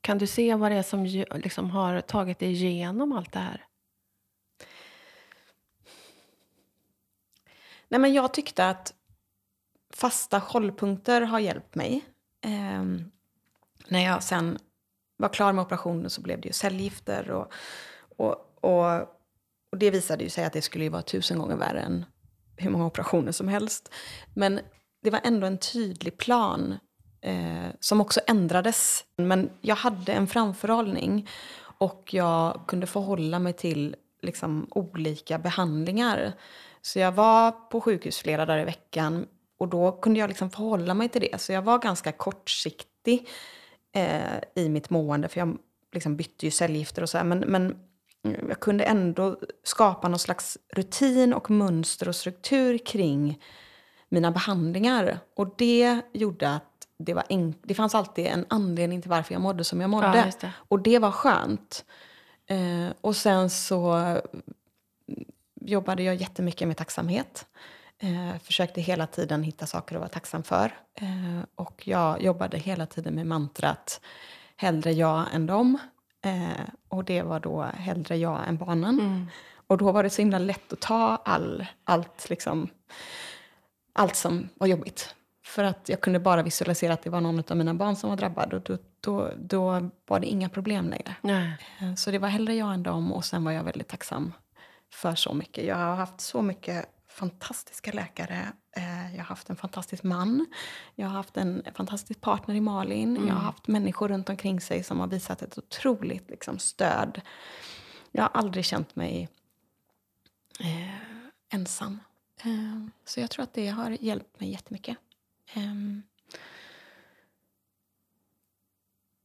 kan 0.00 0.18
du 0.18 0.26
se 0.26 0.54
vad 0.54 0.70
det 0.70 0.76
är 0.76 0.82
som 0.82 1.04
liksom 1.34 1.70
har 1.70 2.00
tagit 2.00 2.38
dig 2.38 2.52
igenom 2.66 3.12
allt 3.12 3.32
det 3.32 3.38
här? 3.38 3.64
Nej, 7.88 8.00
men 8.00 8.12
jag 8.12 8.34
tyckte 8.34 8.68
att 8.68 8.94
fasta 9.94 10.38
hållpunkter 10.38 11.20
har 11.22 11.38
hjälpt 11.38 11.74
mig. 11.74 12.04
Ehm, 12.44 13.10
när 13.90 14.04
jag 14.04 14.22
sen 14.22 14.58
var 15.16 15.28
klar 15.28 15.52
med 15.52 15.62
operationen 15.62 16.10
så 16.10 16.20
blev 16.20 16.40
det 16.40 16.48
ju 16.48 16.52
cellgifter. 16.52 17.30
Och, 17.30 17.52
och, 18.16 18.58
och, 18.60 19.00
och 19.72 19.78
det 19.78 19.90
visade 19.90 20.24
ju 20.24 20.30
sig 20.30 20.44
att 20.44 20.52
det 20.52 20.62
skulle 20.62 20.84
ju 20.84 20.90
vara 20.90 21.02
tusen 21.02 21.38
gånger 21.38 21.56
värre 21.56 21.80
än 21.80 22.04
hur 22.56 22.70
många 22.70 22.86
operationer 22.86 23.32
som 23.32 23.48
helst. 23.48 23.92
Men 24.34 24.60
det 25.02 25.10
var 25.10 25.20
ändå 25.24 25.46
en 25.46 25.58
tydlig 25.58 26.18
plan 26.18 26.74
eh, 27.20 27.68
som 27.80 28.00
också 28.00 28.20
ändrades. 28.26 29.04
Men 29.16 29.50
jag 29.60 29.76
hade 29.76 30.12
en 30.12 30.26
framförhållning 30.26 31.28
och 31.60 32.14
jag 32.14 32.60
kunde 32.66 32.86
förhålla 32.86 33.38
mig 33.38 33.52
till 33.52 33.96
liksom, 34.22 34.66
olika 34.70 35.38
behandlingar. 35.38 36.32
Så 36.82 36.98
jag 36.98 37.12
var 37.12 37.50
på 37.50 37.80
sjukhus 37.80 38.18
flera 38.18 38.46
dagar 38.46 38.60
i 38.60 38.64
veckan 38.64 39.26
och 39.58 39.68
då 39.68 39.92
kunde 39.92 40.20
jag 40.20 40.28
liksom 40.28 40.50
förhålla 40.50 40.94
mig 40.94 41.08
till 41.08 41.20
det. 41.20 41.40
Så 41.40 41.52
jag 41.52 41.62
var 41.62 41.78
ganska 41.78 42.12
kortsiktig 42.12 43.28
eh, 43.92 44.40
i 44.64 44.68
mitt 44.68 44.90
mående 44.90 45.28
för 45.28 45.40
jag 45.40 45.58
liksom 45.92 46.16
bytte 46.16 46.46
ju 46.46 46.50
cellgifter 46.50 47.02
och 47.02 47.08
så 47.10 47.18
här. 47.18 47.24
Men, 47.24 47.38
men 47.38 47.76
jag 48.48 48.60
kunde 48.60 48.84
ändå 48.84 49.40
skapa 49.64 50.08
någon 50.08 50.18
slags 50.18 50.58
rutin 50.72 51.34
och 51.34 51.50
mönster 51.50 52.08
och 52.08 52.16
struktur 52.16 52.78
kring 52.78 53.42
mina 54.08 54.30
behandlingar. 54.30 55.18
Och 55.36 55.54
det 55.58 56.00
gjorde 56.12 56.54
att 56.54 56.64
det, 56.98 57.14
var 57.14 57.22
enk- 57.22 57.58
det 57.62 57.74
fanns 57.74 57.94
alltid 57.94 58.26
en 58.26 58.46
anledning 58.48 59.02
till 59.02 59.10
varför 59.10 59.34
jag 59.34 59.42
mådde 59.42 59.64
som 59.64 59.80
jag 59.80 59.90
mådde. 59.90 60.06
Ja, 60.06 60.12
det. 60.40 60.52
Och 60.56 60.80
det 60.80 60.98
var 60.98 61.10
skönt. 61.10 61.84
Eh, 62.46 62.92
och 63.00 63.16
sen 63.16 63.50
så 63.50 64.16
jobbade 65.60 66.02
jag 66.02 66.14
jättemycket 66.14 66.68
med 66.68 66.76
tacksamhet. 66.76 67.46
Eh, 68.02 68.38
försökte 68.42 68.80
hela 68.80 69.06
tiden 69.06 69.42
hitta 69.42 69.66
saker 69.66 69.94
att 69.96 70.00
vara 70.00 70.08
tacksam 70.08 70.42
för. 70.42 70.72
Eh, 70.94 71.44
och 71.54 71.88
jag 71.88 72.22
jobbade 72.22 72.58
hela 72.58 72.86
tiden 72.86 73.14
med 73.14 73.26
mantrat 73.26 74.00
hellre 74.56 74.92
jag 74.92 75.26
än 75.34 75.46
dem. 75.46 75.78
Eh, 76.24 76.64
och 76.88 77.04
det 77.04 77.22
var 77.22 77.40
då 77.40 77.62
hellre 77.62 78.16
jag 78.16 78.48
än 78.48 78.56
barnen. 78.56 79.00
Mm. 79.00 79.26
Och 79.66 79.78
då 79.78 79.92
var 79.92 80.02
det 80.02 80.10
så 80.10 80.22
himla 80.22 80.38
lätt 80.38 80.72
att 80.72 80.80
ta 80.80 81.16
all, 81.24 81.66
allt, 81.84 82.30
liksom, 82.30 82.68
allt 83.92 84.16
som 84.16 84.48
var 84.54 84.66
jobbigt. 84.66 85.14
För 85.44 85.64
att 85.64 85.88
jag 85.88 86.00
kunde 86.00 86.20
bara 86.20 86.42
visualisera 86.42 86.92
att 86.92 87.02
det 87.02 87.10
var 87.10 87.20
någon 87.20 87.42
av 87.50 87.56
mina 87.56 87.74
barn 87.74 87.96
som 87.96 88.10
var 88.10 88.16
drabbad. 88.16 88.54
Och 88.54 88.60
då, 88.62 88.78
då, 89.00 89.30
då 89.36 89.90
var 90.06 90.20
det 90.20 90.26
inga 90.26 90.48
problem 90.48 90.90
längre. 90.90 91.16
Nej. 91.20 91.56
Eh, 91.80 91.94
Så 91.94 92.10
det 92.10 92.18
var 92.18 92.28
hellre 92.28 92.54
jag 92.54 92.74
än 92.74 92.82
dem. 92.82 93.12
Och 93.12 93.24
sen 93.24 93.44
var 93.44 93.52
jag 93.52 93.64
väldigt 93.64 93.88
tacksam 93.88 94.32
för 94.92 95.14
så 95.14 95.34
mycket. 95.34 95.64
Jag 95.64 95.76
har 95.76 95.94
haft 95.96 96.20
så 96.20 96.42
mycket 96.42 96.86
fantastiska 97.10 97.92
läkare. 97.92 98.52
Eh, 98.76 99.10
Jag 99.16 99.18
har 99.22 99.24
haft 99.24 99.50
en 99.50 99.56
fantastisk 99.56 100.02
man. 100.02 100.46
Jag 100.94 101.06
har 101.06 101.14
haft 101.14 101.36
en 101.36 101.62
fantastisk 101.74 102.20
partner 102.20 102.54
i 102.54 102.60
Malin. 102.60 103.26
Jag 103.26 103.34
har 103.34 103.40
haft 103.40 103.68
människor 103.68 104.08
runt 104.08 104.28
omkring 104.28 104.60
sig 104.60 104.82
som 104.82 105.00
har 105.00 105.06
visat 105.06 105.42
ett 105.42 105.58
otroligt 105.58 106.30
liksom, 106.30 106.58
stöd. 106.58 107.20
Jag 108.10 108.22
har 108.22 108.30
aldrig 108.34 108.64
känt 108.64 108.96
mig 108.96 109.28
eh, 110.60 110.94
ensam. 111.52 112.00
Eh, 112.44 112.86
så 113.04 113.20
jag 113.20 113.30
tror 113.30 113.42
att 113.42 113.54
det 113.54 113.68
har 113.68 113.90
hjälpt 114.00 114.40
mig 114.40 114.50
jättemycket. 114.50 114.96
Ehm. 115.54 116.02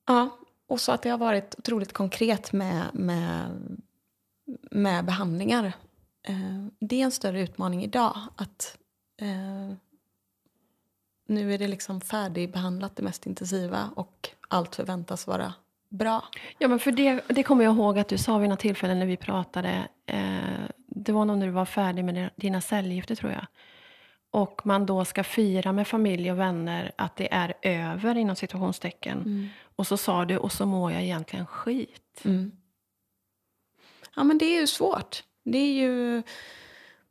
ja, 0.08 0.38
och 0.68 0.82
så 0.82 0.92
att 0.92 1.02
det 1.02 1.10
har 1.10 1.18
varit 1.18 1.56
otroligt 1.58 1.94
konkret 1.94 2.54
med, 2.54 2.90
med, 2.94 3.62
med 4.72 5.06
behandlingar. 5.06 5.74
Eh, 6.26 6.66
det 6.80 7.02
är 7.02 7.06
en 7.06 7.12
större 7.12 7.42
utmaning 7.42 7.84
idag. 7.84 8.18
Att 8.36 8.78
eh, 9.22 9.76
nu 11.28 11.54
är 11.54 11.58
det 11.58 11.68
liksom 11.68 12.02
färdigbehandlat, 12.02 12.96
det 12.96 13.04
mest 13.04 13.26
intensiva 13.26 13.90
och 13.96 14.30
allt 14.48 14.76
förväntas 14.76 15.28
vara 15.28 15.54
bra. 15.90 16.24
Ja, 16.58 16.68
men 16.68 16.80
för 16.80 16.92
det, 16.92 17.24
det 17.28 17.44
kommer 17.44 17.64
jag 17.64 17.76
ihåg 17.76 18.00
att 18.00 18.08
du 18.08 18.18
sa 18.18 18.38
vid 18.38 18.50
något 18.50 18.60
tillfälle 18.60 18.96
när 18.96 19.06
vi 19.06 19.18
pratade. 19.18 19.88
Eh, 20.06 20.66
det 20.88 21.12
var 21.12 21.26
nog 21.26 21.38
när 21.38 21.46
du 21.46 21.52
var 21.52 21.66
färdig 21.66 22.06
med 22.06 22.30
dina 22.36 22.62
cellgifter, 22.62 23.16
tror 23.16 23.32
jag. 23.32 23.46
Och 24.32 24.66
man 24.66 24.86
då 24.86 25.06
ska 25.06 25.24
fira 25.24 25.72
med 25.72 25.88
familj 25.88 26.32
och 26.32 26.40
vänner 26.40 26.92
att 26.96 27.16
det 27.16 27.34
är 27.34 27.54
över, 27.62 28.18
inom 28.18 28.36
situationstecken. 28.36 29.50
Och 29.76 29.88
så 29.88 29.98
sa 29.98 30.26
du, 30.26 30.38
och 30.38 30.52
så 30.52 30.66
mår 30.66 30.92
jag 30.92 31.04
egentligen 31.04 31.46
skit. 31.46 32.22
Mm. 32.24 32.52
Ja, 34.16 34.24
men 34.24 34.38
det 34.38 34.46
är 34.46 34.60
ju 34.62 34.68
svårt. 34.68 35.24
Det 35.46 35.58
är 35.58 35.74
ju 35.74 36.24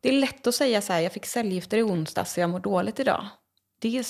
det 0.01 0.09
är 0.09 0.13
lätt 0.13 0.47
att 0.47 0.55
säga 0.55 0.83
så 0.83 0.93
här, 0.93 1.01
jag 1.01 1.13
fick 1.13 1.27
cellgifter 1.27 1.79
i 1.79 1.83
onsdags 1.83 2.33
så 2.33 2.41
jag 2.41 2.51
mår 2.51 2.61
dåligt 2.61 3.01
idag. 3.01 3.27
Det 3.79 3.99
är 3.99 4.05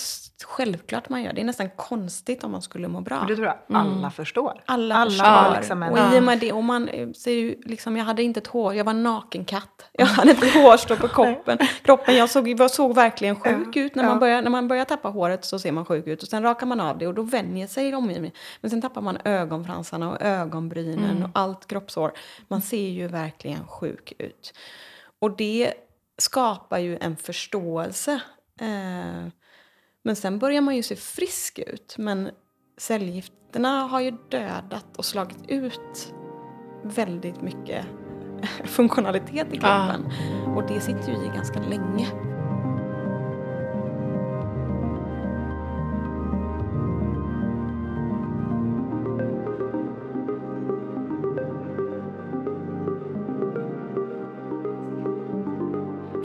självklart 0.46 1.08
man 1.08 1.22
gör. 1.22 1.32
Det 1.32 1.40
är 1.40 1.44
nästan 1.44 1.70
konstigt 1.76 2.44
om 2.44 2.50
man 2.50 2.62
skulle 2.62 2.88
må 2.88 3.00
bra. 3.00 3.24
Det 3.28 3.34
tror 3.36 3.46
jag 3.46 3.56
alla 3.76 4.10
förstår. 4.10 4.62
Alla, 4.66 4.94
Alla 4.94 5.10
förstår. 5.10 5.24
har 5.26 5.56
liksom 5.56 5.82
en- 5.82 5.92
och 5.92 6.14
i 6.14 6.18
och 6.18 6.22
med 6.22 6.38
det, 6.38 6.52
och 6.52 6.64
man 6.64 6.88
eh, 6.88 7.10
ser 7.10 7.30
ju 7.32 7.60
liksom, 7.64 7.96
jag 7.96 8.04
hade 8.04 8.22
inte 8.22 8.40
ett 8.40 8.46
hår, 8.46 8.74
jag 8.74 8.84
var 8.84 8.90
en 8.90 9.02
naken 9.02 9.44
katt. 9.44 9.70
Jag 9.92 10.06
hade 10.06 10.30
inte 10.30 10.58
hårstrå 10.58 10.96
på 10.96 11.08
kroppen. 11.08 11.58
kroppen 11.82 12.16
jag 12.16 12.30
såg, 12.30 12.48
jag 12.48 12.70
såg 12.70 12.94
verkligen 12.94 13.40
sjuk 13.40 13.76
ut. 13.76 13.94
När 13.94 14.04
man, 14.04 14.12
ja. 14.12 14.18
börjar, 14.20 14.42
när 14.42 14.50
man 14.50 14.68
börjar 14.68 14.84
tappa 14.84 15.08
håret 15.08 15.44
så 15.44 15.58
ser 15.58 15.72
man 15.72 15.84
sjuk 15.84 16.06
ut. 16.06 16.22
Och 16.22 16.28
sen 16.28 16.42
rakar 16.42 16.66
man 16.66 16.80
av 16.80 16.98
det 16.98 17.06
och 17.06 17.14
då 17.14 17.22
vänjer 17.22 17.66
sig 17.66 17.94
omgivningen. 17.94 18.36
Men 18.60 18.70
sen 18.70 18.82
tappar 18.82 19.00
man 19.00 19.18
ögonfransarna 19.24 20.10
och 20.10 20.22
ögonbrynen 20.22 21.22
och 21.22 21.30
allt 21.34 21.66
kroppshår. 21.66 22.12
Man 22.48 22.62
ser 22.62 22.88
ju 22.88 23.08
verkligen 23.08 23.66
sjuk 23.66 24.12
ut. 24.18 24.52
Och 25.20 25.36
det 25.36 25.74
skapar 26.18 26.78
ju 26.78 26.98
en 27.00 27.16
förståelse. 27.16 28.20
Eh, 28.60 29.26
men 30.04 30.16
sen 30.16 30.38
börjar 30.38 30.60
man 30.60 30.76
ju 30.76 30.82
se 30.82 30.96
frisk 30.96 31.58
ut. 31.58 31.94
Men 31.98 32.30
cellgifterna 32.78 33.80
har 33.80 34.00
ju 34.00 34.10
dödat 34.10 34.96
och 34.96 35.04
slagit 35.04 35.38
ut 35.48 36.14
väldigt 36.82 37.42
mycket 37.42 37.86
funktionalitet 38.64 39.46
i 39.52 39.56
kroppen. 39.56 40.12
Och 40.56 40.66
det 40.66 40.80
sitter 40.80 41.08
ju 41.12 41.26
i 41.26 41.28
ganska 41.28 41.60
länge. 41.60 42.33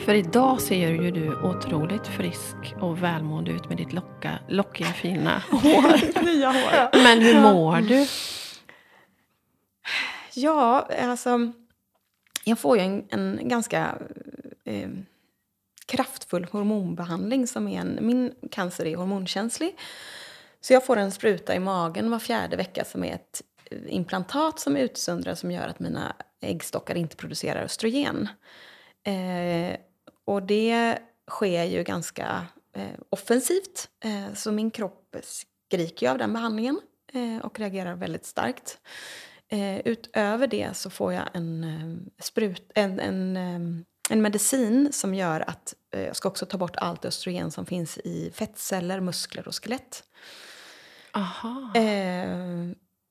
För 0.10 0.16
idag 0.16 0.62
ser 0.62 0.90
ju 0.90 1.12
du 1.12 1.36
otroligt 1.42 2.08
frisk 2.08 2.76
och 2.82 3.04
välmående 3.04 3.52
ut 3.52 3.70
med 3.70 3.78
ditt 3.78 3.94
locka, 3.94 4.40
lockiga 4.48 4.88
fina 4.88 5.44
hår. 5.52 6.24
Nya 6.26 6.52
hår. 6.52 7.04
Men 7.04 7.22
hur 7.22 7.42
mår 7.42 7.82
du? 7.82 8.08
Ja, 10.34 10.90
alltså... 11.02 11.52
Jag 12.44 12.60
får 12.60 12.78
ju 12.78 12.84
en, 12.84 13.06
en 13.10 13.40
ganska 13.44 13.98
eh, 14.66 14.90
kraftfull 15.86 16.48
hormonbehandling. 16.52 17.48
som 17.48 17.68
är 17.68 17.80
en, 17.80 17.98
Min 18.02 18.34
cancer 18.52 18.86
är 18.86 18.96
hormonkänslig. 18.96 19.78
Så 20.62 20.74
jag 20.74 20.86
får 20.86 20.98
en 20.98 21.12
spruta 21.12 21.56
i 21.56 21.60
magen 21.60 22.12
var 22.12 22.20
fjärde 22.20 22.56
vecka 22.56 22.86
som 22.86 23.04
är 23.04 23.14
ett 23.14 23.42
eh, 23.72 23.78
implantat 23.88 24.60
som 24.60 24.78
utsöndrar 24.78 25.36
som 25.36 25.52
gör 25.52 25.68
att 25.68 25.80
mina 25.80 26.16
äggstockar 26.42 26.96
inte 26.96 27.16
producerar 27.16 27.64
östrogen. 27.64 28.30
Eh, 29.04 29.80
och 30.30 30.44
det 30.44 31.00
sker 31.30 31.64
ju 31.64 31.84
ganska 31.84 32.46
eh, 32.76 33.00
offensivt. 33.10 33.90
Eh, 34.04 34.34
så 34.36 34.52
min 34.52 34.72
kropp 34.72 35.16
skriker 35.24 36.06
ju 36.06 36.12
av 36.12 36.18
den 36.18 36.34
behandlingen. 36.34 36.80
eh, 37.14 37.46
och 37.46 37.60
reagerar 37.60 37.96
väldigt 37.96 38.26
starkt. 38.26 38.80
Eh, 39.48 39.80
utöver 39.80 40.48
det 40.48 40.78
så 40.78 40.90
får 40.90 41.14
jag 41.14 41.24
en, 41.34 41.64
eh, 41.64 42.24
sprut, 42.24 42.72
en, 42.76 43.00
en, 43.00 43.38
eh, 43.38 43.84
en 44.10 44.22
medicin 44.22 44.94
som 44.94 45.16
gör 45.16 45.50
att 45.50 45.74
jag 45.92 46.16
ska 46.16 46.30
också 46.30 46.46
ta 46.46 46.58
bort 46.58 46.76
allt 46.76 47.06
östrogen 47.06 47.52
som 47.52 47.66
finns 47.66 47.98
i 47.98 48.32
fettceller, 48.34 49.00
muskler 49.00 49.48
och 49.48 49.64
skelett. 49.64 50.04
Aha. 51.14 51.74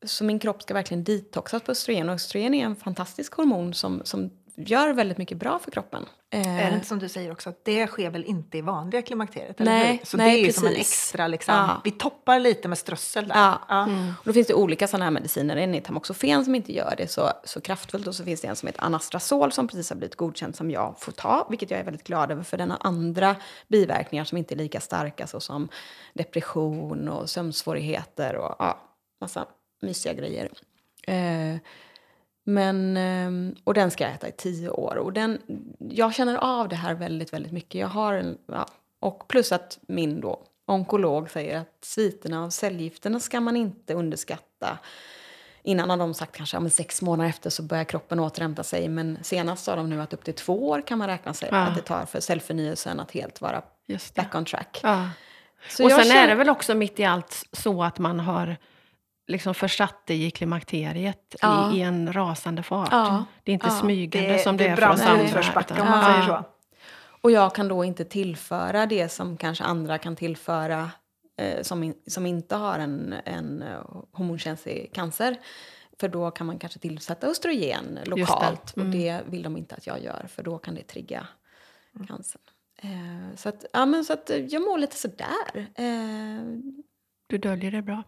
Så 0.04 0.24
min 0.24 0.38
kropp 0.38 0.62
ska 0.62 0.74
verkligen 0.74 1.04
detoxas 1.04 1.62
på 1.62 1.72
östrogen. 1.72 2.08
Och 2.08 2.14
östrogen 2.14 2.54
är 2.54 2.64
en 2.64 2.76
fantastisk 2.76 3.34
hormon 3.34 3.74
som, 3.74 4.00
som 4.04 4.30
gör 4.66 4.92
väldigt 4.92 5.18
mycket 5.18 5.38
bra 5.38 5.58
för 5.58 5.70
kroppen. 5.70 6.06
Eh, 6.30 6.66
Är 6.66 6.70
det 6.70 6.74
inte 6.74 6.86
som 6.86 6.98
du 6.98 7.08
säger 7.08 7.32
också 7.32 7.50
att 7.50 7.64
det 7.64 7.86
sker 7.86 8.10
väl 8.10 8.24
inte 8.24 8.58
i 8.58 8.60
vanliga 8.60 9.02
klimakteriet? 9.02 9.60
eller 9.60 9.72
Nej, 9.72 9.96
hur? 9.96 10.06
Så 10.06 10.16
nej, 10.16 10.32
det 10.32 10.42
är 10.42 10.46
ju 10.46 10.52
som 10.52 10.66
en 10.66 10.74
precis. 10.74 10.92
extra 10.92 11.28
liksom. 11.28 11.54
Ja. 11.54 11.80
Vi 11.84 11.90
toppar 11.90 12.38
lite 12.38 12.68
med 12.68 12.78
strössel 12.78 13.28
där. 13.28 13.34
Ja. 13.34 13.60
Ja. 13.68 13.84
Och 14.18 14.24
då 14.24 14.32
finns 14.32 14.46
det 14.46 14.54
olika 14.54 14.88
sådana 14.88 15.04
här 15.04 15.10
mediciner. 15.10 15.56
En 15.56 15.74
är 15.74 15.80
tamoxifen 15.80 16.44
som 16.44 16.54
inte 16.54 16.72
gör 16.72 16.94
det 16.96 17.10
så, 17.10 17.30
så 17.44 17.60
kraftfullt. 17.60 18.06
Och 18.06 18.14
så 18.14 18.24
finns 18.24 18.40
det 18.40 18.48
en 18.48 18.56
som 18.56 18.66
heter 18.66 18.84
Anastrazol 18.84 19.52
som 19.52 19.68
precis 19.68 19.90
har 19.90 19.96
blivit 19.96 20.16
godkänd 20.16 20.56
som 20.56 20.70
jag 20.70 20.94
får 20.98 21.12
ta. 21.12 21.46
Vilket 21.50 21.70
jag 21.70 21.80
är 21.80 21.84
väldigt 21.84 22.06
glad 22.06 22.30
över 22.30 22.42
för 22.42 22.56
den 22.56 22.70
har 22.70 22.78
andra 22.80 23.36
biverkningar 23.68 24.24
som 24.24 24.38
inte 24.38 24.54
är 24.54 24.56
lika 24.56 24.80
starka. 24.80 25.26
Såsom 25.26 25.68
depression 26.14 27.08
och 27.08 27.30
sömnsvårigheter 27.30 28.36
och 28.36 28.56
ja, 28.58 28.80
massa 29.20 29.46
mysiga 29.82 30.12
grejer. 30.12 30.50
Eh, 31.06 31.56
men, 32.48 32.96
eh, 32.96 33.54
och 33.64 33.74
den 33.74 33.90
ska 33.90 34.04
jag 34.04 34.12
äta 34.12 34.28
i 34.28 34.32
tio 34.32 34.68
år. 34.70 34.96
Och 34.96 35.12
den, 35.12 35.38
jag 35.78 36.14
känner 36.14 36.36
av 36.36 36.68
det 36.68 36.76
här 36.76 36.94
väldigt, 36.94 37.32
väldigt 37.32 37.52
mycket. 37.52 37.80
Jag 37.80 37.88
har 37.88 38.14
en, 38.14 38.38
ja, 38.46 38.66
och 39.00 39.28
plus 39.28 39.52
att 39.52 39.78
min 39.88 40.20
då 40.20 40.42
onkolog 40.66 41.30
säger 41.30 41.58
att 41.60 41.78
sviterna 41.84 42.44
av 42.44 42.50
cellgifterna 42.50 43.20
ska 43.20 43.40
man 43.40 43.56
inte 43.56 43.94
underskatta. 43.94 44.78
Innan 45.62 45.90
har 45.90 45.96
de 45.96 46.14
sagt 46.14 46.36
kanske 46.36 46.56
ja, 46.56 46.60
men 46.60 46.70
sex 46.70 47.02
månader 47.02 47.30
efter 47.30 47.50
så 47.50 47.62
börjar 47.62 47.84
kroppen 47.84 48.20
återhämta 48.20 48.62
sig. 48.62 48.88
Men 48.88 49.18
senast 49.22 49.64
sa 49.64 49.76
de 49.76 49.90
nu 49.90 50.00
att 50.02 50.12
upp 50.12 50.24
till 50.24 50.34
två 50.34 50.68
år 50.68 50.82
kan 50.86 50.98
man 50.98 51.08
räkna 51.08 51.34
sig 51.34 51.48
Ja. 51.52 51.58
att 51.58 51.74
det 51.76 51.82
tar 51.82 52.04
för 52.04 52.20
cellförnyelsen 52.20 53.00
att 53.00 53.10
helt 53.10 53.40
vara 53.40 53.62
back 54.14 54.34
on 54.34 54.44
track. 54.44 54.80
Ja. 54.82 55.08
Så 55.68 55.84
och 55.84 55.90
sen 55.90 56.00
är 56.00 56.04
känner- 56.04 56.28
det 56.28 56.34
väl 56.34 56.48
också 56.50 56.74
mitt 56.74 57.00
i 57.00 57.04
allt 57.04 57.46
så 57.52 57.82
att 57.82 57.98
man 57.98 58.20
har 58.20 58.56
liksom 59.28 59.54
försatt 59.54 60.06
dig 60.06 60.24
i 60.24 60.30
klimakteriet 60.30 61.34
Ja. 61.42 61.72
i, 61.74 61.78
i 61.78 61.82
en 61.82 62.12
rasande 62.12 62.62
fart. 62.62 62.88
Ja. 62.92 63.24
Det 63.42 63.52
är 63.52 63.54
inte 63.54 63.66
Ja. 63.66 63.70
smygande 63.80 64.28
Det, 64.32 64.38
som 64.38 64.56
det, 64.56 64.64
det 64.64 64.70
är 64.70 64.76
för 64.76 64.88
oss 64.88 65.00
andra. 65.00 65.82
om 65.82 65.90
man 65.90 66.04
säger 66.04 66.26
så. 66.26 66.44
Och 67.20 67.30
jag 67.30 67.54
kan 67.54 67.68
då 67.68 67.84
inte 67.84 68.04
tillföra 68.04 68.86
det 68.86 69.08
som 69.08 69.36
kanske 69.36 69.64
andra 69.64 69.98
kan 69.98 70.16
tillföra 70.16 70.90
eh, 71.36 71.62
som, 71.62 71.82
in, 71.82 71.94
som 72.06 72.26
inte 72.26 72.56
har 72.56 72.78
en, 72.78 73.14
en 73.24 73.62
eh, 73.62 73.80
hormonkänslig 74.12 74.90
cancer. 74.94 75.36
För 76.00 76.08
då 76.08 76.30
kan 76.30 76.46
man 76.46 76.58
kanske 76.58 76.78
tillsätta 76.78 77.26
östrogen 77.26 77.98
lokalt. 78.04 78.76
Mm. 78.76 78.88
Och 78.88 78.94
det 78.94 79.20
vill 79.26 79.42
de 79.42 79.56
inte 79.56 79.74
att 79.74 79.86
jag 79.86 80.02
gör, 80.02 80.26
för 80.28 80.42
då 80.42 80.58
kan 80.58 80.74
det 80.74 80.82
trigga 80.82 81.26
cancern. 82.08 82.40
Eh, 82.82 83.36
så 83.36 83.48
att, 83.48 83.64
ja, 83.72 83.86
men 83.86 84.04
så 84.04 84.12
att 84.12 84.30
eh, 84.30 84.36
jag 84.36 84.62
mår 84.62 84.78
lite 84.78 84.96
sådär. 84.96 85.66
Eh, 85.74 86.42
Du 87.26 87.38
döljer 87.38 87.70
det 87.70 87.82
bra. 87.82 88.02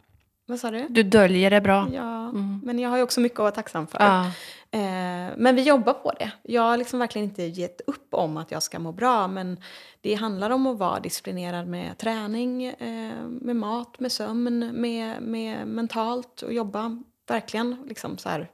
Vad 0.51 0.61
sa 0.61 0.70
du? 0.70 0.86
Du 0.90 1.03
döljer 1.03 1.51
det 1.51 1.61
bra. 1.61 1.88
Ja, 1.94 2.20
Mm. 2.30 2.61
men 2.64 2.78
jag 2.78 2.90
har 2.90 2.96
ju 2.96 3.03
också 3.03 3.20
mycket 3.20 3.38
att 3.38 3.42
vara 3.42 3.51
tacksam 3.51 3.86
för. 3.86 3.98
Ja. 4.01 4.24
Eh, 4.70 5.34
men 5.36 5.57
vi 5.57 5.62
jobbar 5.62 5.92
på 5.92 6.12
det. 6.18 6.30
Jag 6.42 6.62
har 6.62 6.76
liksom 6.76 6.98
verkligen 6.98 7.28
inte 7.28 7.42
gett 7.42 7.80
upp 7.86 8.14
om 8.14 8.36
att 8.36 8.51
jag 8.51 8.62
ska 8.62 8.78
må 8.78 8.92
bra. 8.92 9.28
Men 9.28 9.61
det 10.01 10.14
handlar 10.14 10.51
om 10.51 10.66
att 10.66 10.78
vara 10.78 11.01
disciplinerad 11.01 11.66
med 11.66 11.98
träning, 11.98 12.64
eh, 12.64 13.12
med 13.28 13.57
mat, 13.57 14.01
med 14.01 14.12
sömn, 14.12 14.70
med, 14.74 15.22
med 15.22 15.66
mentalt 15.66 16.42
och 16.42 16.53
jobba 16.53 17.03
verkligen 17.28 17.76
liksom 17.88 18.18
så 18.18 18.28
här. 18.28 18.48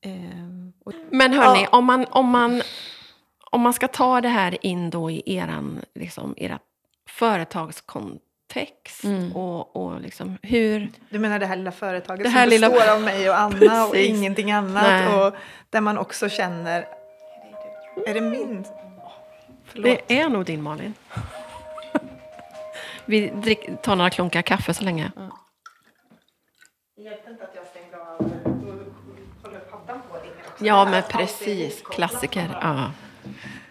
Eh, 0.00 0.12
och, 0.84 0.92
Men 1.10 1.32
hörni, 1.32 1.62
Ja. 1.62 1.78
om, 1.78 1.84
man, 1.84 2.06
om, 2.10 2.26
man, 2.28 2.62
om 3.50 3.60
man 3.60 3.72
ska 3.72 3.88
ta 3.88 4.20
det 4.20 4.28
här 4.28 4.66
in 4.66 4.90
då 4.90 5.10
i 5.10 5.22
eran, 5.26 5.80
liksom, 5.94 6.34
era 6.36 6.58
företagskontext 8.54 9.04
Mm. 9.04 9.36
och, 9.36 9.76
och 9.76 10.00
liksom 10.00 10.38
hur... 10.42 10.88
Du 11.10 11.18
menar 11.18 11.38
det 11.38 11.46
här 11.46 11.56
lilla 11.56 11.72
företaget 11.72 12.24
Det 12.24 12.30
här 12.30 12.42
som 12.44 12.50
lilla- 12.50 12.70
består 12.70 12.92
av 12.94 13.00
mig 13.02 13.30
och 13.30 13.38
Anna 13.38 13.84
och 13.86 13.96
ingenting 13.96 14.52
annat. 14.52 14.82
Nej. 14.82 15.14
Och 15.14 15.34
där 15.70 15.80
man 15.80 15.98
också 15.98 16.28
känner... 16.28 16.86
Är 18.06 18.14
det 18.14 18.20
min? 18.20 18.64
Förlåt. 19.64 19.84
Det 20.06 20.18
är 20.20 20.28
nog 20.28 20.44
din 20.44 20.62
Malin. 20.62 20.94
Vi 23.04 23.28
drick, 23.28 23.82
tar 23.82 23.96
några 23.96 24.10
klunkar 24.10 24.42
kaffe 24.42 24.74
så 24.74 24.84
länge. 24.84 25.12
Ja, 30.58 30.84
men 30.84 31.02
precis. 31.02 31.82
Klassiker. 31.90 32.58
Ja. 32.62 32.90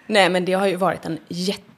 nej, 0.08 0.30
men 0.30 0.46
det 0.46 0.54
har 0.54 0.68
ju 0.68 0.76
varit 0.76 1.06
en 1.06 1.20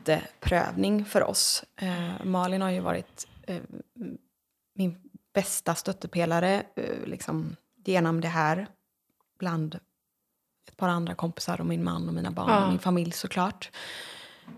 jätteprövning 0.08 1.06
för 1.06 1.24
oss. 1.24 1.64
Eh, 1.76 2.24
Malin 2.26 2.62
har 2.62 2.70
ju 2.70 2.80
varit 2.80 3.28
eh, 3.48 3.62
min 4.76 4.98
bästa 5.34 5.76
stöttepelare 5.76 6.64
eh, 6.76 7.06
liksom, 7.06 7.56
genom 7.86 8.22
det 8.22 8.28
här. 8.28 8.68
Bland 9.40 9.80
ett 10.68 10.78
par 10.78 10.88
andra 10.88 11.16
kompisar 11.16 11.60
och 11.60 11.66
min 11.66 11.84
man 11.84 12.08
och 12.08 12.14
mina 12.14 12.32
barn 12.32 12.50
Ja. 12.50 12.64
och 12.64 12.70
min 12.70 12.80
familj 12.80 13.12
såklart. 13.12 13.72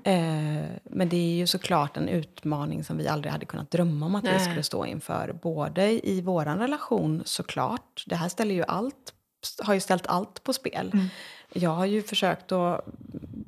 Eh, 0.03 0.65
men 0.83 1.09
det 1.09 1.15
är 1.17 1.35
ju 1.35 1.47
såklart 1.47 1.97
en 1.97 2.09
utmaning 2.09 2.83
som 2.83 2.97
vi 2.97 3.07
aldrig 3.07 3.31
hade 3.31 3.45
kunnat 3.45 3.71
drömma 3.71 4.05
om 4.05 4.15
att 4.15 4.23
vi 4.23 4.27
Nej. 4.27 4.39
skulle 4.39 4.63
stå 4.63 4.85
inför. 4.85 5.39
Både 5.41 6.07
i 6.09 6.21
vår 6.21 6.45
relation 6.45 7.21
såklart. 7.25 8.03
Det 8.07 8.15
här 8.15 8.29
ställer 8.29 8.55
ju 8.55 8.63
allt, 8.63 9.13
har 9.63 9.73
ju 9.73 9.79
ställt 9.79 10.07
allt 10.07 10.43
på 10.43 10.53
spel. 10.53 10.91
Mm. 10.93 11.07
Jag 11.53 11.69
har 11.69 11.85
ju 11.85 12.01
försökt 12.01 12.51
att, 12.51 12.85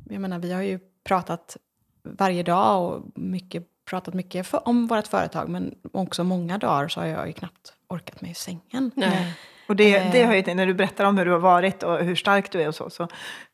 jag 0.10 0.22
menar 0.22 0.40
vi 0.40 0.54
har 0.54 0.62
ju 0.62 0.80
pratat 1.04 1.58
varje 2.06 2.44
dag 2.44 2.84
och 2.94 3.04
mycket, 3.16 3.64
pratat 3.86 4.14
mycket 4.14 4.48
för, 4.48 4.68
om 4.68 4.88
vårt 4.88 5.08
företag. 5.08 5.50
Men 5.50 5.76
också 5.94 6.24
många 6.24 6.58
dagar 6.58 6.88
så 6.88 7.00
har 7.00 7.08
jag 7.08 7.28
ju 7.28 7.34
knappt 7.34 7.74
orkat 7.90 8.22
mig 8.22 8.32
ur 8.32 8.36
sängen. 8.36 8.92
Nej. 8.96 9.34
Och 9.68 9.76
det, 9.76 10.00
det 10.00 10.22
Eh. 10.22 10.28
har 10.28 10.34
ju, 10.36 10.54
när 10.56 10.66
du 10.66 10.74
berättar 10.74 11.06
om 11.06 11.18
hur 11.18 11.26
du 11.26 11.32
har 11.32 11.40
varit 11.40 11.84
och 11.84 11.98
hur 12.00 12.16
stark 12.16 12.52
du 12.52 12.62
är 12.62 12.68
och 12.68 12.76
så, 12.76 12.90
så 12.90 13.08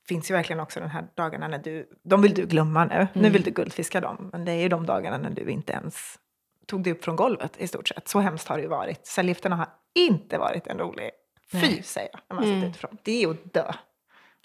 finns 0.08 0.32
ju 0.32 0.36
verkligen 0.36 0.60
också 0.60 0.80
de 0.80 0.90
här 0.90 1.06
dagarna 1.16 1.48
när 1.48 1.58
du, 1.60 1.88
de 2.04 2.22
vill 2.22 2.34
du 2.34 2.46
glömma 2.46 2.86
nu. 2.86 3.08
Nu 3.14 3.20
Mm. 3.20 3.32
vill 3.32 3.44
du 3.44 3.52
guldfiska 3.52 4.02
dem. 4.02 4.30
Men 4.32 4.46
det 4.46 4.52
är 4.52 4.56
ju 4.62 4.70
de 4.70 4.86
dagarna 4.86 5.18
när 5.18 5.30
du 5.30 5.50
inte 5.52 5.74
ens 5.74 6.16
tog 6.68 6.84
dig 6.84 6.94
upp 6.94 7.04
från 7.04 7.16
golvet 7.16 7.54
i 7.58 7.68
stort 7.68 7.88
sett. 7.88 8.08
Så 8.08 8.20
hemskt 8.20 8.48
har 8.48 8.56
det 8.58 8.62
ju 8.64 8.70
varit. 8.70 9.08
Cellgifterna 9.08 9.56
har 9.56 9.68
inte 9.96 10.38
varit 10.38 10.68
en 10.68 10.78
rolig 10.78 11.10
fy, 11.52 11.58
Nej. 11.58 11.84
säger 11.84 12.10
jag, 12.14 12.20
när 12.30 12.36
man 12.36 12.44
Mm. 12.46 12.56
sitter 12.60 12.70
utifrån. 12.70 12.98
Det 13.04 13.24
är 13.24 13.30
att 13.30 13.54
dö. 13.54 13.72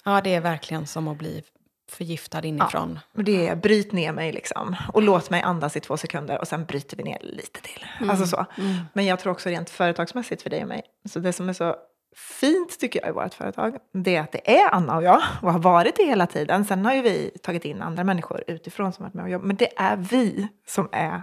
Ja, 0.04 0.20
det 0.24 0.34
är 0.34 0.40
verkligen 0.40 0.86
som 0.86 1.08
att 1.08 1.16
bli 1.18 1.42
förgiftad 1.88 2.44
inifrån. 2.44 2.98
Och 3.14 3.24
det 3.24 3.48
är 3.48 3.56
bryt 3.56 3.92
ner 3.92 4.12
mig 4.12 4.32
liksom. 4.32 4.76
Och 4.92 5.02
låt 5.02 5.30
mig 5.30 5.42
andas 5.42 5.76
i 5.76 5.80
två 5.80 5.96
sekunder 5.96 6.38
och 6.40 6.48
sen 6.48 6.64
bryter 6.64 6.96
vi 6.96 7.02
ner 7.02 7.18
lite 7.22 7.60
till. 7.60 7.86
Alltså 8.10 8.26
så. 8.26 8.46
Mm. 8.58 8.74
Men 8.92 9.06
jag 9.06 9.18
tror 9.18 9.32
också 9.32 9.48
rent 9.48 9.70
företagsmässigt 9.70 10.42
för 10.42 10.50
dig 10.50 10.62
och 10.62 10.68
mig. 10.68 10.82
Så 11.08 11.18
det 11.18 11.32
som 11.32 11.48
är 11.48 11.52
så 11.52 11.76
fint 12.16 12.80
tycker 12.80 13.00
jag 13.00 13.08
i 13.08 13.12
vårt 13.12 13.34
företag, 13.34 13.76
det 13.92 14.16
är 14.16 14.20
att 14.20 14.32
det 14.32 14.58
är 14.58 14.74
Anna 14.74 14.96
och 14.96 15.02
jag 15.02 15.22
och 15.42 15.52
har 15.52 15.58
varit 15.58 15.96
det 15.96 16.04
hela 16.04 16.26
tiden. 16.26 16.64
Sen 16.64 16.84
har 16.84 16.94
ju 16.94 17.02
vi 17.02 17.30
tagit 17.42 17.64
in 17.64 17.82
andra 17.82 18.04
människor 18.04 18.44
utifrån 18.46 18.92
som 18.92 19.02
varit 19.02 19.14
med 19.14 19.24
och 19.24 19.30
jobbat. 19.30 19.46
Men 19.46 19.56
det 19.56 19.78
är 19.78 19.96
vi 19.96 20.48
som 20.66 20.88
är 20.92 21.22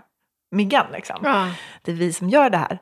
miggan 0.52 0.86
liksom. 0.92 1.18
Ja. 1.24 1.52
Det 1.82 1.92
är 1.92 1.96
vi 1.96 2.14
som 2.14 2.30
gör 2.30 2.50
det 2.50 2.58
här. 2.58 2.80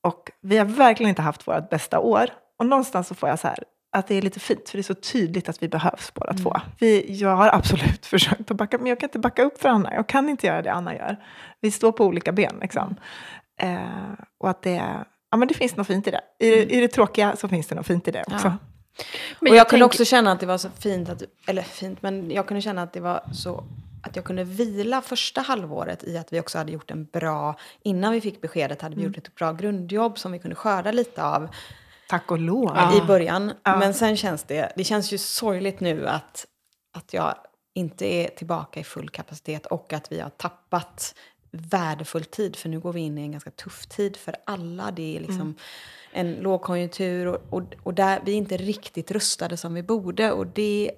Och 0.00 0.30
vi 0.40 0.58
har 0.58 0.64
verkligen 0.64 1.10
inte 1.10 1.22
haft 1.22 1.48
vårt 1.48 1.70
bästa 1.70 1.98
år. 1.98 2.30
Och 2.58 2.66
någonstans 2.66 3.08
så 3.08 3.14
får 3.14 3.28
jag 3.28 3.38
så 3.38 3.48
här, 3.48 3.58
att 3.94 4.06
det 4.06 4.14
är 4.14 4.22
lite 4.22 4.40
fint, 4.40 4.68
för 4.68 4.78
det 4.78 4.80
är 4.80 4.82
så 4.82 4.94
tydligt 4.94 5.48
att 5.48 5.62
vi 5.62 5.68
behövs 5.68 6.14
båda 6.14 6.34
två. 6.34 6.56
Vi, 6.78 7.14
jag 7.20 7.36
har 7.36 7.48
absolut 7.54 8.06
försökt 8.14 8.50
att 8.50 8.56
backa, 8.56 8.78
men 8.78 8.86
jag 8.86 9.00
kan 9.00 9.06
inte 9.08 9.18
backa 9.18 9.42
upp 9.42 9.60
för 9.60 9.68
Anna. 9.68 9.94
Jag 9.94 10.06
kan 10.06 10.28
inte 10.28 10.46
göra 10.46 10.62
det 10.62 10.72
Anna 10.72 10.94
gör. 10.96 11.16
Vi 11.60 11.70
står 11.70 11.92
på 11.92 12.04
olika 12.04 12.32
ben 12.32 12.54
liksom. 12.60 12.96
Eh, 13.60 13.78
och 14.38 14.50
att 14.50 14.62
det, 14.62 14.82
ja, 15.30 15.36
men 15.36 15.48
det 15.48 15.54
finns 15.54 15.76
något 15.76 15.86
fint 15.86 16.06
i 16.06 16.10
det. 16.10 16.20
I, 16.38 16.50
det- 16.50 16.74
I 16.74 16.80
det 16.80 16.88
tråkiga 16.88 17.36
så 17.36 17.48
finns 17.48 17.66
det 17.66 17.74
något 17.74 17.86
fint 17.86 18.08
i 18.08 18.10
det 18.10 18.24
också. 18.26 18.46
Ja. 18.46 18.56
Men 19.40 19.50
och 19.50 19.56
jag, 19.56 19.60
jag 19.60 19.68
kunde 19.68 19.84
också 19.84 20.04
känna 20.04 20.32
att 20.32 20.40
det 20.40 20.46
var 20.46 20.58
så 20.58 20.70
fint, 20.70 21.08
att, 21.08 21.22
eller 21.46 21.62
fint, 21.62 22.02
men 22.02 22.30
jag 22.30 22.46
kunde 22.46 22.60
känna 22.60 22.82
att 22.82 22.92
det 22.92 23.00
var 23.00 23.20
så 23.34 23.64
att 24.04 24.16
jag 24.16 24.24
kunde 24.24 24.44
vila 24.44 25.00
första 25.02 25.40
halvåret 25.40 26.04
i 26.04 26.18
att 26.18 26.32
vi 26.32 26.40
också 26.40 26.58
hade 26.58 26.72
gjort 26.72 26.90
en 26.90 27.04
bra, 27.04 27.56
innan 27.82 28.12
vi 28.12 28.20
fick 28.20 28.40
beskedet 28.40 28.82
hade 28.82 28.96
vi 28.96 29.02
gjort 29.02 29.18
ett 29.18 29.34
bra 29.34 29.52
grundjobb 29.52 30.18
som 30.18 30.32
vi 30.32 30.38
kunde 30.38 30.54
skörda 30.56 30.92
lite 30.92 31.24
av 31.24 31.48
Tack 32.08 32.30
och 32.30 32.38
lov. 32.38 32.72
Ja. 32.74 32.96
i 32.96 33.06
början. 33.06 33.52
Ja. 33.62 33.78
Men 33.78 33.94
sen 33.94 34.16
känns 34.16 34.42
det, 34.42 34.72
det 34.76 34.84
känns 34.84 35.12
ju 35.12 35.18
sorgligt 35.18 35.80
nu 35.80 36.08
att, 36.08 36.46
att 36.94 37.12
jag 37.12 37.34
inte 37.74 38.06
är 38.06 38.28
tillbaka 38.28 38.80
i 38.80 38.84
full 38.84 39.10
kapacitet 39.10 39.66
och 39.66 39.92
att 39.92 40.12
vi 40.12 40.20
har 40.20 40.30
tappat 40.30 41.14
värdefull 41.50 42.24
tid. 42.24 42.56
För 42.56 42.68
nu 42.68 42.80
går 42.80 42.92
vi 42.92 43.00
in 43.00 43.18
i 43.18 43.22
en 43.22 43.32
ganska 43.32 43.50
tuff 43.50 43.86
tid 43.86 44.16
för 44.16 44.36
alla. 44.46 44.90
Det 44.90 45.16
är 45.16 45.20
liksom 45.20 45.54
en 46.12 46.34
lågkonjunktur 46.34 47.26
och, 47.26 47.38
och, 47.50 47.62
och 47.82 47.94
där 47.94 48.20
vi 48.24 48.32
är 48.32 48.36
inte 48.36 48.56
riktigt 48.56 49.10
rustade 49.10 49.56
som 49.56 49.74
vi 49.74 49.82
borde. 49.82 50.32
Och 50.32 50.46
det, 50.46 50.90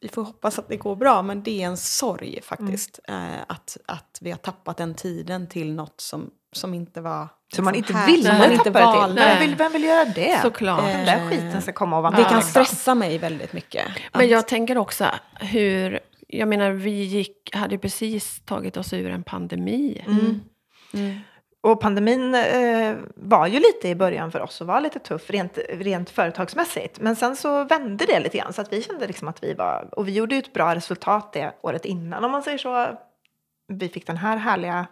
vi 0.00 0.08
får 0.08 0.22
hoppas 0.24 0.58
att 0.58 0.68
det 0.68 0.76
går 0.76 0.96
bra, 0.96 1.22
men 1.22 1.42
det 1.42 1.62
är 1.62 1.66
en 1.66 1.76
sorg 1.76 2.42
faktiskt. 2.42 3.00
Eh, 3.08 3.40
att, 3.46 3.76
att 3.86 4.18
vi 4.20 4.30
har 4.30 4.38
tappat 4.38 4.76
den 4.76 4.94
tiden 4.94 5.46
till 5.46 5.74
något 5.74 6.00
som, 6.00 6.30
som 6.52 6.74
inte 6.74 7.00
var 7.00 7.28
Så 7.56 7.62
man 7.62 7.74
inte 7.74 7.92
här- 7.92 8.06
vill 8.06 8.26
som 8.26 8.38
man 8.38 8.52
inte 8.52 8.70
det 8.70 8.78
till. 8.78 8.82
valde. 8.82 9.20
Vem 9.24 9.38
vill, 9.40 9.56
vem 9.56 9.72
vill 9.72 9.84
göra 9.84 10.04
det? 10.04 10.38
Såklart. 10.42 10.80
Den 10.84 11.06
där 11.06 11.28
skiten 11.30 11.62
ska 11.62 11.72
komma 11.72 11.96
och 11.96 12.02
vara 12.02 12.16
Det 12.16 12.24
kan 12.24 12.36
liksom. 12.36 12.64
stressa 12.64 12.94
mig 12.94 13.18
väldigt 13.18 13.52
mycket. 13.52 13.86
Men 14.12 14.28
jag 14.28 14.48
tänker 14.48 14.78
också 14.78 15.06
hur... 15.40 16.00
Jag 16.32 16.48
menar, 16.48 16.70
vi 16.70 16.90
gick, 16.90 17.50
hade 17.54 17.74
ju 17.74 17.78
precis 17.78 18.40
tagit 18.44 18.76
oss 18.76 18.92
ur 18.92 19.10
en 19.10 19.22
pandemi. 19.22 20.04
Mm. 20.06 20.40
Mm. 20.94 21.18
Och 21.62 21.80
pandemin 21.80 22.34
eh, 22.34 22.96
var 23.14 23.46
ju 23.46 23.58
lite 23.58 23.88
i 23.88 23.94
början 23.94 24.32
för 24.32 24.40
oss 24.40 24.60
och 24.60 24.66
var 24.66 24.80
lite 24.80 24.98
tuff 24.98 25.30
rent, 25.30 25.58
rent 25.68 26.10
företagsmässigt. 26.10 27.00
Men 27.00 27.16
sen 27.16 27.36
så 27.36 27.64
vände 27.64 28.04
det 28.06 28.20
lite 28.20 28.38
grann 28.38 28.52
så 28.52 28.60
att 28.60 28.72
vi 28.72 28.82
kände 28.82 29.06
liksom 29.06 29.28
att 29.28 29.42
vi 29.42 29.54
var, 29.54 29.88
och 29.92 30.08
vi 30.08 30.12
gjorde 30.12 30.34
ju 30.34 30.38
ett 30.38 30.52
bra 30.52 30.74
resultat 30.74 31.32
det 31.32 31.52
året 31.62 31.84
innan 31.84 32.24
om 32.24 32.30
man 32.30 32.42
säger 32.42 32.58
så. 32.58 32.98
Vi 33.68 33.88
fick 33.88 34.06
den 34.06 34.16
här 34.16 34.36
härliga 34.36 34.86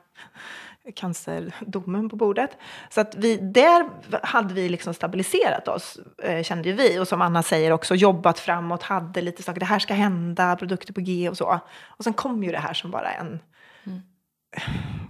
cancerdomen 0.95 2.09
på 2.09 2.17
bordet. 2.17 2.51
Så 2.91 3.01
att 3.01 3.15
vi, 3.15 3.37
där 3.37 3.91
hade 4.23 4.55
vi 4.55 4.69
liksom 4.69 4.95
stabiliserat 4.95 5.69
oss, 5.69 5.99
eh, 6.23 6.43
kände 6.43 6.69
ju 6.69 6.75
vi. 6.75 6.99
Och 6.99 7.09
som 7.09 7.23
Anna 7.23 7.43
säger 7.43 7.71
också, 7.73 7.95
jobbat 7.95 8.39
framåt, 8.39 8.83
hade 8.83 9.21
lite 9.23 9.43
saker, 9.43 9.61
det 9.61 9.67
här 9.67 9.79
ska 9.79 9.95
hända, 9.95 10.57
produkter 10.57 10.93
på 10.93 11.01
G 11.01 11.29
och 11.31 11.37
så. 11.37 11.61
Och 11.87 12.05
sen 12.05 12.13
kom 12.13 12.45
ju 12.45 12.53
det 12.53 12.59
här 12.59 12.75
som 12.75 12.91
bara 12.91 13.13
en 13.13 13.39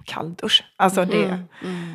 kalldusch. 0.05 0.65
Alltså 0.77 1.05
det, 1.05 1.25
Mm. 1.25 1.45
Mm. 1.65 1.95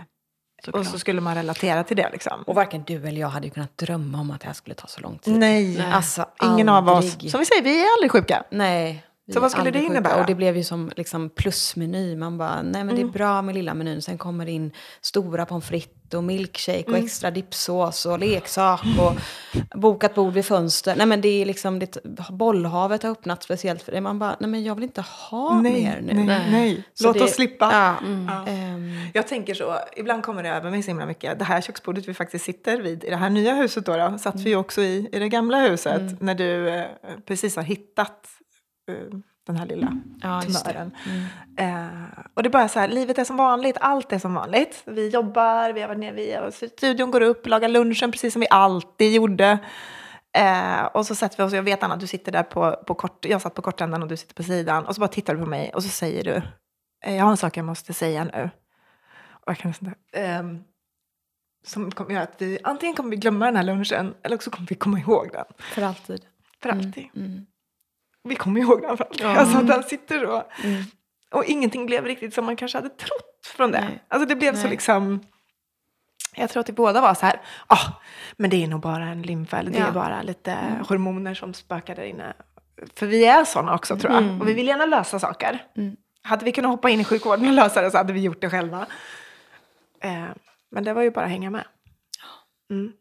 och 0.74 0.86
så 0.86 1.00
skulle 1.00 1.22
man 1.22 1.36
relatera 1.36 1.84
till 1.84 1.98
det 1.98 2.10
liksom. 2.12 2.44
Och 2.48 2.56
varken 2.56 2.84
du 2.84 3.08
eller 3.08 3.22
jag 3.22 3.28
hade 3.28 3.48
ju 3.48 3.52
kunnat 3.54 3.78
drömma 3.78 4.20
om 4.20 4.32
att 4.32 4.42
det 4.42 4.48
här 4.48 4.54
skulle 4.54 4.76
ta 4.76 4.88
så 4.88 5.02
lång 5.02 5.18
tid. 5.18 5.38
Nej. 5.38 5.86
Alltså, 5.94 6.26
ingen 6.44 6.70
av 6.70 6.88
oss. 6.90 7.14
aldrig. 7.14 7.32
Som 7.32 7.40
vi 7.40 7.46
säger, 7.46 7.64
vi 7.64 7.82
är 7.82 7.88
aldrig 7.98 8.12
sjuka. 8.12 8.44
Nej. 8.50 9.06
Vi 9.26 9.34
Så 9.34 9.40
vad 9.40 9.52
skulle 9.52 9.72
det 9.72 9.84
innebära? 9.84 10.20
Och 10.22 10.26
det 10.26 10.36
blev 10.36 10.58
ju 10.58 10.64
som 10.64 10.92
liksom 10.96 11.30
plusmeny. 11.30 12.16
Man 12.16 12.38
bara, 12.38 12.62
nej 12.62 12.84
men 12.84 12.96
det 12.96 13.02
är 13.02 13.06
bra 13.06 13.42
med 13.42 13.56
lilla 13.56 13.74
menyn. 13.74 14.02
Sen 14.02 14.18
kommer 14.18 14.46
det 14.46 14.52
in 14.52 14.72
stora 15.02 15.46
pommes 15.46 15.66
frites 15.66 16.14
och 16.14 16.24
milkshake 16.24 16.84
och 16.88 16.98
extra 16.98 17.32
dippsås 17.32 18.06
och 18.06 18.20
leksak 18.20 18.82
och 19.00 19.14
bokat 19.80 20.16
bord 20.16 20.34
vid 20.34 20.46
fönster. 20.46 20.96
Nej 20.96 21.06
men 21.06 21.22
det 21.22 21.42
är 21.42 21.46
liksom, 21.46 21.80
det, 21.80 21.98
bollhavet 22.30 23.04
har 23.04 23.10
öppnat 23.10 23.44
speciellt 23.44 23.82
för 23.84 23.92
det. 23.92 24.02
Man 24.02 24.20
bara, 24.20 24.36
nej 24.40 24.50
men 24.50 24.64
jag 24.64 24.76
vill 24.76 24.84
inte 24.84 25.02
ha 25.02 25.62
mer 25.62 26.02
nu. 26.02 26.14
nej, 26.14 26.26
Nej. 26.26 26.52
nej. 26.52 26.84
Låt 27.04 27.14
det- 27.14 27.24
oss 27.24 27.32
slippa. 27.36 27.70
Ja. 27.72 28.08
Ja. 28.28 28.52
Ehm, 28.52 28.92
Jag 29.14 29.28
tänker 29.28 29.54
så, 29.54 29.78
ibland 29.98 30.24
kommer 30.24 30.44
det 30.44 30.50
över 30.50 30.72
mig 30.72 30.84
så 30.84 30.88
himla 30.88 31.06
mycket. 31.06 31.40
Det 31.40 31.46
här 31.46 31.62
köksbordet 31.62 32.08
vi 32.08 32.14
faktiskt 32.14 32.46
sitter 32.46 32.82
vid 32.82 33.04
i 33.04 33.10
det 33.10 33.16
här 33.16 33.30
nya 33.30 33.54
huset 33.56 33.86
då, 33.86 33.98
då 33.98 34.18
satt 34.18 34.36
vi 34.40 34.50
ju 34.50 34.56
också 34.56 34.82
i, 34.82 35.10
i 35.12 35.20
det 35.20 35.30
gamla 35.30 35.60
huset 35.62 36.22
när 36.22 36.36
du 36.36 36.70
eh, 36.70 36.86
precis 37.28 37.56
har 37.56 37.64
hittat 37.64 38.28
den 39.46 39.56
här 39.56 39.66
lilla 39.66 39.98
ja, 40.22 40.44
just 40.44 40.66
det. 40.66 40.72
tumören. 40.72 40.92
Eh, 41.58 42.20
och 42.34 42.44
det 42.44 42.50
är 42.50 42.52
bara 42.52 42.68
så 42.68 42.80
här, 42.80 42.88
livet 42.88 43.18
är 43.18 43.24
som 43.24 43.38
vanligt, 43.38 43.78
allt 43.80 44.12
är 44.12 44.20
som 44.20 44.34
vanligt. 44.34 44.84
Vi 44.86 45.10
jobbar, 45.10 45.74
vi 45.74 45.82
har 45.82 45.88
varit 45.88 46.00
nere, 46.00 46.16
vi 46.16 46.34
har, 46.34 46.52
studion 46.52 47.12
går 47.12 47.22
upp, 47.22 47.48
lagar 47.48 47.70
lunchen 47.70 48.12
precis 48.12 48.34
som 48.34 48.40
vi 48.40 48.48
alltid 48.50 49.14
gjorde. 49.14 49.60
Eh, 50.38 50.86
och 50.86 51.06
så 51.06 51.16
sätter 51.16 51.38
vi 51.38 51.44
oss, 51.44 51.54
jag 51.54 51.64
vet 51.64 51.84
Anna, 51.84 51.96
du 51.96 52.08
sitter 52.08 52.32
där 52.32 52.44
på, 52.44 52.84
på 52.88 52.96
kort, 52.96 53.26
jag 53.26 53.42
satt 53.42 53.54
på 53.54 53.62
kortändan 53.62 54.04
och 54.04 54.08
du 54.08 54.18
sitter 54.18 54.36
på 54.36 54.44
sidan. 54.44 54.86
Och 54.86 54.96
så 54.96 55.00
bara 55.00 55.08
tittar 55.08 55.36
du 55.36 55.42
på 55.42 55.50
mig 55.50 55.72
och 55.74 55.84
så 55.84 55.90
säger 55.90 56.24
du, 56.24 56.42
eh, 57.06 57.16
jag 57.16 57.24
har 57.24 57.32
en 57.32 57.38
sak 57.38 57.58
jag 57.58 57.66
måste 57.66 57.94
säga 57.94 58.24
nu. 58.24 58.50
Och 59.30 59.52
jag 59.52 59.58
kan 59.58 59.70
nästan, 59.70 59.94
ehm, 60.14 60.64
som 61.66 61.92
kommer 61.92 62.12
göra 62.12 62.24
att 62.24 62.36
vi, 62.38 62.60
antingen 62.64 62.96
kommer 62.96 63.10
vi 63.10 63.16
glömma 63.16 63.46
den 63.46 63.56
här 63.56 63.64
lunchen 63.64 64.14
eller 64.24 64.36
också 64.36 64.52
kommer 64.52 64.68
vi 64.68 64.76
komma 64.76 65.00
ihåg 65.00 65.30
den. 65.32 65.46
För 65.60 65.82
alltid. 65.82 66.26
För 66.62 66.70
alltid. 66.70 67.10
Mm. 67.16 67.46
Vi 68.24 68.36
kommer 68.36 68.62
ihåg 68.62 68.82
den 68.82 68.98
för 68.98 69.04
alltid. 69.04 69.22
Ja. 69.26 69.38
Alltså 69.40 69.58
att 69.58 69.68
den 69.68 69.84
sitter 69.84 70.26
så. 70.26 70.44
Mm. 70.64 70.84
Och 71.32 71.46
ingenting 71.46 71.86
blev 71.86 72.06
riktigt 72.06 72.34
som 72.34 72.46
man 72.46 72.56
kanske 72.56 72.78
hade 72.78 72.90
trott 72.90 73.48
från 73.56 73.72
det. 73.72 73.82
Nej. 73.82 74.04
Alltså 74.08 74.28
det 74.28 74.36
blev 74.36 74.56
så 74.56 74.62
Nej. 74.62 74.70
liksom... 74.70 75.20
Jag 76.36 76.50
tror 76.50 76.60
att 76.62 76.68
det 76.68 76.74
båda 76.74 77.02
var 77.02 77.14
så 77.14 77.26
här, 77.26 77.42
ah, 77.68 77.92
men 78.38 78.50
det 78.50 78.64
är 78.64 78.68
nog 78.68 78.82
bara 78.82 79.06
en 79.06 79.22
lymfa 79.22 79.60
eller 79.60 79.72
det 79.72 79.78
Ja. 79.80 79.88
är 79.88 79.92
bara 79.92 80.22
lite 80.22 80.58
hormoner 80.88 81.34
som 81.34 81.54
spökar 81.54 81.96
där 81.96 82.04
inne. 82.04 82.34
För 82.96 83.06
vi 83.06 83.26
är 83.26 83.46
såna 83.46 83.76
också 83.76 83.98
tror 83.98 84.14
jag. 84.14 84.24
Mm. 84.24 84.42
Och 84.42 84.48
vi 84.48 84.54
vill 84.54 84.68
gärna 84.68 84.86
lösa 84.86 85.20
saker. 85.20 85.66
Mm. 85.78 85.96
Hade 86.22 86.46
vi 86.46 86.52
kunnat 86.52 86.72
hoppa 86.72 86.90
in 86.90 87.00
i 87.00 87.04
sjukvården 87.04 87.48
och 87.48 87.54
lösa 87.54 87.82
det 87.82 87.92
så 87.92 87.98
hade 87.98 88.14
vi 88.14 88.20
gjort 88.22 88.42
det 88.42 88.50
själva. 88.50 88.86
Eh, 90.02 90.26
men 90.72 90.84
det 90.84 90.94
var 90.94 91.02
ju 91.02 91.12
bara 91.12 91.26
att 91.26 91.32
hänga 91.32 91.50
med. 91.50 91.64
Mm. 92.70 92.94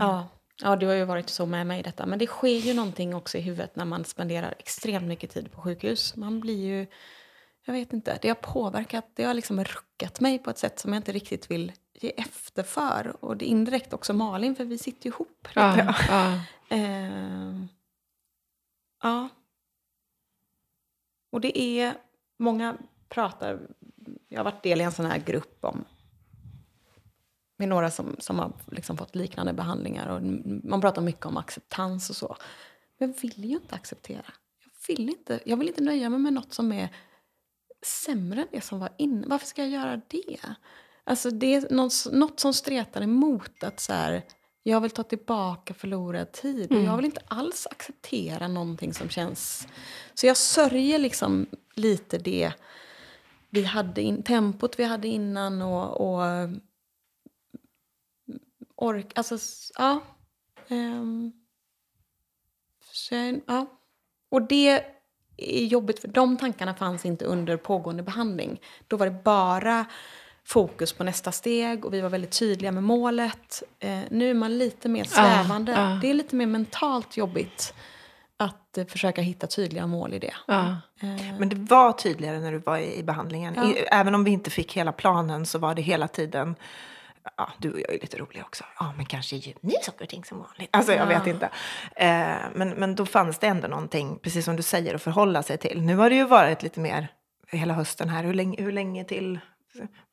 Ja. 0.00 0.28
Ja, 0.62 0.76
du 0.76 0.86
har 0.86 0.94
ju 0.94 1.04
varit 1.04 1.28
så 1.28 1.46
med 1.46 1.66
mig 1.66 1.80
i 1.80 1.82
detta. 1.82 2.06
Men 2.06 2.18
det 2.18 2.26
sker 2.26 2.58
ju 2.58 2.74
någonting 2.74 3.14
också 3.14 3.38
i 3.38 3.40
huvudet 3.40 3.76
när 3.76 3.84
man 3.84 4.04
spenderar 4.04 4.54
extremt 4.58 5.06
mycket 5.06 5.30
tid 5.30 5.52
på 5.52 5.60
sjukhus. 5.60 6.16
Man 6.16 6.40
blir 6.40 6.66
ju, 6.66 6.86
jag 7.64 7.74
vet 7.74 7.92
inte, 7.92 8.18
det 8.22 8.28
har 8.28 8.34
påverkat, 8.34 9.04
det 9.14 9.24
har 9.24 9.34
liksom 9.34 9.64
ruckat 9.64 10.20
mig 10.20 10.38
på 10.38 10.50
ett 10.50 10.58
sätt 10.58 10.78
som 10.78 10.92
jag 10.92 10.98
inte 10.98 11.12
riktigt 11.12 11.50
vill 11.50 11.72
ge 11.92 12.12
efter 12.16 12.62
för. 12.62 13.24
Och 13.24 13.36
det 13.36 13.44
är 13.44 13.48
indirekt 13.48 13.92
också 13.92 14.12
Malin, 14.12 14.56
för 14.56 14.64
vi 14.64 14.78
sitter 14.78 15.06
ju 15.06 15.10
ihop. 15.10 15.48
Ja, 15.54 15.94
ja. 16.08 16.40
Ehm, 16.68 17.68
ja. 19.02 19.28
Och 21.32 21.40
det 21.40 21.58
är, 21.58 21.94
många 22.38 22.76
pratar, 23.08 23.60
jag 24.28 24.38
har 24.38 24.44
varit 24.44 24.62
del 24.62 24.80
i 24.80 24.84
en 24.84 24.92
sån 24.92 25.06
här 25.06 25.18
grupp 25.18 25.64
om 25.64 25.84
med 27.64 27.68
några 27.68 27.90
som, 27.90 28.16
som 28.18 28.38
har 28.38 28.52
liksom 28.70 28.96
fått 28.96 29.14
liknande 29.14 29.52
behandlingar. 29.52 30.08
Och 30.08 30.22
man 30.64 30.80
pratar 30.80 31.02
mycket 31.02 31.26
om 31.26 31.36
acceptans 31.36 32.10
och 32.10 32.16
så. 32.16 32.36
Men 32.98 33.08
jag 33.08 33.20
vill 33.20 33.44
ju 33.44 33.56
inte 33.56 33.74
acceptera. 33.74 34.24
Jag 34.86 34.96
vill 34.96 35.08
inte, 35.08 35.40
jag 35.44 35.56
vill 35.56 35.68
inte 35.68 35.82
nöja 35.82 36.10
mig 36.10 36.18
med 36.18 36.32
något 36.32 36.52
som 36.52 36.72
är 36.72 36.88
sämre 37.86 38.40
än 38.40 38.48
det 38.52 38.60
som 38.60 38.80
var 38.80 38.88
innan. 38.98 39.28
Varför 39.28 39.46
ska 39.46 39.62
jag 39.62 39.70
göra 39.70 40.00
det? 40.08 40.38
Alltså 41.04 41.30
det 41.30 41.54
är 41.54 41.74
något, 41.74 42.06
något 42.12 42.40
som 42.40 42.54
stretar 42.54 43.02
emot 43.02 43.64
att 43.64 43.80
så 43.80 43.92
här, 43.92 44.22
jag 44.62 44.80
vill 44.80 44.90
ta 44.90 45.02
tillbaka 45.02 45.74
förlorad 45.74 46.32
tid. 46.32 46.72
Och 46.72 46.82
jag 46.82 46.96
vill 46.96 47.04
inte 47.04 47.22
alls 47.26 47.66
acceptera 47.70 48.48
någonting 48.48 48.94
som 48.94 49.08
känns... 49.08 49.68
Så 50.14 50.26
jag 50.26 50.36
sörjer 50.36 50.98
liksom 50.98 51.46
lite 51.74 52.18
det 52.18 52.52
vi 53.50 53.64
hade 53.64 54.02
in, 54.02 54.22
tempot 54.22 54.78
vi 54.78 54.84
hade 54.84 55.08
innan 55.08 55.62
och, 55.62 56.00
och 56.00 56.24
ork... 58.76 59.12
Alltså, 59.14 59.38
ja. 59.78 60.00
Så, 62.92 63.14
jag- 63.14 63.40
ja. 63.46 63.66
Och 64.30 64.42
det 64.42 64.68
är 65.36 65.64
jobbigt, 65.64 65.98
för 66.00 66.08
de 66.08 66.36
tankarna 66.36 66.74
fanns 66.74 67.04
inte 67.06 67.24
under 67.24 67.56
pågående 67.56 68.02
behandling. 68.02 68.60
Då 68.88 68.96
var 68.96 69.06
det 69.06 69.22
bara 69.24 69.84
fokus 70.46 70.92
på 70.92 71.04
nästa 71.04 71.32
steg 71.32 71.84
och 71.84 71.94
vi 71.94 72.00
var 72.00 72.08
väldigt 72.08 72.38
tydliga 72.38 72.72
med 72.72 72.82
målet. 72.82 73.62
Eh, 73.78 73.98
nu 74.10 74.30
är 74.30 74.34
man 74.34 74.58
lite 74.58 74.88
mer 74.88 75.04
svävande. 75.04 75.72
ja. 75.72 75.98
Det 76.02 76.10
är 76.10 76.14
lite 76.14 76.36
mer 76.36 76.46
mentalt 76.46 77.16
jobbigt 77.16 77.74
att 78.36 78.78
eh, 78.78 78.86
försöka 78.86 79.22
hitta 79.22 79.46
tydliga 79.46 79.86
mål 79.86 80.14
i 80.14 80.18
det. 80.18 80.34
ja. 80.46 80.76
Eh, 81.00 81.38
Men 81.38 81.48
det 81.48 81.56
var 81.56 81.92
tydligare 81.92 82.40
när 82.40 82.52
du 82.52 82.58
var 82.58 82.78
i, 82.78 82.98
i 82.98 83.02
behandlingen. 83.02 83.54
Ja. 83.56 83.64
I, 83.70 83.78
även 83.90 84.14
om 84.14 84.24
vi 84.24 84.30
inte 84.30 84.50
fick 84.50 84.76
hela 84.76 84.92
planen 84.92 85.46
så 85.46 85.58
var 85.58 85.74
det 85.74 85.82
hela 85.82 86.08
tiden 86.08 86.56
Ja, 87.36 87.52
du 87.58 87.72
och 87.72 87.80
jag 87.80 87.94
är 87.94 88.00
lite 88.00 88.18
roliga 88.18 88.42
också. 88.42 88.64
Ja, 88.78 88.92
men 88.96 89.06
kanske 89.06 89.36
är 89.36 89.82
saker 89.82 90.04
och 90.04 90.08
ting 90.08 90.24
som 90.24 90.38
vanligt. 90.38 90.68
Alltså, 90.72 90.92
jag 90.92 91.12
Ja. 91.12 91.18
vet 91.18 91.26
inte. 91.26 91.46
Eh, 91.96 92.36
men, 92.54 92.70
men 92.70 92.94
då 92.94 93.06
fanns 93.06 93.38
det 93.38 93.46
ändå 93.46 93.68
någonting, 93.68 94.18
precis 94.22 94.44
som 94.44 94.56
du 94.56 94.62
säger, 94.62 94.94
att 94.94 95.02
förhålla 95.02 95.42
sig 95.42 95.58
till. 95.58 95.80
Nu 95.82 95.96
har 95.96 96.10
det 96.10 96.16
ju 96.16 96.24
varit 96.24 96.62
lite 96.62 96.80
mer 96.80 97.08
hela 97.48 97.74
hösten 97.74 98.08
här. 98.08 98.24
Hur 98.24 98.34
länge, 98.34 98.62
hur 98.62 98.72
länge 98.72 99.04
till 99.04 99.38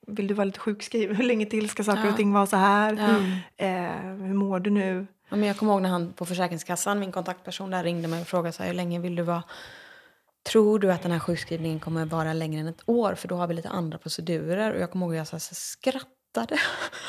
vill 0.08 0.28
du 0.28 0.34
vara 0.34 0.46
lite 0.46 0.60
sjukskriven? 0.60 1.16
Hur 1.18 1.24
länge 1.24 1.46
till 1.46 1.70
ska 1.70 1.84
saker 1.84 2.04
Ja. 2.04 2.10
och 2.10 2.18
ting 2.18 2.34
vara 2.34 2.46
så 2.46 2.58
här? 2.58 2.94
Ja. 2.94 3.66
Eh, 3.66 4.02
hur 4.02 4.34
mår 4.34 4.60
du 4.60 4.70
nu? 4.70 5.08
Ja, 5.30 5.36
men 5.36 5.48
jag 5.48 5.58
kommer 5.58 5.74
ihåg 5.74 5.82
när 5.82 5.90
han 5.90 6.14
på 6.14 6.26
Försäkringskassan, 6.26 7.00
min 7.00 7.12
kontaktperson 7.12 7.72
där 7.72 7.84
ringde 7.84 8.08
mig 8.08 8.22
och 8.22 8.28
frågade 8.28 8.52
så 8.54 8.64
här, 8.64 8.70
hur 8.70 8.76
länge 8.76 9.00
vill 9.00 9.16
du 9.16 9.24
vara... 9.24 9.44
Tror 10.52 10.80
du 10.80 10.92
att 10.92 11.02
den 11.04 11.12
här 11.12 11.20
sjukskrivningen 11.20 11.80
kommer 11.80 12.06
vara 12.06 12.34
längre 12.34 12.60
än 12.62 12.68
ett 12.68 12.84
år? 12.90 13.16
För 13.16 13.28
då 13.28 13.36
har 13.36 13.48
vi 13.48 13.54
lite 13.54 13.70
andra 13.70 13.98
procedurer. 13.98 14.74
Och 14.74 14.80
jag 14.82 14.92
kommer 14.92 15.06
ihåg 15.06 15.14
att 15.16 15.18
jag 15.18 15.28
så 15.28 15.36
här, 15.36 15.40
så 15.40 15.56
skrattade 16.32 16.60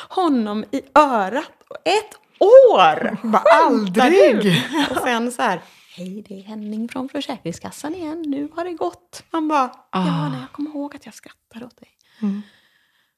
honom 0.09 0.65
i 0.71 0.81
örat. 0.95 1.51
Ett 1.85 2.15
år! 2.39 3.17
Bara 3.27 3.41
Skämtar 3.43 4.09
du? 4.09 4.29
aldrig! 4.29 4.63
Och 4.91 4.97
sen 4.97 5.31
så 5.31 5.41
här, 5.41 5.61
hej 5.97 6.25
det 6.27 6.39
är 6.39 6.43
Henning 6.43 6.89
från 6.89 7.09
Försäkringskassan 7.09 7.95
igen, 7.95 8.21
nu 8.27 8.49
har 8.55 8.65
det 8.65 8.73
gått. 8.73 9.23
Man 9.31 9.47
bara, 9.47 9.71
ja 9.73 9.79
Ah. 9.91 10.29
nej, 10.29 10.39
jag 10.39 10.51
kommer 10.51 10.69
ihåg 10.69 10.95
att 10.95 11.05
jag 11.05 11.13
skrattade 11.15 11.65
åt 11.65 11.77
dig. 11.79 11.89
Mm. 12.21 12.41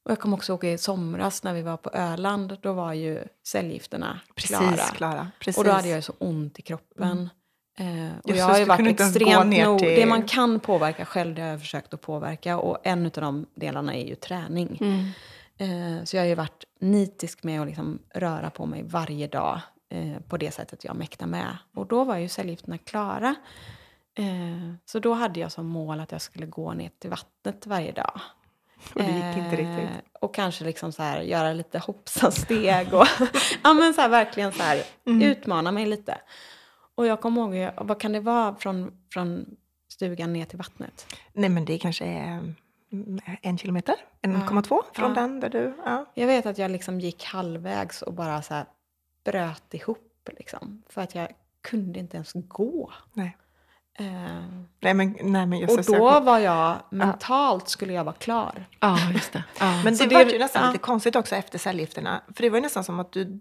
Och 0.05 0.11
jag 0.11 0.19
kommer 0.19 0.37
också 0.37 0.51
ihåg 0.51 0.63
i 0.63 0.77
somras 0.77 1.43
när 1.43 1.53
vi 1.53 1.61
var 1.61 1.77
på 1.77 1.89
Öland, 1.89 2.57
då 2.61 2.73
var 2.73 2.93
ju 2.93 3.23
cellgifterna 3.47 4.19
Precis, 4.35 4.57
klara. 4.57 4.75
Klara. 4.77 5.31
Precis. 5.39 5.57
Och 5.57 5.63
då 5.63 5.71
hade 5.71 5.87
jag 5.89 6.03
så 6.03 6.13
ont 6.19 6.59
i 6.59 6.61
kroppen. 6.61 7.29
Eh, 7.77 7.85
och 8.23 8.29
Jösses, 8.29 8.39
jag 8.39 8.45
har 8.45 8.57
ju 8.57 8.65
varit 8.65 8.87
extremt 8.99 9.57
nog, 9.65 9.79
till- 9.79 9.95
Det 9.95 10.05
man 10.05 10.23
kan 10.23 10.59
påverka 10.59 11.05
själv, 11.05 11.35
det 11.35 11.41
har 11.41 11.49
jag 11.49 11.59
försökt 11.59 11.93
att 11.93 12.01
påverka. 12.01 12.57
Och 12.57 12.77
en 12.83 13.05
av 13.05 13.11
de 13.11 13.45
delarna 13.55 13.93
är 13.95 14.05
ju 14.07 14.15
träning. 14.15 14.77
Mm. 14.81 15.09
Eh, 15.57 16.03
så 16.03 16.15
jag 16.15 16.21
har 16.23 16.27
ju 16.27 16.35
varit 16.35 16.63
nitisk 16.79 17.43
med 17.43 17.61
att 17.61 17.67
liksom 17.67 17.99
röra 18.13 18.49
på 18.49 18.65
mig 18.65 18.83
varje 18.83 19.27
dag 19.27 19.59
eh, 19.89 20.19
på 20.27 20.37
det 20.37 20.51
sättet 20.51 20.83
jag 20.83 20.95
mäktar 20.95 21.27
med. 21.27 21.57
Och 21.75 21.87
då 21.87 22.03
var 22.03 22.17
ju 22.17 22.29
cellgifterna 22.29 22.77
klara. 22.77 23.35
Eh, 24.17 24.73
så 24.85 24.99
då 24.99 25.13
hade 25.13 25.39
jag 25.39 25.51
som 25.51 25.65
mål 25.67 25.99
att 25.99 26.11
jag 26.11 26.21
skulle 26.21 26.45
gå 26.45 26.73
ner 26.73 26.89
till 26.99 27.09
vattnet 27.09 27.67
varje 27.67 27.91
dag. 27.91 28.21
Och 28.95 29.01
det 29.03 29.11
gick 29.11 29.37
inte 29.37 29.55
riktigt. 29.55 29.89
Och 30.21 30.35
kanske 30.35 30.63
liksom 30.65 30.91
så 30.91 31.03
här, 31.03 31.21
göra 31.21 31.53
lite 31.53 31.79
hoppsan-steg 31.79 32.93
och 32.93 33.07
ja, 33.63 33.73
men 33.73 33.93
så 33.93 34.01
här, 34.01 34.09
verkligen 34.09 34.51
så 34.51 34.63
här, 34.63 34.83
Mm. 35.05 35.21
utmana 35.21 35.71
mig 35.71 35.85
lite. 35.85 36.17
Och 36.95 37.05
jag 37.07 37.21
kommer 37.21 37.55
ihåg, 37.57 37.71
vad 37.85 37.99
kan 37.99 38.11
det 38.11 38.19
vara 38.19 38.55
från, 38.55 38.91
från 39.13 39.45
stugan 39.89 40.33
ner 40.33 40.45
till 40.45 40.57
vattnet? 40.57 41.05
Nej, 41.33 41.49
men 41.49 41.65
det 41.65 41.77
kanske 41.77 42.05
är 42.05 42.53
en 43.41 43.57
kilometer, 43.57 43.95
1,2 44.21 44.81
från 44.93 45.09
Ja. 45.15 45.21
den 45.21 45.39
där 45.39 45.49
du... 45.49 45.73
Ja. 45.85 46.05
Jag 46.13 46.27
vet 46.27 46.45
att 46.45 46.57
jag 46.57 46.71
liksom 46.71 46.99
gick 46.99 47.23
halvvägs 47.25 48.01
och 48.01 48.13
bara 48.13 48.41
så 48.41 48.53
här 48.53 48.65
bröt 49.23 49.73
ihop. 49.73 50.01
Liksom, 50.37 50.83
för 50.89 51.01
att 51.01 51.15
jag 51.15 51.27
kunde 51.61 51.99
inte 51.99 52.17
ens 52.17 52.31
gå. 52.33 52.91
Nej. 53.13 53.37
Eh, 53.99 54.05
Nej, 54.79 54.93
men, 54.93 55.17
nej, 55.21 55.45
men 55.45 55.63
och 55.69 55.83
då 55.83 55.93
jag- 55.93 56.21
var 56.23 56.39
jag, 56.39 56.75
mentalt 56.89 57.69
skulle 57.69 57.93
jag 57.93 58.03
vara 58.03 58.15
klar. 58.15 58.65
Ja, 58.79 58.97
just 59.13 59.33
det. 59.33 59.43
Ja. 59.59 59.81
Men 59.83 59.95
det, 59.95 60.05
det- 60.05 60.15
var 60.15 60.23
ju 60.23 60.39
nästan 60.39 60.61
ja. 60.63 60.67
lite 60.71 60.79
konstigt 60.83 61.15
också 61.15 61.35
efter 61.35 61.59
cellgifterna. 61.59 62.21
För 62.35 62.43
det 62.43 62.49
var 62.49 62.57
ju 62.57 62.61
nästan 62.61 62.83
som 62.83 62.99
att 62.99 63.11
du, 63.11 63.39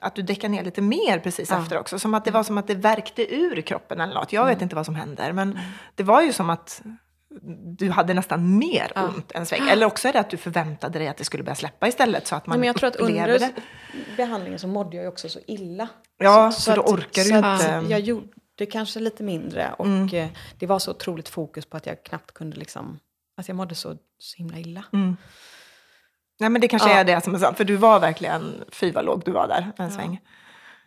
att 0.00 0.14
du 0.14 0.22
däckade 0.22 0.48
ner 0.48 0.64
lite 0.64 0.82
mer 0.82 1.18
precis 1.18 1.50
Ja. 1.50 1.62
efter 1.62 1.78
också. 1.78 1.98
Som 1.98 2.14
att 2.14 2.24
det 2.24 2.30
var 2.30 2.42
som 2.42 2.58
att 2.58 2.66
det 2.66 2.74
värkte 2.74 3.34
ur 3.34 3.60
kroppen 3.62 4.00
eller 4.00 4.14
något. 4.14 4.32
Jag 4.32 4.42
Mm. 4.42 4.54
vet 4.54 4.62
inte 4.62 4.76
vad 4.76 4.86
som 4.86 4.94
händer. 4.94 5.32
Men 5.32 5.58
det 5.94 6.02
var 6.02 6.22
ju 6.22 6.32
som 6.32 6.50
att 6.50 6.82
du 7.78 7.90
hade 7.90 8.14
nästan 8.14 8.58
mer 8.58 8.92
Ja. 8.94 9.02
ont 9.08 9.32
än 9.32 9.46
sväng. 9.46 9.68
Eller 9.68 9.86
också 9.86 10.08
är 10.08 10.12
det 10.12 10.20
att 10.20 10.30
du 10.30 10.36
förväntade 10.36 10.98
dig 10.98 11.08
att 11.08 11.16
det 11.16 11.24
skulle 11.24 11.42
börja 11.42 11.54
släppa 11.54 11.88
istället. 11.88 12.26
Så 12.26 12.36
att 12.36 12.46
man 12.46 12.54
Nej, 12.54 12.60
men 12.60 12.66
jag 12.66 12.76
tror 12.76 12.88
att 12.88 12.96
under 12.96 13.38
det. 13.38 13.52
behandlingen 14.16 14.58
så 14.58 14.66
mådde 14.68 14.96
jag 14.96 15.02
ju 15.02 15.08
också 15.08 15.28
så 15.28 15.38
illa. 15.46 15.88
Ja, 16.18 16.52
så, 16.52 16.74
då 16.74 16.82
orkar 16.82 17.22
du 17.22 17.28
så 17.28 17.34
ju 17.34 17.36
att 17.36 17.60
inte. 17.62 17.86
Jag 17.92 18.00
gjorde 18.00 18.66
kanske 18.70 19.00
lite 19.00 19.22
mindre 19.22 19.72
och 19.78 19.86
Mm. 19.86 20.08
eh, 20.14 20.28
det 20.58 20.66
var 20.66 20.78
så 20.78 20.90
otroligt 20.90 21.28
fokus 21.28 21.66
på 21.66 21.76
att 21.76 21.86
jag 21.86 22.04
knappt 22.04 22.34
kunde 22.34 22.56
liksom... 22.56 22.98
Alltså 23.36 23.50
jag 23.50 23.56
mådde 23.56 23.74
så, 23.74 23.96
så 24.18 24.36
himla 24.36 24.58
illa. 24.58 24.84
Mm. 24.92 25.16
Nej, 26.40 26.50
men 26.50 26.60
det 26.60 26.68
kanske 26.68 26.90
Ja. 26.90 26.96
är 26.98 27.04
det 27.04 27.24
som 27.24 27.34
är 27.34 27.38
sant. 27.38 27.56
För 27.56 27.64
du 27.64 27.76
var 27.76 28.00
verkligen, 28.00 28.64
fy 28.72 28.92
vad 28.92 29.04
låg 29.04 29.22
du 29.24 29.30
var 29.30 29.48
där 29.48 29.72
en 29.76 29.90
sväng. 29.90 30.20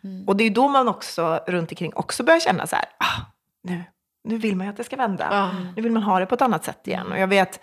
Mm. 0.04 0.28
Och 0.28 0.36
det 0.36 0.44
är 0.44 0.50
då 0.50 0.68
man 0.68 0.88
också 0.88 1.40
runt 1.46 1.70
omkring 1.72 1.92
också 1.94 2.22
börjar 2.22 2.40
känna 2.40 2.66
så 2.66 2.76
här, 2.76 2.84
ah, 2.98 3.20
nu, 3.62 3.82
nu 4.24 4.38
vill 4.38 4.56
man 4.56 4.66
ju 4.66 4.70
att 4.70 4.76
det 4.76 4.84
ska 4.84 4.96
vända. 4.96 5.28
Ja. 5.30 5.50
Nu 5.76 5.82
vill 5.82 5.92
man 5.92 6.02
ha 6.02 6.18
det 6.18 6.26
på 6.26 6.34
ett 6.34 6.42
annat 6.42 6.64
sätt 6.64 6.88
igen. 6.88 7.12
Och 7.12 7.18
jag 7.18 7.28
vet, 7.28 7.60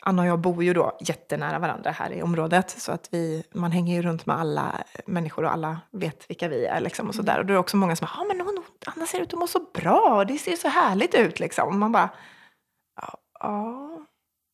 Anna 0.00 0.22
och 0.22 0.28
jag 0.28 0.38
bor 0.38 0.64
ju 0.64 0.74
då 0.74 0.98
jättenära 1.00 1.58
varandra 1.58 1.90
här 1.90 2.12
i 2.12 2.22
området. 2.22 2.70
Så 2.70 2.92
att 2.92 3.08
vi, 3.10 3.44
man 3.52 3.72
hänger 3.72 3.94
ju 3.94 4.02
runt 4.02 4.26
med 4.26 4.38
alla 4.38 4.84
människor 5.06 5.44
och 5.44 5.52
alla 5.52 5.80
vet 5.90 6.30
vilka 6.30 6.48
vi 6.48 6.66
är. 6.66 6.80
Liksom, 6.80 7.08
och 7.08 7.14
så 7.14 7.22
där. 7.22 7.38
Och 7.38 7.46
då 7.46 7.52
är 7.52 7.54
det 7.54 7.60
också 7.60 7.76
många 7.76 7.96
som 7.96 8.04
bara, 8.06 8.22
ah, 8.22 8.24
men 8.24 8.40
hon, 8.40 8.64
Anna 8.86 9.06
ser 9.06 9.20
ut 9.20 9.32
att 9.32 9.38
må 9.38 9.46
så 9.46 9.60
bra. 9.74 10.24
Det 10.24 10.38
ser 10.38 10.56
så 10.56 10.68
härligt 10.68 11.14
ut. 11.14 11.40
Liksom. 11.40 11.68
Och 11.68 11.74
man 11.74 11.92
bara, 11.92 12.10
ja, 12.96 13.18
ja, 13.40 13.90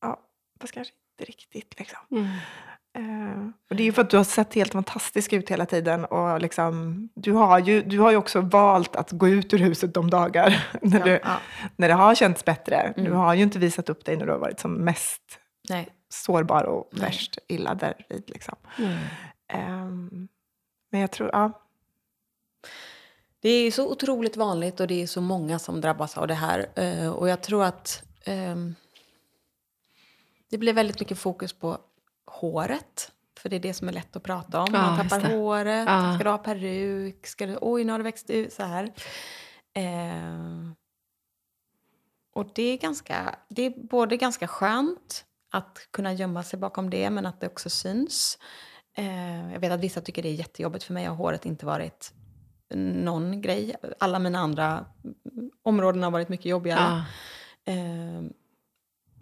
ja 0.01 0.19
fast 0.61 0.73
kanske 0.73 0.93
inte 1.13 1.31
riktigt. 1.31 1.79
Liksom. 1.79 1.99
Mm. 2.11 2.27
Eh, 2.95 3.47
och 3.69 3.75
det 3.75 3.83
är 3.83 3.85
ju 3.85 3.91
för 3.91 4.01
att 4.01 4.09
du 4.09 4.17
har 4.17 4.23
sett 4.23 4.53
helt 4.53 4.71
fantastisk 4.71 5.33
ut 5.33 5.49
hela 5.51 5.65
tiden. 5.65 6.05
Och 6.05 6.41
liksom, 6.41 7.09
du, 7.15 7.31
har 7.31 7.59
ju, 7.59 7.81
du 7.81 7.99
har 7.99 8.11
ju 8.11 8.17
också 8.17 8.41
valt 8.41 8.95
att 8.95 9.11
gå 9.11 9.27
ut 9.27 9.53
ur 9.53 9.57
huset 9.57 9.93
de 9.93 10.09
dagar 10.09 10.67
när, 10.81 10.99
Ja, 10.99 11.05
du, 11.05 11.11
ja. 11.23 11.37
när 11.75 11.87
det 11.87 11.93
har 11.93 12.15
känts 12.15 12.45
bättre. 12.45 12.93
Du 12.95 13.01
Mm. 13.01 13.13
har 13.13 13.33
ju 13.33 13.43
inte 13.43 13.59
visat 13.59 13.89
upp 13.89 14.05
dig 14.05 14.17
när 14.17 14.25
du 14.25 14.31
har 14.31 14.39
varit 14.39 14.59
som 14.59 14.73
mest 14.73 15.21
Nej. 15.69 15.87
sårbar 16.09 16.63
och 16.63 16.89
Nej. 16.91 17.01
värst 17.01 17.37
illa 17.47 17.75
därvid. 17.75 18.23
Liksom. 18.27 18.55
Mm. 18.79 18.97
Ehm, 19.47 20.27
men 20.91 21.01
jag 21.01 21.11
tror, 21.11 21.29
ja. 21.33 21.61
Det 23.39 23.49
är 23.49 23.71
så 23.71 23.91
otroligt 23.91 24.37
vanligt 24.37 24.79
och 24.79 24.87
det 24.87 25.01
är 25.03 25.07
så 25.07 25.21
många 25.21 25.59
som 25.59 25.81
drabbas 25.81 26.17
av 26.17 26.27
det 26.27 26.33
här. 26.33 26.65
Eh, 26.75 27.09
Och 27.09 27.29
jag 27.29 27.41
tror 27.41 27.63
att 27.63 28.03
ehm, 28.25 28.75
det 30.49 30.57
blir 30.57 30.73
väldigt 30.73 30.99
mycket 30.99 31.17
fokus 31.19 31.53
på 31.53 31.77
håret. 32.39 33.11
För 33.39 33.49
det 33.49 33.55
är 33.55 33.59
det 33.59 33.73
som 33.73 33.87
är 33.87 33.91
lätt 33.93 34.15
att 34.15 34.23
prata 34.23 34.61
om. 34.61 34.71
Man 34.71 34.97
just 34.99 35.09
tappar 35.09 35.29
håret, 35.29 35.85
Ja. 35.87 36.13
ska 36.15 36.23
du 36.23 36.29
ha 36.29 36.37
peruk, 36.37 37.27
ska 37.27 37.45
du, 37.45 37.57
oj 37.61 37.83
nu 37.83 37.91
har 37.91 37.99
det 37.99 38.03
växt 38.03 38.29
ut 38.29 38.53
så 38.53 38.63
här. 38.63 38.83
Eh, 39.73 40.71
och 42.33 42.47
det 42.55 42.63
är, 42.63 42.77
ganska, 42.77 43.35
det 43.49 43.61
är 43.65 43.87
både 43.87 44.17
ganska 44.17 44.47
skönt 44.47 45.25
att 45.51 45.87
kunna 45.91 46.13
gömma 46.13 46.43
sig 46.43 46.59
bakom 46.59 46.89
det 46.89 47.09
men 47.09 47.25
att 47.25 47.41
det 47.41 47.47
också 47.47 47.69
syns. 47.69 48.37
Eh, 48.97 49.53
jag 49.53 49.59
vet 49.59 49.71
att 49.71 49.79
vissa 49.79 50.01
tycker 50.01 50.23
det 50.23 50.29
är 50.29 50.33
jättejobbigt. 50.33 50.83
För 50.83 50.93
mig 50.93 51.05
har 51.05 51.15
håret 51.15 51.45
inte 51.45 51.65
varit 51.65 52.13
någon 52.75 53.41
grej. 53.41 53.75
Alla 53.99 54.19
mina 54.19 54.39
andra 54.39 54.85
områden 55.63 56.03
har 56.03 56.11
varit 56.11 56.29
mycket 56.29 56.45
jobbigare. 56.45 57.03
Ja. 57.65 57.73
Eh, 57.73 58.21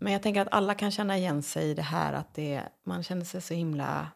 men 0.03 0.13
jag 0.13 0.21
tänker 0.21 0.41
att 0.41 0.47
alla 0.53 0.73
kan 0.73 0.91
känna 0.91 1.17
igen 1.17 1.43
sig 1.43 1.69
i 1.69 1.73
det 1.73 1.81
här 1.81 2.13
att 2.13 2.33
det, 2.33 2.63
man 2.83 3.03
känner 3.03 3.25
sig 3.25 3.41
så 3.41 3.53
himla 3.53 4.07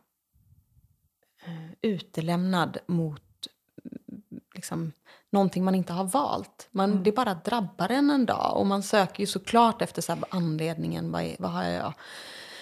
eh, 1.45 1.71
utelämnad 1.81 2.77
mot 2.87 3.47
mm, 3.83 4.41
liksom, 4.55 4.91
någonting 5.29 5.63
man 5.63 5.75
inte 5.75 5.93
har 5.93 6.03
valt. 6.03 6.67
Man, 6.71 7.03
Det 7.03 7.11
bara 7.11 7.33
drabbar 7.33 7.89
en 7.89 8.09
en 8.09 8.25
dag 8.25 8.57
och 8.57 8.65
man 8.65 8.83
söker 8.83 9.19
ju 9.19 9.27
såklart 9.27 9.81
efter 9.81 10.01
så 10.01 10.17
anledningen. 10.29 11.11
Vad, 11.11 11.21
är, 11.21 11.35
vad, 11.39 11.51
har 11.51 11.63
jag, 11.63 11.93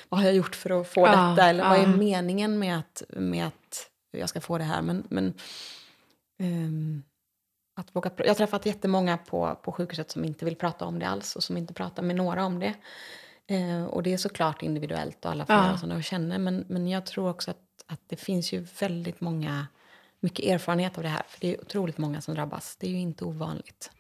vad 0.10 0.20
har 0.20 0.26
jag 0.26 0.36
gjort 0.36 0.56
för 0.56 0.82
att 0.82 0.94
få 0.94 1.02
Ja, 1.02 1.12
detta? 1.12 1.50
Eller 1.50 1.70
vad 1.70 1.80
är 1.80 1.88
meningen 1.88 2.60
med 2.60 2.78
att, 2.80 3.04
med 3.10 3.48
att 3.48 3.90
jag 4.12 4.30
ska 4.30 4.42
få 4.42 4.58
det 4.58 4.64
här? 4.64 4.82
Men, 4.82 5.08
men 5.10 5.34
ehm, 6.40 7.04
att 7.76 7.96
våga, 7.96 8.12
jag 8.18 8.28
har 8.28 8.34
träffat 8.36 8.66
jättemånga 8.66 9.18
på, 9.18 9.56
på 9.64 9.72
sjukhuset 9.72 10.12
som 10.12 10.26
inte 10.26 10.46
vill 10.46 10.56
prata 10.56 10.86
om 10.86 11.00
det 11.00 11.08
alls 11.08 11.36
och 11.36 11.44
som 11.44 11.58
inte 11.58 11.74
pratar 11.74 12.04
med 12.04 12.16
några 12.16 12.46
om 12.46 12.60
det. 12.60 12.74
Eh, 13.48 13.86
och 13.86 14.04
det 14.04 14.14
är 14.14 14.18
såklart 14.18 14.64
individuellt 14.64 15.26
och 15.26 15.32
alla 15.32 15.46
får 15.46 15.56
Ja. 15.56 15.66
göra 15.66 15.78
som 15.78 15.90
de 15.90 16.02
känner. 16.02 16.38
Men, 16.38 16.66
men 16.70 16.88
jag 16.88 17.06
tror 17.06 17.30
också 17.30 17.52
att, 17.52 17.58
att 17.88 18.00
det 18.08 18.16
finns 18.16 18.54
ju 18.54 18.68
väldigt 18.80 19.22
många, 19.22 19.68
mycket 20.20 20.46
erfarenhet 20.46 20.98
av 20.98 21.04
det 21.04 21.10
här. 21.10 21.24
För 21.28 21.40
det 21.42 21.54
är 21.56 21.62
otroligt 21.62 21.98
många 21.98 22.22
som 22.22 22.34
drabbas. 22.36 22.76
Det 22.76 22.88
är 22.88 22.92
ju 22.92 23.00
inte 23.00 23.26
ovanligt. 23.26 23.92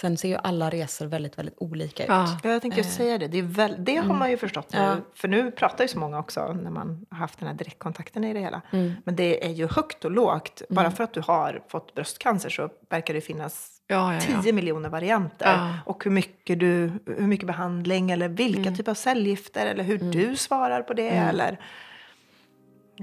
Sen 0.00 0.16
ser 0.16 0.28
ju 0.28 0.36
alla 0.36 0.70
resor 0.70 1.06
väldigt, 1.06 1.38
väldigt 1.38 1.54
olika 1.58 2.02
ut. 2.02 2.08
Ja. 2.08 2.38
Jag 2.42 2.62
tänkte 2.62 2.80
just 2.80 2.96
säga 2.96 3.18
det. 3.18 3.28
Det, 3.28 3.42
väl, 3.42 3.74
det 3.78 3.96
har 3.96 4.14
man 4.14 4.30
ju 4.30 4.36
förstått 4.36 4.72
nu. 4.72 4.78
Eh. 4.78 4.84
Ja. 4.84 4.96
För 5.14 5.28
nu 5.28 5.50
pratar 5.50 5.84
ju 5.84 5.88
så 5.88 5.98
många 5.98 6.18
också 6.18 6.52
när 6.52 6.70
man 6.70 7.06
har 7.10 7.18
haft 7.18 7.38
den 7.38 7.48
här 7.48 7.54
direktkontakten 7.54 8.24
i 8.24 8.32
det 8.32 8.40
hela. 8.40 8.62
Mm. 8.70 8.92
Men 9.04 9.16
det 9.16 9.46
är 9.46 9.50
ju 9.50 9.68
högt 9.68 10.04
och 10.04 10.10
lågt. 10.10 10.62
Bara 10.68 10.90
för 10.90 11.04
att 11.04 11.12
du 11.14 11.20
har 11.20 11.62
fått 11.68 11.94
bröstcancer 11.94 12.48
så 12.50 12.68
verkar 12.90 13.14
det 13.14 13.20
finnas 13.20 13.72
Ja, 13.88 14.14
ja, 14.14 14.20
ja. 14.28 14.42
10 14.42 14.52
miljoner 14.52 14.88
varianter. 14.88 15.74
Och 15.86 16.04
hur 16.04 16.10
mycket, 16.10 16.60
du, 16.60 16.92
hur 17.06 17.26
mycket 17.26 17.46
behandling 17.46 18.10
eller 18.10 18.28
vilka 18.28 18.60
Mm. 18.60 18.74
typer 18.76 18.90
av 18.90 18.94
cellgifter 18.94 19.66
eller 19.66 19.84
hur 19.84 19.98
du 19.98 20.36
svarar 20.36 20.82
på 20.82 20.94
det. 20.94 21.08
Eller 21.08 21.58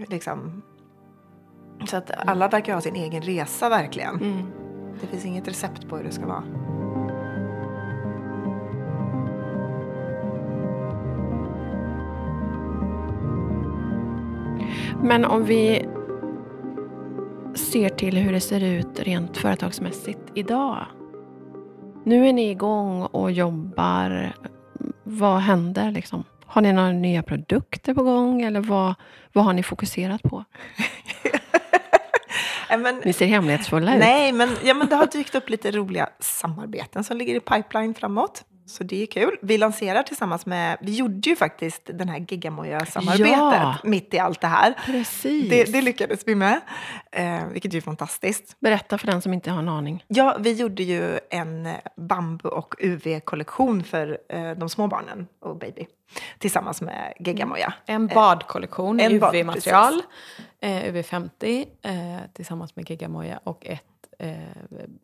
liksom. 0.08 0.62
Så 1.89 1.98
att 1.98 2.12
alla 2.30 2.48
verkar 2.48 2.74
ha 2.74 2.82
sin 2.82 2.96
egen 2.96 3.22
resa 3.22 3.70
verkligen. 3.70 4.16
Mm. 4.16 4.52
Det 5.02 5.08
finns 5.08 5.26
inget 5.26 5.48
recept 5.48 5.89
på 5.89 5.98
hur 5.98 6.04
det 6.04 6.12
ska 6.12 6.26
vara. 6.26 6.44
Men 15.02 15.26
om 15.26 15.46
vi 15.46 15.86
ser 17.56 17.89
till 17.89 18.18
hur 18.18 18.34
det 18.34 18.39
ser 18.39 18.64
ut 18.64 19.00
rent 19.00 19.38
företagsmässigt 19.38 20.20
idag. 20.34 20.86
Nu 22.04 22.28
är 22.28 22.34
ni 22.34 22.50
igång 22.50 23.02
och 23.02 23.32
jobbar. 23.32 24.34
Vad 25.04 25.39
händer 25.39 25.91
liksom? 25.91 26.24
Har 26.46 26.62
ni 26.62 26.74
några 26.74 26.91
nya 26.91 27.24
produkter 27.24 27.94
på 27.94 28.04
gång 28.04 28.41
eller 28.41 28.60
vad, 28.60 28.94
vad 29.34 29.46
har 29.46 29.54
ni 29.54 29.64
fokuserat 29.64 30.24
på? 30.24 30.44
Men, 32.80 33.02
Ni 33.06 33.14
ser 33.14 33.26
hemlighetsfulla 33.26 33.94
ut. 33.94 34.00
nej, 34.00 34.32
men, 34.34 34.50
ja, 34.64 34.74
men 34.74 34.88
det 34.89 34.96
har 34.96 35.06
dykt 35.06 35.36
upp 35.36 35.50
lite 35.50 35.72
roliga 35.72 36.10
samarbeten 36.20 37.04
som 37.04 37.18
ligger 37.18 37.36
i 37.36 37.39
pipeline 37.39 37.94
framåt. 37.94 38.46
Så 38.66 38.84
det 38.84 39.01
är 39.03 39.05
kul. 39.05 39.38
Vi 39.41 39.57
lanserar 39.57 40.03
tillsammans 40.03 40.45
med, 40.45 40.78
vi 40.82 40.95
gjorde 40.95 41.30
ju 41.30 41.36
faktiskt 41.36 41.82
den 41.93 42.09
här 42.09 42.20
Gigamoja-samarbetet 42.20 43.28
Ja. 43.38 43.76
mitt 43.84 44.14
i 44.14 44.20
allt 44.20 44.41
det 44.41 44.47
här. 44.47 44.74
Precis. 44.86 45.49
Det, 45.49 45.64
det 45.64 45.82
lyckades 45.82 46.24
vi 46.26 46.36
med, 46.36 46.61
eh, 47.11 47.47
vilket 47.47 47.74
är 47.74 47.82
fantastiskt. 47.82 48.59
Berätta 48.59 48.97
för 48.97 49.07
den 49.07 49.22
som 49.22 49.34
inte 49.34 49.51
har 49.51 49.59
en 49.59 49.70
aning. 49.70 50.03
Ja, 50.07 50.38
vi 50.39 50.51
gjorde 50.53 50.84
ju 50.84 51.20
en 51.30 51.66
eh, 51.66 51.74
bambu 51.97 52.49
och 52.49 52.76
UV-kollektion 52.80 53.84
för 53.84 54.18
eh, 54.30 54.51
de 54.51 54.70
små 54.70 54.88
barnen 54.88 55.28
och 55.39 55.57
baby 55.57 55.86
tillsammans 56.39 56.82
med 56.82 57.14
Gigamoja. 57.20 57.74
En 57.86 58.07
badkollektion 58.07 58.99
en 58.99 59.11
i 59.11 59.16
UV-material, 59.16 60.01
eh, 60.61 60.70
UV50 60.93 61.66
eh, 61.82 61.91
tillsammans 62.34 62.76
med 62.76 62.89
Gigamoja 62.89 63.39
och 63.43 63.66
ett, 63.68 63.84
eh, 64.20 64.34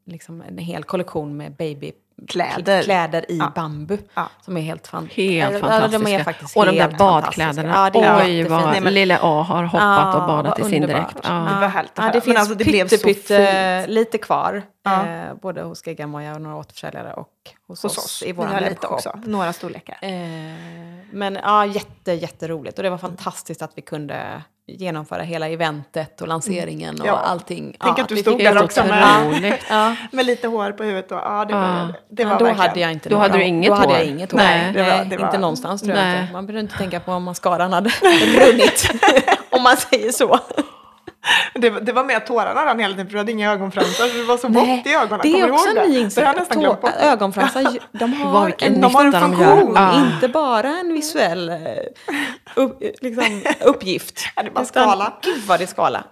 liksom 0.05 0.41
en 0.41 0.57
hel 0.57 0.84
kollektion 0.84 1.38
med 1.38 1.55
baby 1.55 1.91
Kläder. 2.28 2.84
kläder 2.84 3.32
i 3.32 3.38
Ja. 3.38 3.52
bambu. 3.56 3.98
Ja. 4.14 4.30
Som 4.42 4.58
är 4.58 4.62
helt, 4.62 4.88
fan... 4.88 5.10
Helt 5.14 5.54
Ja, 5.54 5.60
fantastiska. 5.60 6.00
De 6.00 6.16
är 6.16 6.24
faktiskt 6.24 6.58
och 6.58 6.66
de 6.66 6.72
där 6.78 6.96
badkläderna. 6.98 7.92
Ja, 7.94 8.20
Oj, 8.24 8.44
vad 8.44 8.66
Nej, 8.66 8.82
men- 8.82 8.94
lille 8.94 9.20
A 9.22 9.42
har 9.50 9.64
hoppat 9.64 10.16
och 10.16 10.22
Ja, 10.22 10.28
badat 10.28 10.60
i 10.60 10.64
sin. 10.64 10.84
Ja. 10.90 10.90
Det 11.24 11.60
var 11.60 11.68
härligt 11.68 11.92
Ja, 11.96 12.10
det 12.14 12.22
finns 12.22 12.38
alltså, 12.38 12.56
det 12.56 12.64
blev 12.66 12.88
så 12.88 12.98
pytte, 12.98 13.82
fint. 13.86 13.90
lite 13.96 14.18
kvar. 14.18 14.64
Ja. 14.84 15.06
Eh, 15.08 15.34
både 15.42 15.62
hos 15.62 15.88
Geggamoja 15.88 16.34
och 16.36 16.42
några 16.42 16.56
återförsäljare 16.58 17.14
och 17.14 17.28
hos, 17.68 17.84
Hos 17.84 17.98
oss, 17.98 18.06
oss. 18.06 18.24
i 18.24 18.32
vår 18.32 18.70
lite 18.70 18.88
också. 18.88 19.20
Några 19.26 19.54
storlekar. 19.54 19.98
Eh, 20.02 20.10
men 21.12 21.40
ja, 21.44 21.66
jätte, 21.66 22.12
jätteroligt. 22.14 22.78
Och 22.78 22.84
det 22.84 22.90
var 22.90 22.98
fantastiskt 22.98 23.62
att 23.62 23.72
vi 23.76 23.82
kunde 23.82 24.42
genomföra 24.78 25.22
hela 25.24 25.48
eventet 25.48 26.22
och 26.22 26.28
lanseringen 26.28 27.02
och 27.02 27.08
Ja. 27.08 27.12
allting. 27.26 27.76
Tänk 27.80 27.98
ja, 27.98 28.04
att 28.04 28.10
du 28.10 28.16
vi 28.16 28.22
stod 28.22 28.40
där 28.40 28.64
också 28.64 28.84
med-. 28.84 29.58
Ja. 29.70 29.96
Med 30.12 30.26
lite 30.26 30.48
hår 30.48 30.72
på 30.72 30.84
huvudet. 30.84 31.12
Och, 31.12 31.18
ja, 31.18 31.46
det 31.46 31.54
var, 31.54 31.62
Ja. 31.62 31.88
det 32.10 32.26
var 32.26 32.32
ja, 32.32 32.38
då 32.38 32.46
verkligen. 32.46 32.68
hade 32.70 32.80
jag 32.80 32.92
inte 32.92 33.10
Då 33.10 33.16
några- 33.16 33.28
hade 33.28 33.38
du 33.40 33.44
inget 33.46 33.70
Då 33.70 33.76
hade 33.76 33.94
jag 33.94 34.00
hår. 34.00 34.08
inget 34.08 34.32
hår. 34.32 34.38
Nej. 34.40 34.62
Nej, 34.64 34.74
Det 34.74 34.84
var- 34.98 35.06
det 35.06 35.18
var- 35.18 35.26
inte 35.26 35.38
någonstans 35.38 35.82
tror 35.82 35.96
jag 35.96 36.04
Nej. 36.06 36.22
inte. 36.22 36.34
Man 36.34 36.46
behöver 36.46 36.62
inte 36.62 36.78
tänka 36.78 37.00
på 37.00 37.12
om 37.12 37.24
mascaran 37.24 37.74
hade 37.74 37.90
runnit. 38.40 38.90
om 39.50 39.64
man 39.64 39.78
säger 39.78 40.12
så. 40.12 40.40
Det, 41.54 41.70
det 41.70 41.92
var 41.92 42.14
att 42.16 42.26
tårarna 42.26 42.66
rann 42.66 42.80
hela 42.80 42.94
tiden 42.94 43.08
för 43.08 43.14
du 43.14 43.18
hade 43.18 43.32
inga 43.32 43.52
ögonfransar. 43.52 44.08
Så 44.08 44.18
det 44.18 44.24
var 44.24 44.38
så 44.38 44.48
vått 44.48 44.86
i 44.86 44.94
ögonen. 44.94 45.20
det 45.24 45.40
är 45.40 45.48
du 45.48 45.52
också 45.52 45.70
en 45.70 45.90
ny 45.90 46.00
insikt. 46.00 46.28
Ögonfransar, 47.02 47.78
de 48.00 48.14
har 48.14 48.54
en, 48.58 48.82
de 48.82 48.96
har 48.96 49.06
en 49.06 49.12
funktion. 49.12 49.74
Ja. 49.76 50.06
inte 50.14 50.28
bara 50.28 50.68
en 50.68 50.94
visuell 50.94 51.50
eh, 51.50 51.56
upp, 52.56 52.82
liksom, 53.02 53.42
uppgift. 53.62 54.20
Ja, 54.36 54.44
det 54.44 54.50
är 54.50 54.54
bara 54.54 54.66
skala. 54.66 55.14
Gud 55.22 55.44
vad 55.48 55.60
det 55.60 55.64
är 55.64 55.68
skala. 55.68 56.04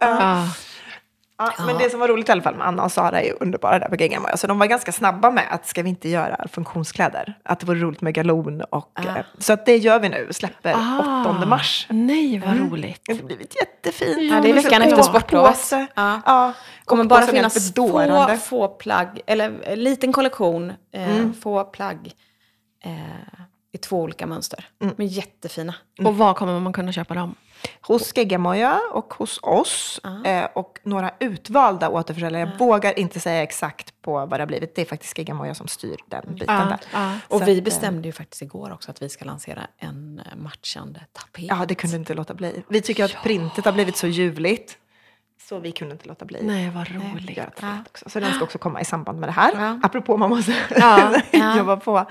Ja. 1.39 1.53
Ja, 1.57 1.65
men 1.65 1.77
det 1.77 1.89
som 1.89 1.99
var 1.99 2.07
roligt 2.07 2.29
i 2.29 2.31
alla 2.31 2.41
fall 2.41 2.55
med 2.55 2.67
Anna 2.67 2.83
och 2.83 2.91
Sara 2.91 3.21
är 3.21 3.25
ju 3.25 3.33
underbara 3.39 3.79
där 3.79 3.87
på 4.15 4.21
var. 4.21 4.35
Så 4.37 4.47
de 4.47 4.59
var 4.59 4.65
ganska 4.65 4.91
snabba 4.91 5.31
med 5.31 5.43
att 5.49 5.67
ska 5.67 5.83
vi 5.83 5.89
inte 5.89 6.09
göra 6.09 6.47
funktionskläder? 6.51 7.37
Att 7.43 7.59
det 7.59 7.65
vore 7.65 7.79
roligt 7.79 8.01
med 8.01 8.13
galon 8.13 8.61
och... 8.61 8.91
Ah. 8.93 9.17
eh, 9.17 9.25
Så 9.37 9.53
att 9.53 9.65
det 9.65 9.77
gör 9.77 9.99
vi 9.99 10.09
nu, 10.09 10.27
släpper 10.31 10.73
Ah. 10.77 11.25
8 11.37 11.45
mars. 11.45 11.87
Nej, 11.89 12.39
vad 12.45 12.57
roligt. 12.59 13.01
Det 13.05 13.13
har 13.13 13.23
blivit 13.23 13.55
jättefint. 13.55 14.31
Ja, 14.33 14.41
det 14.41 14.49
är 14.49 14.53
veckan 14.53 14.81
efter 14.81 14.93
åkpåse. 14.99 15.09
sportlovet. 15.09 15.71
Ja. 15.95 16.21
Ja, 16.25 16.53
kommer 16.85 17.03
bara 17.03 17.27
finnas 17.27 17.73
få, 17.75 18.37
få 18.37 18.67
plagg, 18.67 19.21
eller 19.27 19.59
en 19.63 19.83
liten 19.83 20.13
kollektion, 20.13 20.69
eh, 20.93 21.17
Mm. 21.17 21.33
få 21.33 21.63
plagg 21.63 22.11
eh, 22.83 22.91
i 23.73 23.77
två 23.77 24.01
olika 24.01 24.25
mönster. 24.27 24.65
Mm. 24.81 24.93
Men 24.97 25.07
jättefina. 25.07 25.73
Och 26.05 26.17
var 26.17 26.33
kommer 26.33 26.59
man 26.59 26.73
kunna 26.73 26.91
köpa 26.91 27.13
dem? 27.13 27.35
Hos 27.81 28.17
Geggamoja 28.17 28.81
och 28.91 29.13
hos 29.13 29.39
oss. 29.41 29.99
Ja. 30.03 30.25
Eh, 30.25 30.47
och 30.53 30.79
några 30.83 31.11
utvalda 31.19 31.89
återförsäljare. 31.89 32.49
Jag 32.51 32.59
vågar 32.59 32.99
inte 32.99 33.19
säga 33.19 33.43
exakt 33.43 34.01
på 34.01 34.11
vad 34.11 34.29
det 34.29 34.39
har 34.39 34.47
blivit. 34.47 34.75
Det 34.75 34.81
är 34.81 34.85
faktiskt 34.85 35.17
Geggamoja 35.17 35.55
som 35.55 35.67
styr 35.67 35.97
den 36.05 36.35
biten 36.35 36.67
där. 36.69 36.79
Och 37.27 37.39
Så 37.39 37.45
vi 37.45 37.51
att, 37.51 37.57
eh, 37.57 37.63
bestämde 37.63 38.07
ju 38.07 38.11
faktiskt 38.11 38.41
igår 38.41 38.71
också 38.73 38.91
att 38.91 39.01
vi 39.01 39.09
ska 39.09 39.25
lansera 39.25 39.67
en 39.77 40.21
matchande 40.35 41.05
tapet. 41.13 41.45
Ja, 41.47 41.65
det 41.67 41.75
kunde 41.75 41.95
inte 41.97 42.13
låta 42.13 42.33
bli. 42.33 42.63
Vi 42.67 42.81
tycker 42.81 43.05
att 43.05 43.23
printet 43.23 43.65
har 43.65 43.71
blivit 43.71 43.97
så 43.97 44.07
ljuvligt. 44.07 44.77
Så 45.49 45.59
vi 45.59 45.71
kunde 45.71 45.93
inte 45.93 46.07
låta 46.07 46.25
bli. 46.25 46.39
Nej, 46.43 46.69
vad 46.69 46.87
Nej, 46.91 47.11
roligt. 47.13 47.35
tapet 47.37 47.87
också. 47.89 48.09
Så 48.09 48.19
den 48.19 48.33
ska 48.33 48.43
också 48.43 48.57
komma 48.57 48.81
i 48.81 48.85
samband 48.85 49.19
med 49.19 49.29
det 49.29 49.33
här. 49.33 49.51
Ja. 49.55 49.79
Apropå 49.83 50.17
man 50.17 50.29
måste 50.29 50.53
Ja, 50.75 51.13
ja. 51.31 51.57
jobba 51.57 51.77
på. 51.77 52.05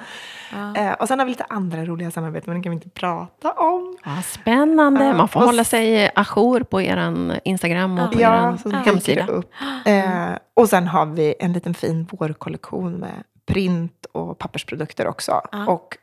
Ja. 0.53 0.77
Eh, 0.77 0.93
och 0.93 1.09
sen 1.09 1.19
har 1.19 1.27
vi 1.27 1.31
lite 1.33 1.45
andra 1.49 1.85
roliga 1.85 2.11
samarbeten, 2.11 2.51
men 2.53 2.61
det 2.61 2.65
kan 2.65 2.71
vi 2.71 2.75
inte 2.75 2.91
prata 2.91 3.53
om. 3.53 3.97
Ja, 4.05 4.23
spännande. 4.23 5.05
Ja, 5.05 5.15
Man 5.17 5.29
får 5.29 5.41
och 5.41 5.47
hålla 5.47 5.65
sig 5.65 6.11
ajour 6.15 6.61
på 6.61 6.83
er 6.83 7.41
Instagram 7.45 7.99
och 7.99 8.13
på 8.13 8.21
Ja, 8.21 8.57
er 8.65 8.73
hemsida. 8.85 9.27
upp. 9.27 9.53
Eh, 9.87 10.39
och 10.55 10.69
sen 10.69 10.87
har 10.87 11.07
vi 11.07 11.35
en 11.41 11.53
liten 11.53 11.75
fin 11.75 12.07
vårkollektion 12.13 12.93
med 12.93 13.23
print 13.47 14.07
och 14.13 14.39
pappersprodukter 14.39 15.07
också. 15.07 15.41
Ja. 15.53 15.67
Och 15.67 15.97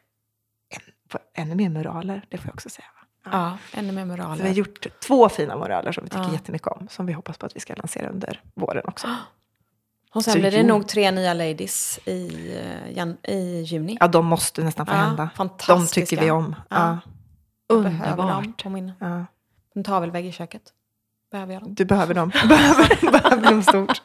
en, 1.36 1.44
ännu 1.44 1.56
mer 1.56 1.70
muraler, 1.70 2.26
det 2.30 2.38
får 2.38 2.48
jag 2.48 2.54
också 2.54 2.70
säga. 2.70 2.86
Ja, 3.32 3.58
ännu 3.74 3.92
mer 3.92 4.02
Så 4.02 4.06
vi 4.16 4.22
har 4.22 4.28
moraler. 4.28 4.50
gjort 4.52 4.88
två 5.08 5.30
fina 5.30 5.58
muraler 5.58 5.92
som 5.92 6.04
vi 6.04 6.10
tycker 6.10 6.24
Ja. 6.24 6.32
jättemycket 6.34 6.68
om. 6.68 6.88
Som 6.90 7.06
vi 7.06 7.14
hoppas 7.14 7.38
på 7.38 7.46
att 7.46 7.56
vi 7.56 7.60
ska 7.60 7.74
lansera 7.76 8.10
under 8.10 8.42
våren 8.56 8.84
också. 8.88 9.08
Och 10.14 10.24
sen 10.24 10.34
Så 10.34 10.40
blir 10.40 10.52
det 10.52 10.58
jo. 10.60 10.68
nog 10.68 10.88
tre 10.88 11.12
nya 11.12 11.34
ladies 11.34 12.00
i, 12.06 12.28
eh, 12.96 13.34
i 13.34 13.62
juni. 13.62 13.98
Ja, 14.00 14.08
de 14.08 14.26
måste 14.26 14.64
nästan 14.64 14.86
få 14.86 14.92
Ja, 14.92 14.98
hända. 14.98 15.24
De 15.24 15.30
fantastiska. 15.38 16.06
tycker 16.06 16.24
vi 16.24 16.32
om. 16.32 16.56
Ja. 16.70 16.76
Ja. 16.78 16.98
Underbart. 17.76 18.64
på 18.64 18.70
min 18.70 18.92
Ja. 19.00 19.26
en 19.76 19.84
tavelvägg 19.84 20.26
i 20.26 20.32
köket. 20.32 20.62
Behöver 21.32 21.54
jag 21.54 21.64
dem. 21.64 21.74
Du 21.76 21.86
behöver 21.86 22.14
dem. 22.14 22.30
behöver, 22.50 23.12
behöver 23.12 23.52
dem 23.52 23.64
stort. 23.64 24.02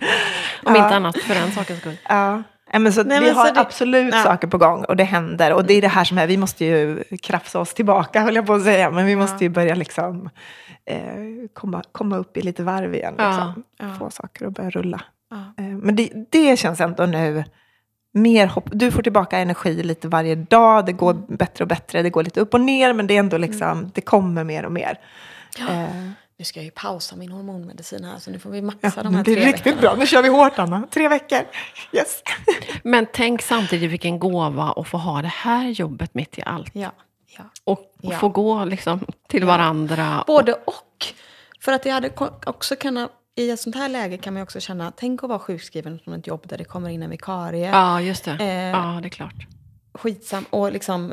Om 0.65 0.77
inte 0.77 0.97
annat 0.97 1.17
för 1.19 1.35
den 1.35 1.53
sakens 1.53 1.81
skull. 1.81 1.97
Ja. 2.09 2.43
Men 2.73 2.93
så 2.93 3.03
Nej, 3.05 3.21
vi 3.21 3.27
men 3.27 3.35
så 3.35 3.41
har 3.41 3.53
det- 3.53 3.61
absolut 3.61 4.15
Ja. 4.15 4.23
saker 4.23 4.49
på 4.49 4.59
gång 4.59 4.85
och 4.85 4.97
det 4.97 5.05
händer. 5.05 5.53
Och 5.53 5.65
det 5.65 5.75
är 5.75 5.83
det 5.83 5.89
här 5.89 6.05
som 6.05 6.19
är, 6.19 6.27
vi 6.27 6.37
måste 6.37 6.65
ju 6.65 7.03
krafsa 7.23 7.61
oss 7.61 7.75
tillbaka 7.75 8.21
höll 8.21 8.35
jag 8.37 8.47
på 8.47 8.55
att 8.55 8.63
säga. 8.65 8.91
Men 8.91 9.07
vi 9.07 9.17
måste 9.17 9.45
ju 9.45 9.51
börja 9.51 9.75
liksom 9.75 10.31
eh, 10.87 10.99
komma, 11.55 11.83
komma 11.93 12.17
upp 12.17 12.37
i 12.37 12.41
lite 12.43 12.63
varv 12.63 12.95
igen. 12.95 13.15
Ja, 13.19 13.29
Liksom. 13.29 13.63
ja. 13.79 13.95
Få 13.99 14.11
saker 14.11 14.47
att 14.47 14.53
börja 14.53 14.71
rulla. 14.71 15.01
Ja. 15.31 15.37
Eh, 15.65 15.71
men 15.71 15.97
det, 15.97 16.11
det 16.31 16.57
känns 16.59 16.81
ändå 16.81 17.07
nu 17.07 17.45
mer 18.15 18.47
hopp. 18.47 18.65
Du 18.73 18.91
får 18.91 19.03
tillbaka 19.03 19.39
energi 19.39 19.83
lite 19.83 20.09
varje 20.09 20.35
dag. 20.35 20.87
Det 20.87 20.93
går 20.93 21.15
bättre 21.29 21.65
och 21.65 21.69
bättre. 21.69 22.03
Det 22.03 22.11
går 22.11 22.23
lite 22.23 22.41
upp 22.41 22.55
och 22.55 22.61
ner 22.61 22.93
men 22.93 23.07
det 23.07 23.15
är 23.15 23.19
ändå 23.19 23.39
liksom, 23.39 23.91
det 23.95 24.01
kommer 24.01 24.45
mer 24.45 24.65
och 24.65 24.73
mer. 24.73 24.99
Eh, 25.59 26.11
Nu 26.39 26.45
ska 26.45 26.61
jag 26.61 26.65
ju 26.65 26.71
pausa 26.71 27.17
min 27.17 27.33
hormonmedicin 27.33 28.05
här 28.05 28.19
så 28.19 28.31
nu 28.31 28.39
får 28.39 28.51
vi 28.51 28.59
ja, 28.59 28.65
maxa 28.65 29.03
de 29.03 29.09
men 29.09 29.15
här 29.15 29.25
det 29.25 29.33
är 29.33 29.35
tre 29.37 29.47
riktigt 29.47 29.67
veckorna. 29.67 29.81
bra. 29.81 29.95
Nu 29.95 30.07
kör 30.07 30.23
vi 30.23 30.29
hårt 30.29 30.59
Anna. 30.59 30.87
Tre 30.91 31.09
veckor. 31.09 31.39
Yes. 31.93 32.23
Men 32.83 33.07
tänk 33.13 33.43
samtidigt 33.43 33.91
vilken 33.91 34.19
gåva 34.19 34.73
att 34.77 34.89
få 34.89 34.99
ha 34.99 35.23
det 35.23 35.29
här 35.29 35.69
jobbet 35.69 36.15
mitt 36.15 36.39
i 36.39 36.43
allt. 36.47 36.71
Ja, 36.73 36.93
ja. 37.39 37.45
Och 37.65 37.95
Ja. 38.01 38.19
få 38.19 38.29
gå 38.29 38.65
liksom 38.65 39.01
till 39.29 39.45
varandra. 39.45 40.25
Både 40.27 40.53
och. 40.53 41.07
För 41.61 41.73
att 41.73 41.87
jag 41.87 41.93
hade 41.95 42.11
också 42.47 42.77
kunnat, 42.77 43.11
i 43.37 43.51
ett 43.51 43.61
sånt 43.61 43.77
här 43.77 43.89
läge 43.89 44.17
kan 44.19 44.35
man 44.35 44.41
ju 44.41 44.43
också 44.43 44.61
känna, 44.61 44.93
tänk 44.97 45.23
att 45.23 45.29
vara 45.29 45.39
sjukskriven 45.39 45.99
från 46.05 46.15
ett 46.15 46.27
jobb 46.27 46.43
där 46.49 46.59
det 46.59 46.65
kommer 46.65 46.89
in 46.91 47.03
en 47.03 47.11
vikarie. 47.11 47.69
Ja, 47.71 48.01
just 48.01 48.25
det. 48.25 48.31
Eh, 48.41 48.49
ja, 48.49 48.99
det 49.03 49.09
är 49.09 49.11
klart. 49.11 49.35
Skitsam. 49.95 50.45
Och 50.51 50.73
liksom, 50.73 51.13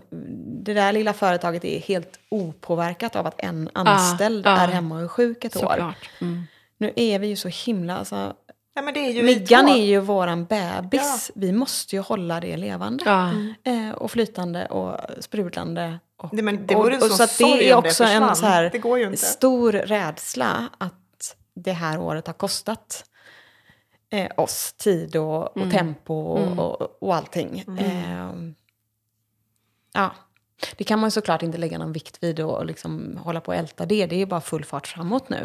det 0.63 0.73
där 0.73 0.91
lilla 0.93 1.13
företaget 1.13 1.65
är 1.65 1.79
helt 1.79 2.19
opåverkat 2.29 3.15
av 3.15 3.27
att 3.27 3.35
en 3.43 3.69
anställd 3.73 4.45
ja. 4.45 4.57
är 4.57 4.67
hemma 4.67 4.95
och 4.95 5.01
är 5.01 5.07
sjuk 5.07 5.45
ett 5.45 5.55
år. 5.63 5.93
Mm. 6.21 6.43
Nu 6.77 6.93
är 6.95 7.19
vi 7.19 7.27
ju 7.27 7.35
så 7.35 7.47
himla... 7.47 7.97
Alltså, 7.97 8.33
Nej, 8.75 8.85
men 8.85 8.93
det 8.93 8.99
är 8.99 9.11
ju 9.11 9.23
Miggan 9.23 9.67
är 9.67 9.83
ju 9.85 9.99
våran 9.99 10.45
bebis. 10.45 11.31
Vi 11.35 11.51
måste 11.51 11.95
ju 11.95 12.01
hålla 12.01 12.39
det 12.39 12.57
levande. 12.57 13.03
Ja. 13.05 13.31
Eh, 13.71 13.91
och 13.91 14.11
flytande 14.11 14.65
och 14.65 14.99
sprudlande. 15.19 15.99
Och, 16.17 16.35
Det, 16.35 16.41
men 16.41 16.67
det 16.67 16.75
och- 16.75 16.83
vore 16.83 16.95
och 16.95 17.01
sån 17.01 17.17
så 17.17 17.23
att 17.23 17.29
sorg 17.31 17.57
det 17.57 17.69
är 17.69 17.75
om 17.75 17.83
det 17.83 17.89
också 17.89 18.03
en 18.03 18.35
så 18.35 18.45
här 18.45 18.69
Det 18.69 18.77
går 18.79 18.97
ju 18.99 19.05
inte. 19.05 19.17
stor 19.17 19.71
rädsla 19.71 20.69
att 20.77 21.35
det 21.55 21.71
här 21.71 21.99
året 21.99 22.27
har 22.27 22.33
kostat 22.33 23.05
eh, 24.11 24.31
oss 24.37 24.73
tid 24.73 25.15
och, 25.15 25.41
och 25.43 25.57
Mm. 25.57 25.71
tempo 25.71 26.13
och, 26.13 26.39
Mm. 26.47 26.59
och, 26.59 27.03
och 27.03 27.15
allting. 27.15 27.63
Mm. 27.67 27.79
Eh, 27.85 28.53
ja. 29.95 30.11
Det 30.77 30.83
kan 30.83 30.99
man 30.99 31.11
såklart 31.11 31.43
inte 31.43 31.57
lägga 31.57 31.77
någon 31.77 31.91
vikt 31.91 32.17
vid 32.23 32.39
och, 32.39 32.65
liksom 32.65 33.19
hålla 33.23 33.41
på 33.41 33.47
och 33.47 33.55
älta 33.55 33.85
det. 33.85 34.05
Det 34.05 34.21
är 34.21 34.25
bara 34.25 34.41
full 34.41 34.65
fart 34.65 34.87
framåt 34.87 35.29
nu. 35.29 35.37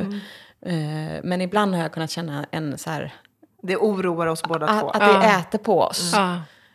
Mm. 0.62 1.14
Eh, 1.16 1.20
men 1.24 1.40
ibland 1.40 1.74
har 1.74 1.82
jag 1.82 1.92
kunnat 1.92 2.11
känna 2.11 2.46
en 2.51 2.78
så 2.78 2.90
här, 2.90 3.14
Det 3.62 3.76
oroar 3.76 4.26
oss 4.26 4.42
båda 4.42 4.66
två. 4.80 4.88
att, 4.90 4.96
att 4.96 5.22
det 5.22 5.28
Ja. 5.28 5.38
äter 5.40 5.59
på 5.59 5.80
oss. 5.82 6.14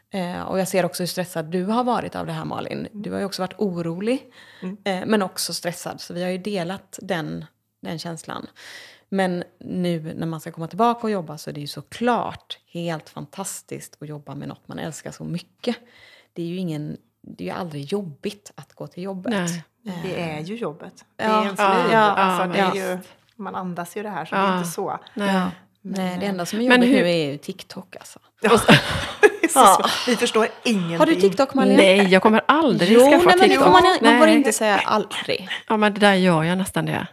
Eh, 0.10 0.42
och 0.42 0.60
jag 0.60 0.68
ser 0.68 0.86
också 0.86 1.04
hur 1.04 1.08
stressad 1.08 1.46
du 1.46 1.64
har 1.64 1.84
varit 1.84 2.16
av 2.16 2.26
det 2.26 2.32
här 2.34 2.46
Malin. 2.46 2.88
Du 2.92 3.12
har 3.12 3.20
ju 3.20 3.26
också 3.26 3.42
varit 3.42 3.54
orolig, 3.58 4.32
Mm. 4.62 4.78
eh, 4.84 5.04
men 5.08 5.22
också 5.22 5.54
stressad. 5.54 6.02
Så 6.02 6.14
vi 6.14 6.24
har 6.24 6.30
ju 6.30 6.38
delat 6.38 7.00
den, 7.02 7.46
den 7.82 8.00
känslan. 8.00 8.48
Men 9.10 9.44
nu 9.60 10.14
när 10.14 10.28
man 10.28 10.42
ska 10.42 10.52
komma 10.52 10.68
tillbaka 10.68 11.02
och 11.08 11.12
jobba 11.12 11.38
så 11.38 11.50
är 11.50 11.54
det 11.54 11.62
ju 11.62 11.68
såklart 11.68 12.60
helt 12.72 13.10
fantastiskt 13.10 13.98
att 14.02 14.08
jobba 14.08 14.36
med 14.36 14.48
något 14.48 14.68
man 14.68 14.80
älskar 14.80 15.12
så 15.12 15.24
mycket. 15.24 15.76
Det 16.34 16.42
är 16.42 16.46
ju, 16.46 16.56
ingen, 16.58 16.98
det 17.28 17.44
är 17.44 17.46
ju 17.54 17.60
aldrig 17.60 17.84
jobbigt 17.84 18.52
att 18.56 18.74
gå 18.74 18.88
till 18.88 19.04
jobbet. 19.04 19.34
Nej. 19.34 19.64
Eh, 19.88 19.94
Det 20.04 20.22
är 20.22 20.40
ju 20.40 20.56
jobbet. 20.56 20.94
Det 21.16 21.24
är 21.24 21.44
ens 21.46 21.60
ja, 21.60 21.74
liv. 21.84 21.92
ja, 21.92 21.98
alltså, 22.00 22.54
det 22.54 22.60
är 22.60 22.90
ju, 22.92 23.00
man 23.36 23.56
andas 23.56 23.98
ju 23.98 24.04
det 24.04 24.10
här, 24.10 24.26
så 24.26 24.36
det 24.36 24.42
är 24.42 24.58
inte 24.58 24.70
så. 24.70 25.00
Nej. 25.14 25.42
Nej, 25.82 26.18
det 26.20 26.26
enda 26.26 26.46
som 26.46 26.60
är 26.62 26.70
Men 26.70 26.82
jobbigt 26.82 26.98
hur- 26.98 27.04
nu 27.04 27.10
är 27.10 27.32
ju 27.32 27.38
TikTok 27.38 27.96
alltså. 27.96 28.20
Ja. 29.56 29.78
Vi 30.08 30.16
förstår 30.16 30.48
ingenting. 30.64 30.98
Har 30.98 31.06
du 31.06 31.16
TikTok 31.16 31.54
Malin? 31.54 31.78
Nej, 31.78 32.08
jag 32.08 32.22
kommer 32.22 32.42
aldrig 32.48 32.92
Jo, 32.92 33.00
skaffa 33.00 33.16
nej, 33.18 33.36
men 33.40 33.50
TikTok. 33.50 33.72
man, 33.72 33.82
man 34.02 34.20
får 34.20 34.26
Nej. 34.26 34.36
inte 34.36 34.52
säga 34.54 34.78
aldrig. 34.86 35.50
Ja, 35.68 35.78
men 35.78 35.94
det 35.94 36.00
där 36.00 36.14
gör 36.14 36.44
jag 36.44 36.58
nästan 36.58 36.86
det. 36.86 37.08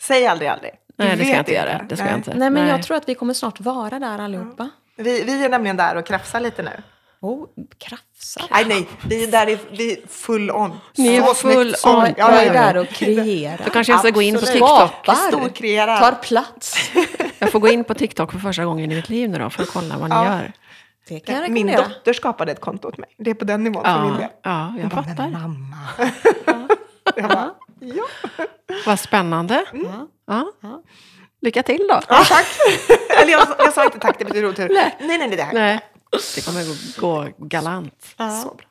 Säg 0.00 0.26
aldrig 0.26 0.50
aldrig. 0.50 0.72
Nej, 0.96 1.16
det 1.16 1.24
ska 1.24 1.28
jag 1.32 1.38
inte 1.40 1.52
göra. 1.52 1.82
Det 1.88 1.96
ska 1.96 2.04
Nej. 2.04 2.12
jag 2.12 2.18
inte. 2.18 2.34
Nej, 2.34 2.50
men 2.50 2.66
jag 2.68 2.82
tror 2.82 2.96
att 2.96 3.08
vi 3.08 3.14
kommer 3.14 3.34
snart 3.34 3.60
vara 3.60 3.98
där 3.98 4.18
allihopa. 4.18 4.70
Vi, 4.96 5.24
vi 5.24 5.44
är 5.44 5.48
nämligen 5.48 5.76
där 5.76 5.96
och 5.96 6.06
krafsar 6.06 6.40
lite 6.40 6.62
nu. 6.62 6.82
Oh, 7.22 7.46
krafsar. 7.78 8.44
Nej, 8.50 8.64
nej, 8.68 8.88
vi 9.06 9.24
är 9.24 9.30
där 9.30 9.48
i 9.48 9.58
vi 9.70 9.92
är 9.92 9.98
full 10.08 10.50
on. 10.50 10.80
Ni 10.96 11.16
är 11.16 11.22
full 11.34 11.74
snyggt, 11.74 11.86
on. 11.86 12.04
jag 12.06 12.14
Ja, 12.18 12.30
är 12.30 12.46
ja, 12.46 12.54
ja. 12.54 12.62
där 12.72 12.76
och 12.76 12.88
kreerar. 12.88 13.60
Då 13.64 13.70
kanske 13.70 13.92
jag 13.92 14.00
ska 14.00 14.10
gå 14.10 14.22
in 14.22 14.34
på. 14.34 14.40
TikTok. 14.40 14.68
Skapar. 14.68 15.14
Storkreerar. 15.14 16.00
Tar 16.00 16.12
plats. 16.12 16.90
Jag 17.38 17.52
får 17.52 17.60
gå 17.60 17.68
in 17.68 17.84
på 17.84 17.94
TikTok 17.94 18.32
för 18.32 18.38
första 18.38 18.64
gången 18.64 18.92
i 18.92 18.94
mitt 18.94 19.08
liv 19.08 19.30
nu 19.30 19.38
då 19.38 19.50
för 19.50 19.62
att 19.62 19.68
kolla 19.70 19.98
vad 19.98 20.10
ni 20.10 20.16
Ja. 20.16 20.24
gör. 20.24 20.52
Det 21.08 21.20
kan 21.20 21.34
jag 21.34 21.50
Min 21.50 21.66
dotter 21.66 22.12
skapade 22.12 22.52
ett 22.52 22.60
konto 22.60 22.88
åt 22.88 22.98
mig. 22.98 23.08
Det 23.18 23.30
är 23.30 23.34
på 23.34 23.44
den 23.44 23.64
nivån 23.64 23.84
för 23.84 24.00
min 24.02 24.12
Ja, 24.12 24.18
del. 24.18 24.28
ja 24.42 24.64
Hon 24.72 24.78
jag 24.80 24.88
bara, 24.90 25.02
fattar. 25.02 25.28
Men 25.28 25.32
mamma. 25.42 25.76
jag 27.16 27.28
bara, 27.28 27.50
ja. 27.80 28.04
Vad 28.86 29.00
spännande. 29.00 29.64
Ja. 29.72 30.06
Ja. 30.26 30.52
Ja. 30.62 30.82
Lycka 31.42 31.62
till 31.62 31.86
då. 31.88 32.00
ja, 32.08 32.24
tack. 32.28 32.46
Eller 33.22 33.32
jag, 33.32 33.46
jag 33.58 33.72
sa 33.72 33.84
inte 33.84 33.98
tack, 33.98 34.18
det 34.18 34.24
betyder 34.24 34.48
otur. 34.48 34.68
Nej. 34.68 34.96
Nej, 35.00 35.18
nej, 35.18 35.28
nej, 35.28 35.36
det 35.36 35.42
här. 35.42 35.52
Nej, 35.54 35.80
det 36.10 36.44
kommer 36.44 36.64
gå, 37.00 37.24
gå 37.24 37.46
galant. 37.46 38.14
Ja. 38.16 38.30
Så 38.30 38.54
bra. 38.54 38.66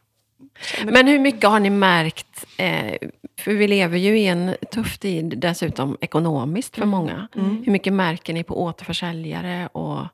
Men 0.92 1.08
hur 1.08 1.20
mycket 1.20 1.50
har 1.50 1.60
ni 1.60 1.70
märkt, 1.70 2.46
eh, 2.58 2.98
för 3.40 3.54
vi 3.54 3.68
lever 3.68 3.98
ju 3.98 4.20
i 4.20 4.28
en 4.28 4.56
tuff 4.72 4.98
tid 4.98 5.34
dessutom 5.38 5.98
ekonomiskt 6.02 6.76
för 6.76 6.86
många. 6.86 7.28
Mm. 7.36 7.64
Hur 7.64 7.72
mycket 7.72 7.94
märker 7.94 8.34
ni 8.34 8.44
på 8.44 8.62
återförsäljare 8.62 9.68
och 9.68 10.06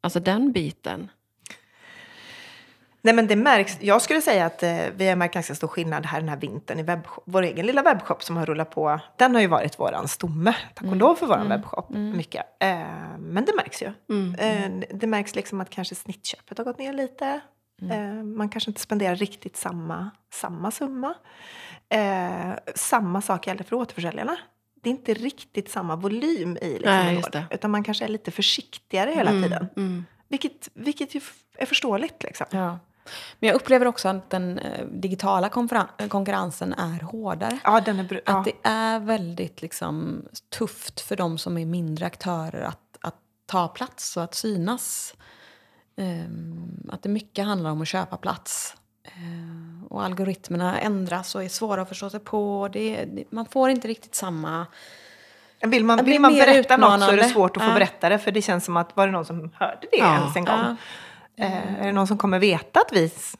alltså 0.00 0.20
den 0.20 0.52
biten? 0.52 1.10
Nej, 3.08 3.14
men 3.14 3.26
det 3.26 3.36
märks. 3.36 3.76
Jag 3.80 4.02
skulle 4.02 4.20
säga 4.20 4.46
att 4.46 4.62
eh, 4.62 4.78
vi 4.96 5.08
har 5.08 5.16
märkt 5.16 5.34
ganska 5.34 5.54
stor 5.54 5.68
skillnad 5.68 6.06
här 6.06 6.20
den 6.20 6.28
här 6.28 6.36
vintern 6.36 6.78
i 6.78 6.82
webbshop. 6.82 7.24
Vår 7.26 7.42
egen 7.42 7.66
lilla 7.66 7.82
webbshop 7.82 8.22
som 8.22 8.36
har 8.36 8.46
rullat 8.46 8.70
på, 8.70 9.00
den 9.16 9.34
har 9.34 9.40
ju 9.42 9.46
varit 9.46 9.78
våran 9.78 10.08
stomme, 10.08 10.56
tack 10.74 10.88
och 10.88 10.96
lov 10.96 11.14
för 11.14 11.26
våran 11.26 11.48
webbshop. 11.48 11.88
Mycket. 11.90 12.42
Eh, 12.60 12.78
men 13.18 13.44
det 13.44 13.52
märks 13.56 13.82
ju. 13.82 13.92
Mm. 14.10 14.34
Eh, 14.34 14.88
det 14.94 15.06
märks 15.06 15.34
liksom 15.34 15.60
att 15.60 15.70
kanske 15.70 15.94
snittköpet 15.94 16.58
har 16.58 16.64
gått 16.64 16.78
ner 16.78 16.92
lite. 16.92 17.40
Eh, 17.90 18.12
man 18.24 18.48
kanske 18.48 18.70
inte 18.70 18.80
spenderar 18.80 19.16
riktigt 19.16 19.56
samma, 19.56 20.10
samma 20.32 20.70
summa. 20.70 21.14
Eh, 21.88 22.52
samma 22.74 23.22
sak 23.22 23.46
gäller 23.46 23.64
för 23.64 23.76
återförsäljarna. 23.76 24.36
Det 24.82 24.88
är 24.88 24.94
inte 24.94 25.14
riktigt 25.14 25.70
samma 25.70 25.96
volym 25.96 26.56
i 26.56 26.72
liksom, 26.72 26.92
Nej, 26.92 27.16
år, 27.16 27.44
utan 27.50 27.70
man 27.70 27.84
kanske 27.84 28.04
är 28.04 28.08
lite 28.08 28.30
försiktigare 28.30 29.10
hela 29.10 29.30
Mm, 29.30 29.42
tiden. 29.42 29.66
Mm. 29.76 30.04
Vilket, 30.28 30.68
vilket 30.74 31.14
ju 31.14 31.20
är 31.58 31.66
förståeligt. 31.66 32.22
Liksom. 32.22 32.46
Ja. 32.50 32.78
Men 33.38 33.48
jag 33.48 33.54
upplever 33.56 33.86
också 33.86 34.08
att 34.08 34.30
den 34.30 34.58
eh, 34.58 34.86
digitala 34.86 35.48
konkurrensen 36.08 36.72
är 36.72 37.02
hårdare. 37.02 37.58
Ja, 37.64 37.80
den 37.80 38.00
är 38.00 38.22
ja. 38.24 38.38
Att 38.38 38.44
det 38.44 38.52
är 38.62 39.00
väldigt 39.00 39.62
liksom, 39.62 40.24
tufft 40.58 41.00
för 41.00 41.16
de 41.16 41.38
som 41.38 41.58
är 41.58 41.66
mindre 41.66 42.06
aktörer 42.06 42.62
att, 42.62 42.98
att 43.00 43.16
ta 43.46 43.68
plats 43.68 44.16
och 44.16 44.22
att 44.22 44.34
synas. 44.34 45.14
Ehm, 45.96 46.88
att 46.92 47.02
det 47.02 47.08
mycket 47.08 47.44
handlar 47.44 47.70
om 47.70 47.82
att 47.82 47.88
köpa 47.88 48.16
plats. 48.16 48.76
Ehm, 49.04 49.84
och 49.90 50.04
algoritmerna 50.04 50.78
ändras 50.80 51.34
och 51.34 51.44
är 51.44 51.48
svåra 51.48 51.82
att 51.82 51.88
förstå 51.88 52.10
sig 52.10 52.20
på. 52.20 52.68
Det, 52.72 53.04
det, 53.04 53.24
man 53.30 53.46
får 53.46 53.70
inte 53.70 53.88
riktigt 53.88 54.14
samma... 54.14 54.66
Vill 55.60 55.84
man, 55.84 56.04
vill 56.04 56.20
man 56.20 56.32
berätta 56.32 56.76
något 56.76 57.00
så 57.00 57.10
är 57.10 57.16
det 57.16 57.24
svårt 57.24 57.56
att 57.56 57.62
få 57.62 57.72
berätta 57.72 58.08
det. 58.08 58.18
För 58.18 58.30
det 58.30 58.42
känns 58.42 58.64
som 58.64 58.76
att, 58.76 58.96
var 58.96 59.06
det 59.06 59.12
någon 59.12 59.24
som 59.24 59.50
hörde 59.54 59.86
det 59.90 59.98
Ja. 59.98 60.14
ens 60.14 60.36
en 60.36 60.44
gång? 60.44 60.58
Ja. 60.58 60.76
Eh, 61.38 61.80
är 61.82 61.86
det 61.86 61.92
någon 61.92 62.06
som 62.06 62.18
kommer 62.18 62.38
veta 62.38 62.80
att 62.80 62.92
vi 62.92 63.04
s- 63.04 63.34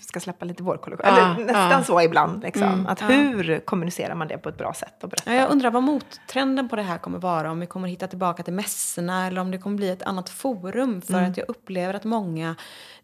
ska 0.00 0.20
släppa 0.20 0.44
lite 0.44 0.62
vårkollektion? 0.62 1.14
Ja, 1.16 1.34
Eller 1.34 1.44
nästan 1.44 1.70
ja. 1.70 1.82
så 1.84 2.00
ibland. 2.02 2.42
Liksom. 2.42 2.62
Mm, 2.62 2.86
att 2.86 3.00
ja. 3.00 3.06
hur 3.06 3.60
kommunicerar 3.60 4.14
man 4.14 4.28
det 4.28 4.38
på 4.38 4.48
ett 4.48 4.58
bra 4.58 4.72
sätt? 4.74 5.02
Och 5.04 5.08
berättar? 5.08 5.32
Ja, 5.32 5.40
jag 5.40 5.50
undrar 5.50 5.70
vad 5.70 5.82
mottrenden 5.82 6.68
på 6.68 6.76
det 6.76 6.82
här 6.82 6.98
kommer 6.98 7.18
vara. 7.18 7.50
Om 7.50 7.60
vi 7.60 7.66
kommer 7.66 7.88
hitta 7.88 8.06
tillbaka 8.06 8.42
till 8.42 8.52
mässorna 8.54 9.26
eller 9.26 9.40
om 9.40 9.50
det 9.50 9.58
kommer 9.58 9.76
bli 9.76 9.90
ett 9.90 10.02
annat 10.02 10.28
forum. 10.28 11.02
För 11.02 11.14
Mm. 11.14 11.30
att 11.30 11.36
jag 11.36 11.48
upplever 11.48 11.94
att 11.94 12.04
många 12.04 12.56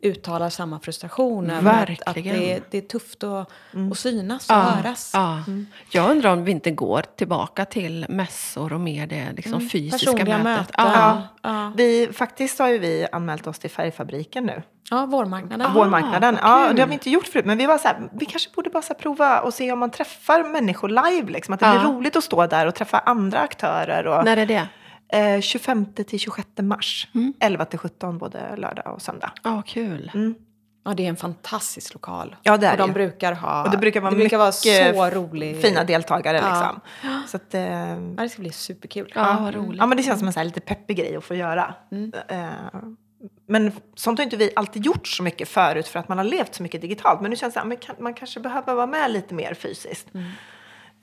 uttalar 0.02 0.50
samma 0.50 0.80
frustration. 0.80 1.50
över 1.50 1.82
Att, 1.92 2.08
att 2.08 2.16
Verkligen. 2.16 2.40
det, 2.40 2.62
det 2.70 2.78
är 2.78 2.82
tufft 2.82 3.24
att, 3.24 3.50
att 3.92 3.98
synas 3.98 4.50
och 4.50 4.56
Ja, 4.56 4.60
höras. 4.60 5.10
ja. 5.14 5.42
Jag 5.90 6.10
undrar 6.10 6.32
om 6.32 6.44
vi 6.44 6.50
inte 6.52 6.70
går 6.70 7.02
tillbaka 7.16 7.64
till 7.64 8.06
mässor 8.08 8.72
och 8.72 8.80
mer 8.80 9.06
det 9.06 9.32
liksom 9.36 9.68
fysiska 9.70 10.10
Personliga 10.12 10.38
mötet. 10.38 10.78
möten. 10.78 10.92
Ja. 10.94 11.22
Ja. 11.42 11.72
Vi, 11.76 12.08
faktiskt 12.12 12.58
har 12.58 12.68
ju 12.68 12.78
vi 12.78 13.06
anmält 13.12 13.46
oss 13.46 13.58
till 13.58 13.70
Färgfabriken 13.70 14.44
nu. 14.46 14.62
ja, 14.90 15.06
vårmarknaden. 15.06 15.72
Vårmarknaden. 15.74 16.38
vad 16.42 16.50
Ja, 16.68 16.72
det 16.72 16.82
har 16.82 16.86
vi 16.88 16.92
inte 16.94 17.10
gjort 17.10 17.26
förut. 17.26 17.44
Men 17.46 17.58
vi 17.58 17.66
var 17.66 17.78
så 17.78 17.88
här, 17.88 18.08
vi 18.12 18.26
kanske 18.26 18.50
borde 18.54 18.70
bara 18.70 18.94
prova 18.94 19.40
och 19.40 19.54
se 19.54 19.72
om 19.72 19.78
man 19.78 19.90
träffar 19.90 20.44
människor 20.52 20.88
live. 20.88 21.32
Liksom. 21.32 21.54
Att 21.54 21.60
det 21.60 21.66
Ja. 21.66 21.72
blir 21.80 21.92
roligt 21.92 22.16
att 22.16 22.24
stå 22.24 22.46
där 22.46 22.66
och 22.66 22.74
träffa 22.74 22.98
andra 22.98 23.38
aktörer. 23.40 24.06
Och, 24.06 24.24
När 24.24 24.36
är 24.36 24.46
det? 24.46 24.68
Eh, 25.12 25.40
25 25.40 25.86
till 25.94 26.18
26 26.18 26.48
mars. 26.62 27.08
Mm. 27.14 27.34
11 27.40 27.64
till 27.64 27.78
17 27.78 28.18
både 28.18 28.56
lördag 28.56 28.94
och 28.94 29.02
söndag. 29.02 29.32
Ja, 29.42 29.62
kul. 29.66 30.10
Mm. 30.14 30.34
Ja, 30.84 30.94
det 30.94 31.04
är 31.04 31.08
en 31.08 31.16
fantastisk 31.16 31.94
lokal. 31.94 32.36
Ja, 32.42 32.56
det 32.56 32.66
är 32.66 32.72
och 32.72 32.78
de 32.78 32.86
det. 32.86 32.94
brukar 32.94 33.32
ha... 33.32 33.64
Och 33.64 33.70
det 33.70 33.76
brukar 33.76 34.00
vara 34.00 34.10
det 34.10 34.16
brukar 34.16 34.38
vara 34.38 34.52
så 34.52 35.10
rolig... 35.10 35.56
Fina 35.62 35.84
deltagare 35.84 36.36
Ja. 36.36 36.48
liksom. 36.48 36.80
Så 37.26 37.36
att, 37.36 37.54
eh, 37.54 37.62
Ja, 38.16 38.22
det 38.22 38.28
ska 38.28 38.42
bli 38.42 38.52
superkul. 38.52 39.12
Ja, 39.14 39.36
vad 39.40 39.54
roligt. 39.54 39.78
ja, 39.78 39.86
men 39.86 39.96
det 39.96 40.02
känns 40.02 40.18
som 40.18 40.26
en 40.28 40.32
så 40.32 40.42
lite 40.42 40.60
peppig 40.60 40.96
grej 40.96 41.16
att 41.16 41.24
få 41.24 41.34
göra. 41.34 41.74
Mm. 41.92 42.12
Eh, 42.28 42.48
men 43.48 43.72
sånt 43.94 44.18
har 44.18 44.24
inte 44.24 44.36
vi 44.36 44.50
alltid 44.56 44.86
gjort 44.86 45.06
så 45.08 45.22
mycket 45.22 45.48
förut 45.48 45.88
för 45.88 45.98
att 45.98 46.08
man 46.08 46.18
har 46.18 46.24
levt 46.24 46.54
så 46.54 46.62
mycket 46.62 46.80
digitalt. 46.80 47.20
Men 47.20 47.30
nu 47.30 47.36
känns 47.36 47.54
det 47.54 47.60
att 47.60 48.00
man 48.00 48.14
kanske 48.14 48.40
behöver 48.40 48.74
vara 48.74 48.86
med 48.86 49.10
lite 49.10 49.34
mer 49.34 49.54
fysiskt. 49.54 50.14
Mm. 50.14 50.26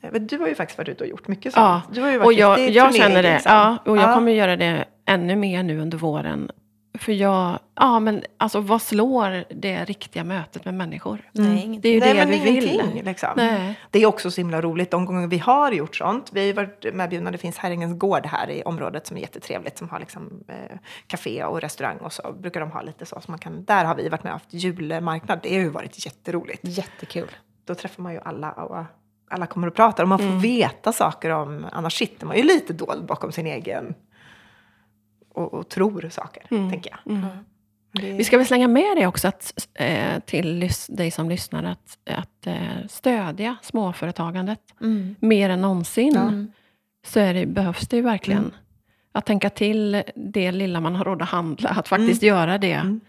Eh, 0.03 0.09
men 0.11 0.27
Du 0.27 0.37
har 0.37 0.47
ju 0.47 0.55
faktiskt 0.55 0.77
varit 0.77 0.89
ute 0.89 1.03
och 1.03 1.09
gjort 1.09 1.27
mycket 1.27 1.53
Ja, 1.55 1.81
sånt. 1.83 1.95
Du 1.95 2.01
har 2.01 2.11
ju 2.11 2.17
varit 2.17 2.25
och 2.25 2.33
jag, 2.33 2.69
jag 2.69 2.95
känner 2.95 3.23
det. 3.23 3.33
liksom. 3.33 3.51
Ja, 3.51 3.77
och 3.85 3.97
jag 3.97 4.09
Ja. 4.09 4.13
kommer 4.15 4.31
göra 4.31 4.55
det 4.55 4.85
ännu 5.05 5.35
mer 5.35 5.63
nu 5.63 5.79
under 5.79 5.97
våren. 5.97 6.51
För 6.99 7.11
jag, 7.11 7.59
ja 7.75 7.99
men 7.99 8.23
alltså 8.37 8.59
vad 8.59 8.81
slår 8.81 9.43
det 9.53 9.85
riktiga 9.85 10.23
mötet 10.23 10.65
med 10.65 10.73
människor? 10.73 11.29
Nej, 11.31 11.63
inget. 11.65 11.81
Det 11.81 11.89
är 11.89 11.93
ju 11.93 11.99
Nej, 11.99 12.13
det 12.13 12.19
men 12.19 12.29
vi 12.29 12.39
vill. 12.59 13.01
Liksom. 13.05 13.29
Nej. 13.37 13.79
Det 13.91 13.99
är 13.99 14.05
också 14.05 14.31
så 14.31 14.41
himla 14.41 14.61
roligt 14.61 14.91
de 14.91 15.05
gånger 15.05 15.27
vi 15.27 15.37
har 15.37 15.71
gjort 15.71 15.95
sånt. 15.95 16.29
Vi 16.33 16.39
har 16.39 16.47
ju 16.47 16.53
varit 16.53 16.93
medbjudna, 16.93 17.31
det 17.31 17.37
finns 17.37 17.57
Herringens 17.57 17.99
gård 17.99 18.25
här 18.25 18.49
i 18.49 18.63
området 18.63 19.07
som 19.07 19.17
är 19.17 19.21
jättetrevligt 19.21 19.77
som 19.77 19.89
har 19.89 19.99
liksom 19.99 20.43
eh, 20.47 20.77
café 21.07 21.43
och 21.43 21.61
restaurang 21.61 21.97
och 21.97 22.13
så 22.13 22.33
brukar 22.39 22.59
de 22.59 22.71
ha 22.71 22.81
lite 22.81 23.05
så. 23.05 23.21
så 23.21 23.31
man 23.31 23.39
kan, 23.39 23.65
där 23.65 23.85
har 23.85 23.95
vi 23.95 24.09
varit 24.09 24.23
med 24.23 24.33
och 24.33 24.39
haft 24.39 24.53
julmarknad. 24.53 25.39
Det 25.43 25.53
har 25.55 25.61
ju 25.61 25.69
varit 25.69 26.05
jätteroligt. 26.05 26.59
Jättekul. 26.63 27.29
Då 27.65 27.75
träffar 27.75 28.03
man 28.03 28.13
ju 28.13 28.19
alla 28.25 28.51
och 28.51 28.83
alla 29.33 29.45
kommer 29.47 29.67
och 29.67 29.75
pratar 29.75 30.03
och 30.03 30.09
man 30.09 30.19
får 30.19 30.25
Mm. 30.25 30.39
veta 30.39 30.91
saker 30.91 31.29
om, 31.29 31.65
annars 31.71 31.97
sitter 31.97 32.25
man 32.25 32.37
ju 32.37 32.43
lite 32.43 32.73
dold 32.73 33.05
bakom 33.05 33.31
sin 33.31 33.47
egen 33.47 33.95
och, 35.33 35.53
och 35.53 35.69
tror 35.69 36.09
saker, 36.09 36.43
Mm. 36.51 36.69
tänker 36.69 36.91
jag. 36.91 37.15
Mm. 37.15 37.27
Det, 37.91 38.11
Vi 38.13 38.23
ska 38.23 38.37
väl 38.37 38.45
slänga 38.47 38.67
med 38.67 38.97
det 38.97 39.07
också 39.07 39.27
att, 39.27 39.67
eh, 39.73 40.19
till 40.25 40.69
dig 40.89 41.11
som 41.11 41.29
lyssnar 41.29 41.63
att, 41.63 41.97
att 42.09 42.47
eh, 42.47 42.87
stödja 42.89 43.55
småföretagandet 43.61 44.59
Mm. 44.81 45.15
mer 45.19 45.49
än 45.49 45.61
någonsin. 45.61 46.17
Mm. 46.17 46.51
Så 47.05 47.19
är 47.19 47.33
det, 47.33 47.45
behövs 47.45 47.87
det 47.87 47.95
ju 47.95 48.01
verkligen. 48.01 48.39
Mm. 48.43 48.53
Att 49.11 49.25
tänka 49.25 49.49
till 49.49 50.03
det 50.15 50.51
lilla 50.51 50.79
man 50.79 50.95
har 50.95 51.05
råd 51.05 51.21
att 51.21 51.29
handla, 51.29 51.69
att 51.69 51.87
faktiskt 51.87 52.23
göra 52.23 52.57
det. 52.57 52.73
Mm. 52.73 52.99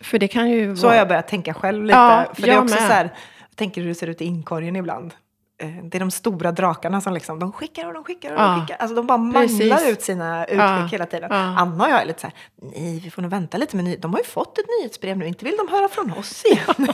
För 0.00 0.18
det 0.18 0.28
kan 0.28 0.50
ju 0.50 0.76
Så 0.76 0.82
vara... 0.82 0.92
har 0.92 0.98
jag 0.98 1.08
börjat 1.08 1.28
tänka 1.28 1.54
själv 1.54 1.84
lite. 1.84 1.98
Ja, 1.98 2.26
för 2.34 2.42
det 2.42 2.48
är 2.48 2.54
jag 2.54 2.62
också 2.64 2.74
med. 2.74 2.86
så 2.88 2.92
här, 2.92 3.10
tänker 3.54 3.80
hur 3.80 3.88
det 3.88 3.94
ser 3.94 4.06
ut 4.06 4.20
i 4.22 4.24
inkorgen 4.24 4.76
ibland. 4.76 5.14
Eh, 5.60 5.68
Det 5.84 5.98
är 5.98 6.00
de 6.00 6.10
stora 6.10 6.52
drakarna 6.52 7.00
som 7.00 7.14
liksom, 7.14 7.38
de 7.38 7.52
skickar 7.52 7.86
och 7.86 7.94
de 7.94 8.04
skickar 8.04 8.32
och 8.34 8.40
Ja, 8.40 8.46
de 8.54 8.60
skickar. 8.60 8.76
Alltså 8.76 8.94
de 8.96 9.06
bara 9.06 9.18
manglar 9.18 9.40
precis. 9.76 9.88
ut 9.92 10.02
sina 10.02 10.44
utskick 10.44 10.58
Ja, 10.60 10.86
hela 10.92 11.06
tiden. 11.06 11.28
ja. 11.32 11.36
Anna 11.36 11.84
och 11.84 11.90
jag 11.90 12.02
är 12.02 12.06
lite 12.06 12.20
så 12.20 12.26
här, 12.26 12.34
nej 12.74 13.00
vi 13.04 13.10
får 13.10 13.22
nog 13.22 13.30
vänta 13.30 13.58
lite 13.58 13.76
med 13.76 13.84
ny- 13.84 13.96
De 13.96 14.12
har 14.12 14.18
ju 14.20 14.24
fått 14.24 14.58
ett 14.58 14.64
nyhetsbrev 14.80 15.18
nu, 15.18 15.26
inte 15.26 15.44
vill 15.44 15.56
de 15.56 15.68
höra 15.76 15.88
från 15.88 16.12
oss 16.12 16.44
igen. 16.50 16.88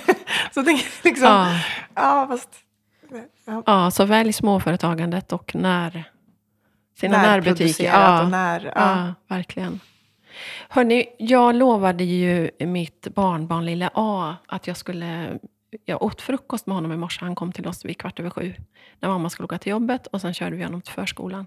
så 0.54 0.62
det 0.62 0.70
är 0.70 1.04
liksom, 1.04 1.26
ja, 1.28 1.48
Ja, 1.94 2.26
fast... 2.28 2.48
Ja, 3.46 3.62
ja, 3.66 3.90
så 3.90 4.04
välj 4.04 4.32
småföretagandet 4.32 5.32
och 5.32 5.54
när, 5.54 6.04
sina 7.00 7.22
närbutiker. 7.22 7.84
Ja, 7.84 8.22
och 8.22 8.30
när... 8.30 8.72
Ja, 8.76 9.14
verkligen. 9.28 9.80
Hörni, 10.68 11.06
jag 11.18 11.54
lovade 11.54 12.04
ju 12.04 12.50
mitt 12.58 13.08
barnbarn 13.14 13.64
lilla 13.66 13.90
A 13.94 14.36
att 14.48 14.66
jag 14.66 14.76
skulle... 14.76 15.38
Jag 15.84 16.02
åt 16.02 16.20
frukost 16.20 16.66
med 16.66 16.74
honom 16.74 16.92
i 16.92 16.96
morse. 16.96 17.24
Han 17.24 17.34
kom 17.34 17.52
till 17.52 17.66
oss 17.66 17.84
vid 17.84 17.98
kvart 17.98 18.20
över 18.20 18.30
sju. 18.30 18.54
När 19.00 19.08
mamma 19.08 19.30
skulle 19.30 19.44
åka 19.44 19.58
till 19.58 19.70
jobbet 19.70 20.06
och 20.06 20.20
sen 20.20 20.34
körde 20.34 20.56
vi 20.56 20.64
honom 20.64 20.80
till 20.80 20.92
förskolan. 20.92 21.46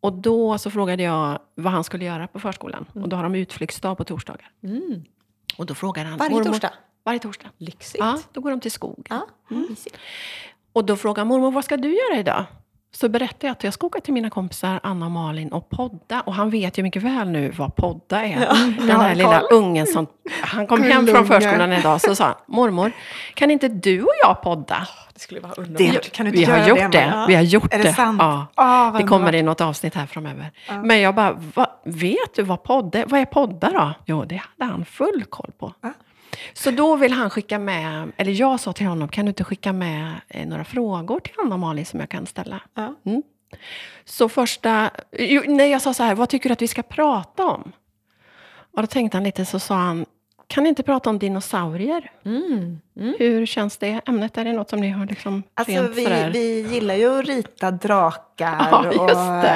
Och 0.00 0.12
då 0.12 0.58
så 0.58 0.70
frågade 0.70 1.02
jag 1.02 1.38
vad 1.54 1.72
han 1.72 1.84
skulle 1.84 2.04
göra 2.04 2.26
på 2.26 2.40
förskolan. 2.40 2.86
Och 2.94 3.08
då 3.08 3.16
har 3.16 3.22
de 3.22 3.34
utflyktsdag 3.34 3.96
på 3.96 4.04
torsdagar. 4.04 4.50
Mm. 4.62 5.04
Och 5.58 5.66
då 5.66 5.74
frågade 5.74 6.08
han... 6.08 6.18
Varje 6.18 6.30
"Mormor-" 6.34 6.44
torsdag? 6.44 6.72
Varje 7.04 7.18
torsdag. 7.18 7.48
Lyxigt. 7.58 8.04
Ja, 8.04 8.20
då 8.32 8.40
går 8.40 8.50
de 8.50 8.60
till 8.60 8.70
skog. 8.70 9.06
Ja, 9.10 9.26
mysigt. 9.48 9.96
Och 10.72 10.84
då 10.84 10.96
frågar 10.96 11.24
mormor, 11.24 11.50
vad 11.50 11.64
ska 11.64 11.76
du 11.76 11.88
göra 11.88 12.20
idag? 12.20 12.46
Så 12.94 13.08
berättar 13.08 13.48
jag 13.48 13.52
att 13.52 13.64
jag 13.64 13.74
ska 13.74 13.86
åka 13.86 14.00
till 14.00 14.12
mina 14.14 14.30
kompisar 14.30 14.80
Anna 14.82 15.06
och 15.06 15.12
Malin 15.12 15.52
och 15.52 15.68
podda. 15.70 16.20
Och 16.20 16.34
han 16.34 16.50
vet 16.50 16.78
ju 16.78 16.82
mycket 16.82 17.02
väl 17.02 17.28
nu 17.28 17.50
vad 17.50 17.76
podda 17.76 18.24
är. 18.24 18.38
Den 18.78 18.88
Ja, 18.88 18.96
här 18.98 19.14
lilla 19.14 19.40
ungen 19.40 19.86
som... 19.86 20.06
Han 20.42 20.66
kom 20.66 20.82
hem 20.82 21.06
från 21.06 21.26
förskolan 21.26 21.72
idag 21.72 22.00
så 22.00 22.14
sa 22.14 22.24
han, 22.24 22.34
mormor, 22.46 22.92
kan 23.34 23.50
inte 23.50 23.68
du 23.68 24.02
och 24.02 24.14
jag 24.22 24.42
podda? 24.42 24.88
Det 25.14 25.20
skulle 25.20 25.40
vara 25.40 25.52
underbart. 25.52 26.02
Det, 26.02 26.12
kan 26.12 26.26
du 26.26 26.30
inte 26.30 26.40
Vi 26.40 26.44
har 26.58 26.58
göra 26.58 26.68
gjort 26.68 26.92
det, 26.92 26.98
det. 26.98 27.24
Vi 27.28 27.34
har 27.34 27.42
gjort 27.42 27.74
Är 27.74 27.78
det 27.78 27.92
sant? 27.92 28.20
Ja. 28.22 28.46
Vad 28.92 29.02
Det 29.02 29.06
kommer 29.08 29.34
i 29.34 29.42
något 29.42 29.60
avsnitt 29.60 29.94
här 29.94 30.06
framöver. 30.06 30.50
Men 30.82 31.00
jag 31.00 31.14
bara, 31.14 31.32
va, 31.54 31.66
vet 31.84 32.34
du 32.36 32.42
vad 32.42 32.62
podd 32.62 32.94
är? 32.94 33.04
Vad 33.06 33.20
är 33.20 33.24
poddar 33.24 33.72
då? 33.72 33.92
Jo, 34.06 34.24
det 34.24 34.42
hade 34.58 34.72
han 34.72 34.84
full 34.84 35.24
koll 35.28 35.50
på. 35.58 35.72
Ja. 35.80 35.92
Så 36.52 36.70
då 36.70 36.96
vill 36.96 37.12
han 37.12 37.30
skicka 37.30 37.58
med, 37.58 38.12
eller 38.16 38.32
jag 38.32 38.60
sa 38.60 38.72
till 38.72 38.86
honom, 38.86 39.08
kan 39.08 39.24
du 39.24 39.28
inte 39.28 39.44
skicka 39.44 39.72
med 39.72 40.20
eh, 40.28 40.46
några 40.46 40.64
frågor 40.64 41.20
till 41.20 41.32
Anna 41.38 41.56
Malin 41.56 41.86
som 41.86 42.00
jag 42.00 42.08
kan 42.08 42.26
ställa? 42.26 42.60
Ja. 42.74 42.94
Mm. 43.04 43.22
Så 44.04 44.28
första, 44.28 44.90
nej 45.46 45.70
jag 45.70 45.82
sa 45.82 45.94
så 45.94 46.02
här, 46.02 46.14
vad 46.14 46.28
tycker 46.28 46.48
du 46.48 46.52
att 46.52 46.62
vi 46.62 46.68
ska 46.68 46.82
prata 46.82 47.46
om? 47.46 47.72
Och 48.74 48.82
då 48.82 48.86
tänkte 48.86 49.16
han 49.16 49.24
lite 49.24 49.44
så 49.44 49.58
sa 49.58 49.74
han, 49.74 50.06
kan 50.46 50.62
ni 50.62 50.68
inte 50.68 50.82
prata 50.82 51.10
om 51.10 51.18
dinosaurier? 51.18 52.10
Mm. 52.24 52.80
Mm. 53.00 53.14
Hur 53.18 53.46
känns 53.46 53.76
det 53.76 54.00
ämnet? 54.06 54.38
Är 54.38 54.44
det 54.44 54.52
något 54.52 54.70
som 54.70 54.80
ni 54.80 54.90
har 54.90 55.06
liksom 55.06 55.42
Alltså, 55.54 55.72
rent 55.74 55.94
vi, 55.96 56.04
sådär- 56.04 56.30
vi 56.32 56.60
gillar 56.60 56.94
ju 56.94 57.18
att 57.20 57.26
rita 57.26 57.70
drakar 57.70 58.68
Ja, 58.70 58.84
just 58.84 58.98
och 58.98 59.06
det. 59.42 59.48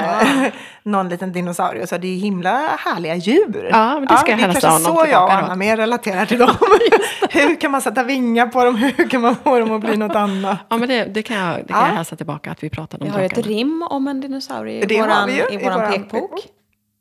eh, 0.45 0.53
någon 0.83 1.09
liten 1.09 1.33
dinosaurie. 1.33 1.87
Så 1.87 1.99
det 1.99 2.09
är 2.09 2.17
himla 2.19 2.51
härliga 2.79 3.15
djur. 3.15 3.69
Ja, 3.73 3.95
men 3.95 4.07
det 4.07 4.17
ska 4.17 4.31
jag 4.31 4.39
det 4.39 4.43
är 4.43 4.47
hälsa 4.47 4.61
kanske 4.69 4.89
honom 4.91 5.05
så 5.07 5.11
jag 5.13 5.23
och 5.25 5.31
då. 5.31 5.35
Anna 5.37 5.55
mer 5.57 5.77
relaterar 5.77 6.27
till 6.27 6.39
dem. 6.39 6.51
Hur 7.31 7.61
kan 7.61 7.71
man 7.71 7.81
sätta 7.83 8.03
vingar 8.03 8.47
på 8.47 8.65
dem? 8.65 8.75
Hur 8.77 9.09
kan 9.09 9.21
man 9.21 9.37
få 9.37 9.59
dem 9.59 9.73
att 9.73 9.81
bli 9.81 9.97
något 9.97 10.17
annat? 10.17 10.59
Ja, 10.69 10.77
men 10.77 10.89
det, 10.89 11.05
det 11.05 11.23
kan, 11.23 11.37
jag, 11.37 11.57
det 11.57 11.73
kan 11.73 11.81
Ja. 11.81 11.87
jag 11.89 11.95
hälsa 11.95 12.17
tillbaka, 12.17 12.51
att 12.51 12.63
vi 12.63 12.71
pratade 12.71 13.05
Vi 13.05 13.09
om 13.11 13.15
har 13.15 13.21
ju 13.21 13.27
ett 13.27 13.35
drakarna. 13.35 13.55
rim 13.57 13.83
om 13.91 14.09
en 14.09 14.21
dinosaurie 14.21 14.83
i 14.83 14.87
Det 14.87 15.01
våran, 15.01 15.31
vi 15.51 15.57
våran 15.65 15.93
pekbok. 15.93 16.31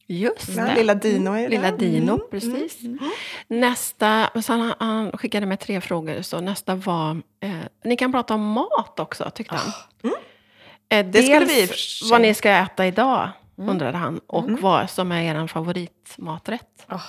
Just 0.08 0.50
Ja, 0.50 0.64
det. 0.64 0.76
lilla 0.76 0.94
Dino 0.96 1.32
är 1.32 1.42
det. 1.42 1.50
Lilla 1.50 1.72
Dino, 1.72 2.12
Mm. 2.14 2.22
precis. 2.32 2.78
Nästa, 3.48 4.30
så 4.42 4.54
han, 4.54 4.74
han 4.80 5.12
skickade 5.12 5.46
med 5.46 5.60
tre 5.60 5.82
frågor, 5.82 6.22
så 6.22 6.42
nästa 6.42 6.76
var... 6.76 7.22
Eh, 7.40 7.52
ni 7.84 7.98
kan 7.98 8.12
prata 8.12 8.34
om 8.34 8.42
mat 8.52 9.00
också, 9.00 9.30
tyckte 9.36 9.56
han. 9.56 9.72
Eh, 10.90 11.06
Det 11.06 11.24
skulle 11.24 11.46
vi 11.46 11.70
vad 12.12 12.22
ni 12.22 12.34
ska 12.34 12.50
äta 12.50 12.86
idag, 12.88 13.30
Mm. 13.58 13.70
undrade 13.70 13.98
han. 13.98 14.20
Och 14.28 14.50
vad 14.52 14.90
som 14.90 15.12
är 15.12 15.22
er 15.36 15.48
favoritmaträtt. 15.48 16.86
Åh, 16.92 17.02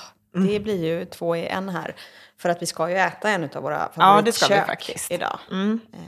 det 0.49 0.61
blir 0.61 0.85
ju 0.85 1.05
två 1.05 1.37
i 1.37 1.47
en 1.47 1.69
här. 1.69 1.95
För 2.39 2.49
att 2.49 2.63
vi 2.63 2.67
ska 2.67 2.91
ju 2.91 2.97
äta 2.97 3.31
en 3.31 3.45
av 3.55 3.63
våra 3.63 3.89
Ja, 3.95 4.23
det 4.25 4.33
ska 4.33 4.47
vi 4.47 4.55
favoritkök 4.55 4.67
faktiskt. 4.67 5.11
idag. 5.13 5.39
Mm. 5.51 5.81
Eh, 5.93 5.99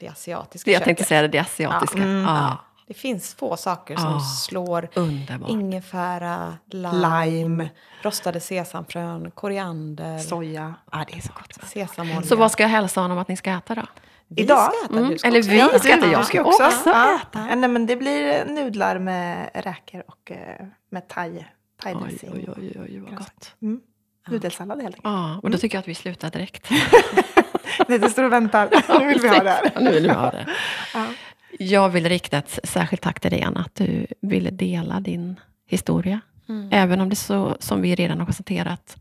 Det 0.00 0.08
asiatiska 0.08 0.68
Det 0.70 0.72
jag 0.72 0.78
köket. 0.80 0.84
tänkte 0.86 1.04
säga 1.04 1.22
det, 1.22 1.28
det 1.28 1.38
asiatiska. 1.38 1.98
Ja. 1.98 2.04
Mm. 2.04 2.22
Ja, 2.24 2.56
Det 2.88 2.94
finns 2.94 3.34
få 3.34 3.56
saker 3.56 3.96
som 3.96 4.14
Ah. 4.14 4.20
slår 4.20 4.88
underbart. 4.94 5.50
ingefära, 5.50 6.58
lime, 6.70 7.26
Lime. 7.26 7.70
rostade 8.02 8.40
sesamfrön, 8.40 9.30
koriander, 9.30 10.18
Soja. 10.18 10.74
Ja, 10.92 11.04
det 11.10 11.16
är 11.18 11.22
så 11.22 11.32
gott. 11.32 11.68
sesamolja. 11.68 12.22
Så 12.22 12.36
vad 12.36 12.52
ska 12.52 12.62
jag 12.62 12.70
hälsa 12.70 13.00
honom 13.00 13.18
att 13.18 13.28
ni 13.28 13.36
ska 13.36 13.50
äta 13.50 13.74
då? 13.74 13.82
vi 14.28 14.42
idag? 14.42 14.72
Ska 14.72 14.84
äta, 14.84 14.98
Mm, 14.98 15.16
eller 15.24 15.42
vi 15.42 15.78
ska 15.78 15.88
äta, 15.94 16.06
jag 16.06 16.20
du 16.20 16.24
ska 16.24 16.44
också, 16.44 16.64
också 16.66 16.88
ja. 16.90 17.16
äta. 17.22 17.46
Ja, 17.48 17.54
nej, 17.54 17.70
men 17.70 17.86
det 17.86 17.96
blir 17.96 18.44
nudlar 18.44 18.98
med 18.98 19.50
räkor 19.54 20.02
och 20.08 20.30
eh, 20.30 20.66
med 20.90 21.08
thai. 21.08 21.44
thai 21.82 21.94
Oj, 21.94 22.18
oj, 22.34 22.48
oj, 22.56 22.76
oj, 22.80 22.98
vad 23.00 23.14
gott. 23.18 23.54
Mm. 23.62 23.80
Nudelsallad 24.28 24.82
helt 24.82 24.96
enkelt. 24.96 25.04
Ja, 25.14 25.40
och 25.42 25.50
då 25.50 25.58
tycker 25.58 25.76
jag 25.76 25.80
att 25.82 25.88
vi 25.88 25.94
slutar 25.94 26.30
direkt. 26.30 26.70
Lite 27.88 28.10
står 28.10 28.24
och 28.24 28.32
väntar. 28.32 28.68
Nu 29.00 29.06
vill 29.06 29.20
vi 29.20 29.28
ha 29.28 29.42
det 29.42 29.50
här. 29.50 29.70
Ja, 29.74 29.80
nu 29.80 29.90
vill 29.92 30.02
vi 30.02 30.12
ha 30.14 30.30
det. 30.30 30.46
Ja. 31.58 31.66
Jag 31.66 31.88
vill 31.88 32.08
rikta 32.08 32.38
ett 32.38 32.58
särskilt 32.64 33.02
tack 33.02 33.20
till 33.20 33.30
dig, 33.30 33.42
Anna, 33.42 33.60
att 33.60 33.74
du 33.74 34.06
ville 34.20 34.50
dela 34.50 35.00
din 35.00 35.40
historia. 35.66 36.20
Mm. 36.48 36.68
Även 36.72 37.00
om 37.00 37.08
det 37.08 37.16
så, 37.16 37.56
som 37.60 37.82
vi 37.82 37.94
redan 37.94 38.18
har 38.18 38.26
konstaterat, 38.26 38.96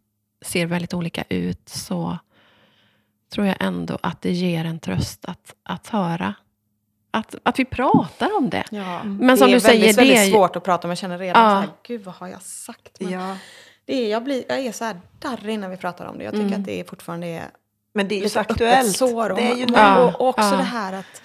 ser 0.45 0.65
väldigt 0.65 0.93
olika 0.93 1.23
ut, 1.29 1.69
så 1.69 2.17
tror 3.33 3.47
jag 3.47 3.55
ändå 3.59 3.97
att 4.03 4.21
det 4.21 4.31
ger 4.31 4.65
en 4.65 4.79
tröst 4.79 5.25
att, 5.25 5.53
att 5.63 5.87
höra. 5.87 6.33
Att, 7.11 7.35
att 7.43 7.59
vi 7.59 7.65
pratar 7.65 8.37
om 8.37 8.49
det. 8.49 8.63
Ja. 8.71 9.03
Men 9.03 9.37
som 9.37 9.47
det 9.47 9.51
är 9.51 9.55
du 9.55 9.59
säger, 9.59 9.79
väldigt, 9.79 9.95
det 9.97 10.01
är 10.01 10.15
väldigt 10.15 10.33
svårt 10.33 10.55
att 10.55 10.63
prata 10.63 10.87
om. 10.87 10.89
Jag 10.91 10.97
känner 10.97 11.17
redan 11.17 11.43
Ja. 11.43 11.49
så 11.49 11.59
här, 11.59 11.69
gud 11.87 12.03
vad 12.03 12.15
har 12.15 12.27
jag 12.27 12.41
sagt? 12.41 12.99
Men 12.99 13.11
Ja. 13.11 13.37
det 13.85 13.93
är, 14.05 14.11
jag, 14.11 14.23
blir, 14.23 14.43
jag 14.47 14.59
är 14.59 14.71
så 14.71 14.85
här 14.85 14.99
darrig 15.19 15.59
när 15.59 15.69
vi 15.69 15.77
pratar 15.77 16.05
om 16.05 16.17
det. 16.17 16.23
Jag 16.23 16.33
tycker 16.33 16.45
Mm. 16.47 16.59
att 16.59 16.65
det 16.65 16.79
är 16.79 16.83
fortfarande 16.83 17.27
är 17.27 17.45
Men 17.93 18.07
det 18.07 18.15
är 18.15 18.23
ju 18.23 18.29
så 18.29 18.39
aktuellt. 18.39 18.97
sår. 18.97 19.29
Och, 19.29 19.37
det 19.37 19.51
är 19.51 19.55
ju 19.55 19.65
och, 19.65 20.21
och 20.21 20.27
också 20.29 20.45
ja. 20.45 20.57
det 20.57 20.63
här 20.63 20.93
att, 20.93 21.21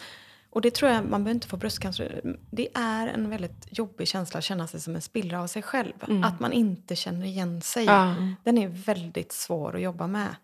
och 0.52 0.60
det 0.60 0.74
tror 0.74 0.90
jag, 0.90 1.04
man 1.04 1.24
behöver 1.24 1.34
inte 1.34 1.48
få 1.48 1.56
bröstcancer. 1.56 2.36
Det 2.50 2.68
är 2.74 3.06
en 3.06 3.30
väldigt 3.30 3.66
jobbig 3.70 4.08
känsla 4.08 4.38
att 4.38 4.44
känna 4.44 4.66
sig 4.66 4.80
som 4.80 4.94
en 4.94 5.02
spillra 5.02 5.42
av 5.42 5.46
sig 5.46 5.62
själv. 5.62 5.92
Mm. 6.08 6.24
Att 6.24 6.40
man 6.40 6.52
inte 6.52 6.96
känner 6.96 7.26
igen 7.26 7.62
sig. 7.62 7.84
Ja. 7.84 8.14
Den 8.44 8.58
är 8.58 8.68
väldigt 8.68 9.32
svår 9.32 9.76
att 9.76 9.82
jobba 9.82 10.06
med. 10.06 10.36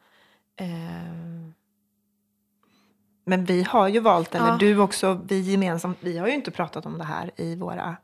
Eh, 0.56 0.66
Men 3.26 3.44
vi 3.44 3.62
har 3.62 3.88
ju 3.88 4.00
valt, 4.00 4.34
eller 4.34 4.46
Ja. 4.46 4.56
du 4.60 4.78
också, 4.78 5.20
vi 5.28 5.40
gemensamt, 5.40 5.98
vi 6.00 6.18
har 6.18 6.26
ju 6.26 6.34
inte 6.34 6.50
pratat 6.50 6.86
om 6.86 6.98
det 6.98 7.04
här 7.04 7.30
i 7.36 7.54
våra 7.56 7.96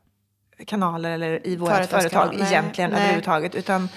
kanaler 0.67 1.11
eller 1.11 1.47
i 1.47 1.55
våra 1.55 1.83
företag 1.83 2.29
nej, 2.37 2.47
egentligen 2.47 2.89
nej. 2.91 2.99
överhuvudtaget. 2.99 3.55
Utan 3.55 3.89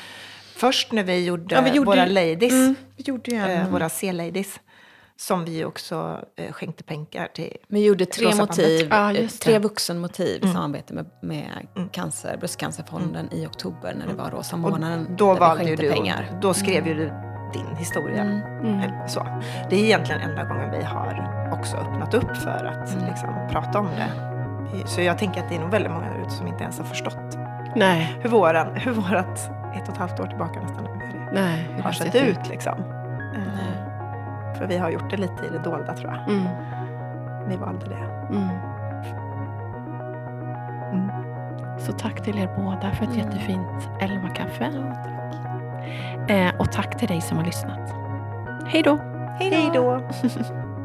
först 0.55 0.93
när 0.93 1.05
vi 1.05 1.25
gjorde, 1.25 1.55
Ja, 1.55 1.61
vi 1.61 1.71
gjorde 1.71 1.87
våra 1.87 2.07
ladies, 2.07 2.53
mm, 2.53 2.75
vi 2.97 3.03
gjorde 3.03 3.31
ju 3.31 3.37
en, 3.37 3.51
eh, 3.51 3.69
våra 3.71 3.89
C-ladies, 3.89 4.61
som 5.21 5.45
vi 5.45 5.65
också 5.65 6.21
eh, 6.37 6.53
skänkte 6.53 6.85
pengar 6.85 7.29
till. 7.35 7.57
Vi 7.69 7.85
gjorde 7.87 8.07
tre 8.07 8.35
motiv, 8.35 8.93
just 9.15 9.43
tre 9.43 9.59
vuxenmotiv 9.59 10.37
i 10.37 10.43
Mm. 10.43 10.55
samarbete 10.55 10.95
med, 10.95 11.07
med 11.23 11.67
Mm. 11.77 11.89
cancer, 11.89 12.37
bröstcancerfonden 12.37 13.29
i 13.33 13.47
oktober 13.47 13.95
när 13.99 14.07
det 14.07 14.15
var 14.15 14.31
rosa 14.31 14.57
Och 14.57 14.61
månaden. 14.61 15.07
då 15.19 15.27
där 15.27 15.35
vi 15.35 15.39
valde 15.41 15.77
du, 15.77 15.91
pengar. 15.93 16.39
då 16.43 16.55
skrev 16.55 16.87
ju 16.87 16.95
du 16.95 17.13
din 17.53 17.77
historia. 17.77 18.23
Mm. 18.23 18.41
Mm. 18.75 19.09
Så. 19.09 19.27
Det 19.71 19.77
är 19.77 19.85
egentligen 19.85 20.21
enda 20.21 20.45
gången 20.45 20.71
vi 20.71 20.83
har 20.85 21.49
också 21.53 21.77
öppnat 21.77 22.15
upp 22.15 22.37
för 22.37 22.65
att 22.65 22.95
Mm. 22.95 23.07
liksom, 23.09 23.49
prata 23.51 23.79
om 23.79 23.87
det. 23.87 24.13
Så 24.89 25.01
jag 25.01 25.19
tänker 25.19 25.41
att 25.43 25.49
det 25.49 25.55
är 25.57 25.61
nog 25.61 25.71
väldigt 25.71 25.93
många 25.93 26.11
där 26.11 26.21
ute 26.21 26.31
som 26.31 26.47
inte 26.47 26.63
ens 26.63 26.79
har 26.79 26.85
förstått 26.85 27.39
Nej, 27.77 28.17
hur, 28.21 28.31
våran, 28.31 28.77
hur 28.77 28.93
vårat 28.93 29.39
ett 29.77 29.83
och 29.89 29.95
ett 29.95 29.97
halvt 29.97 30.21
år 30.21 30.27
tillbaka 30.27 30.61
nästan 30.61 30.87
hur 30.87 30.99
det 31.19 31.31
nej. 31.33 31.69
hur 31.75 31.83
har 31.83 31.93
sett 31.93 32.15
ut. 32.15 32.49
Liksom. 32.49 32.79
Eh, 33.37 33.78
För 34.59 34.67
vi 34.67 34.77
har 34.79 34.91
gjort 34.91 35.11
det 35.11 35.17
lite 35.17 35.47
i 35.47 35.49
det 35.53 35.59
dolda 35.59 35.93
tror 35.97 36.11
jag. 36.13 36.35
Mm. 36.35 36.49
Vi 37.49 37.57
valde 37.57 37.87
det. 37.89 38.35
Mm. 38.37 38.49
Mm. 40.93 41.11
Så 41.79 41.93
tack 41.93 42.23
till 42.23 42.39
er 42.39 42.51
båda 42.57 42.91
för 42.91 43.05
ett 43.05 43.15
Mm. 43.15 43.19
jättefint 43.19 43.89
tack. 44.01 44.93
Eh, 46.29 46.55
och 46.59 46.73
tack 46.73 46.99
till 46.99 47.09
dig 47.09 47.21
som 47.21 47.37
har 47.39 47.45
lyssnat. 47.45 47.95
Hej 48.67 48.83
då! 48.83 48.99
Hej 49.39 49.71
då! 49.75 50.01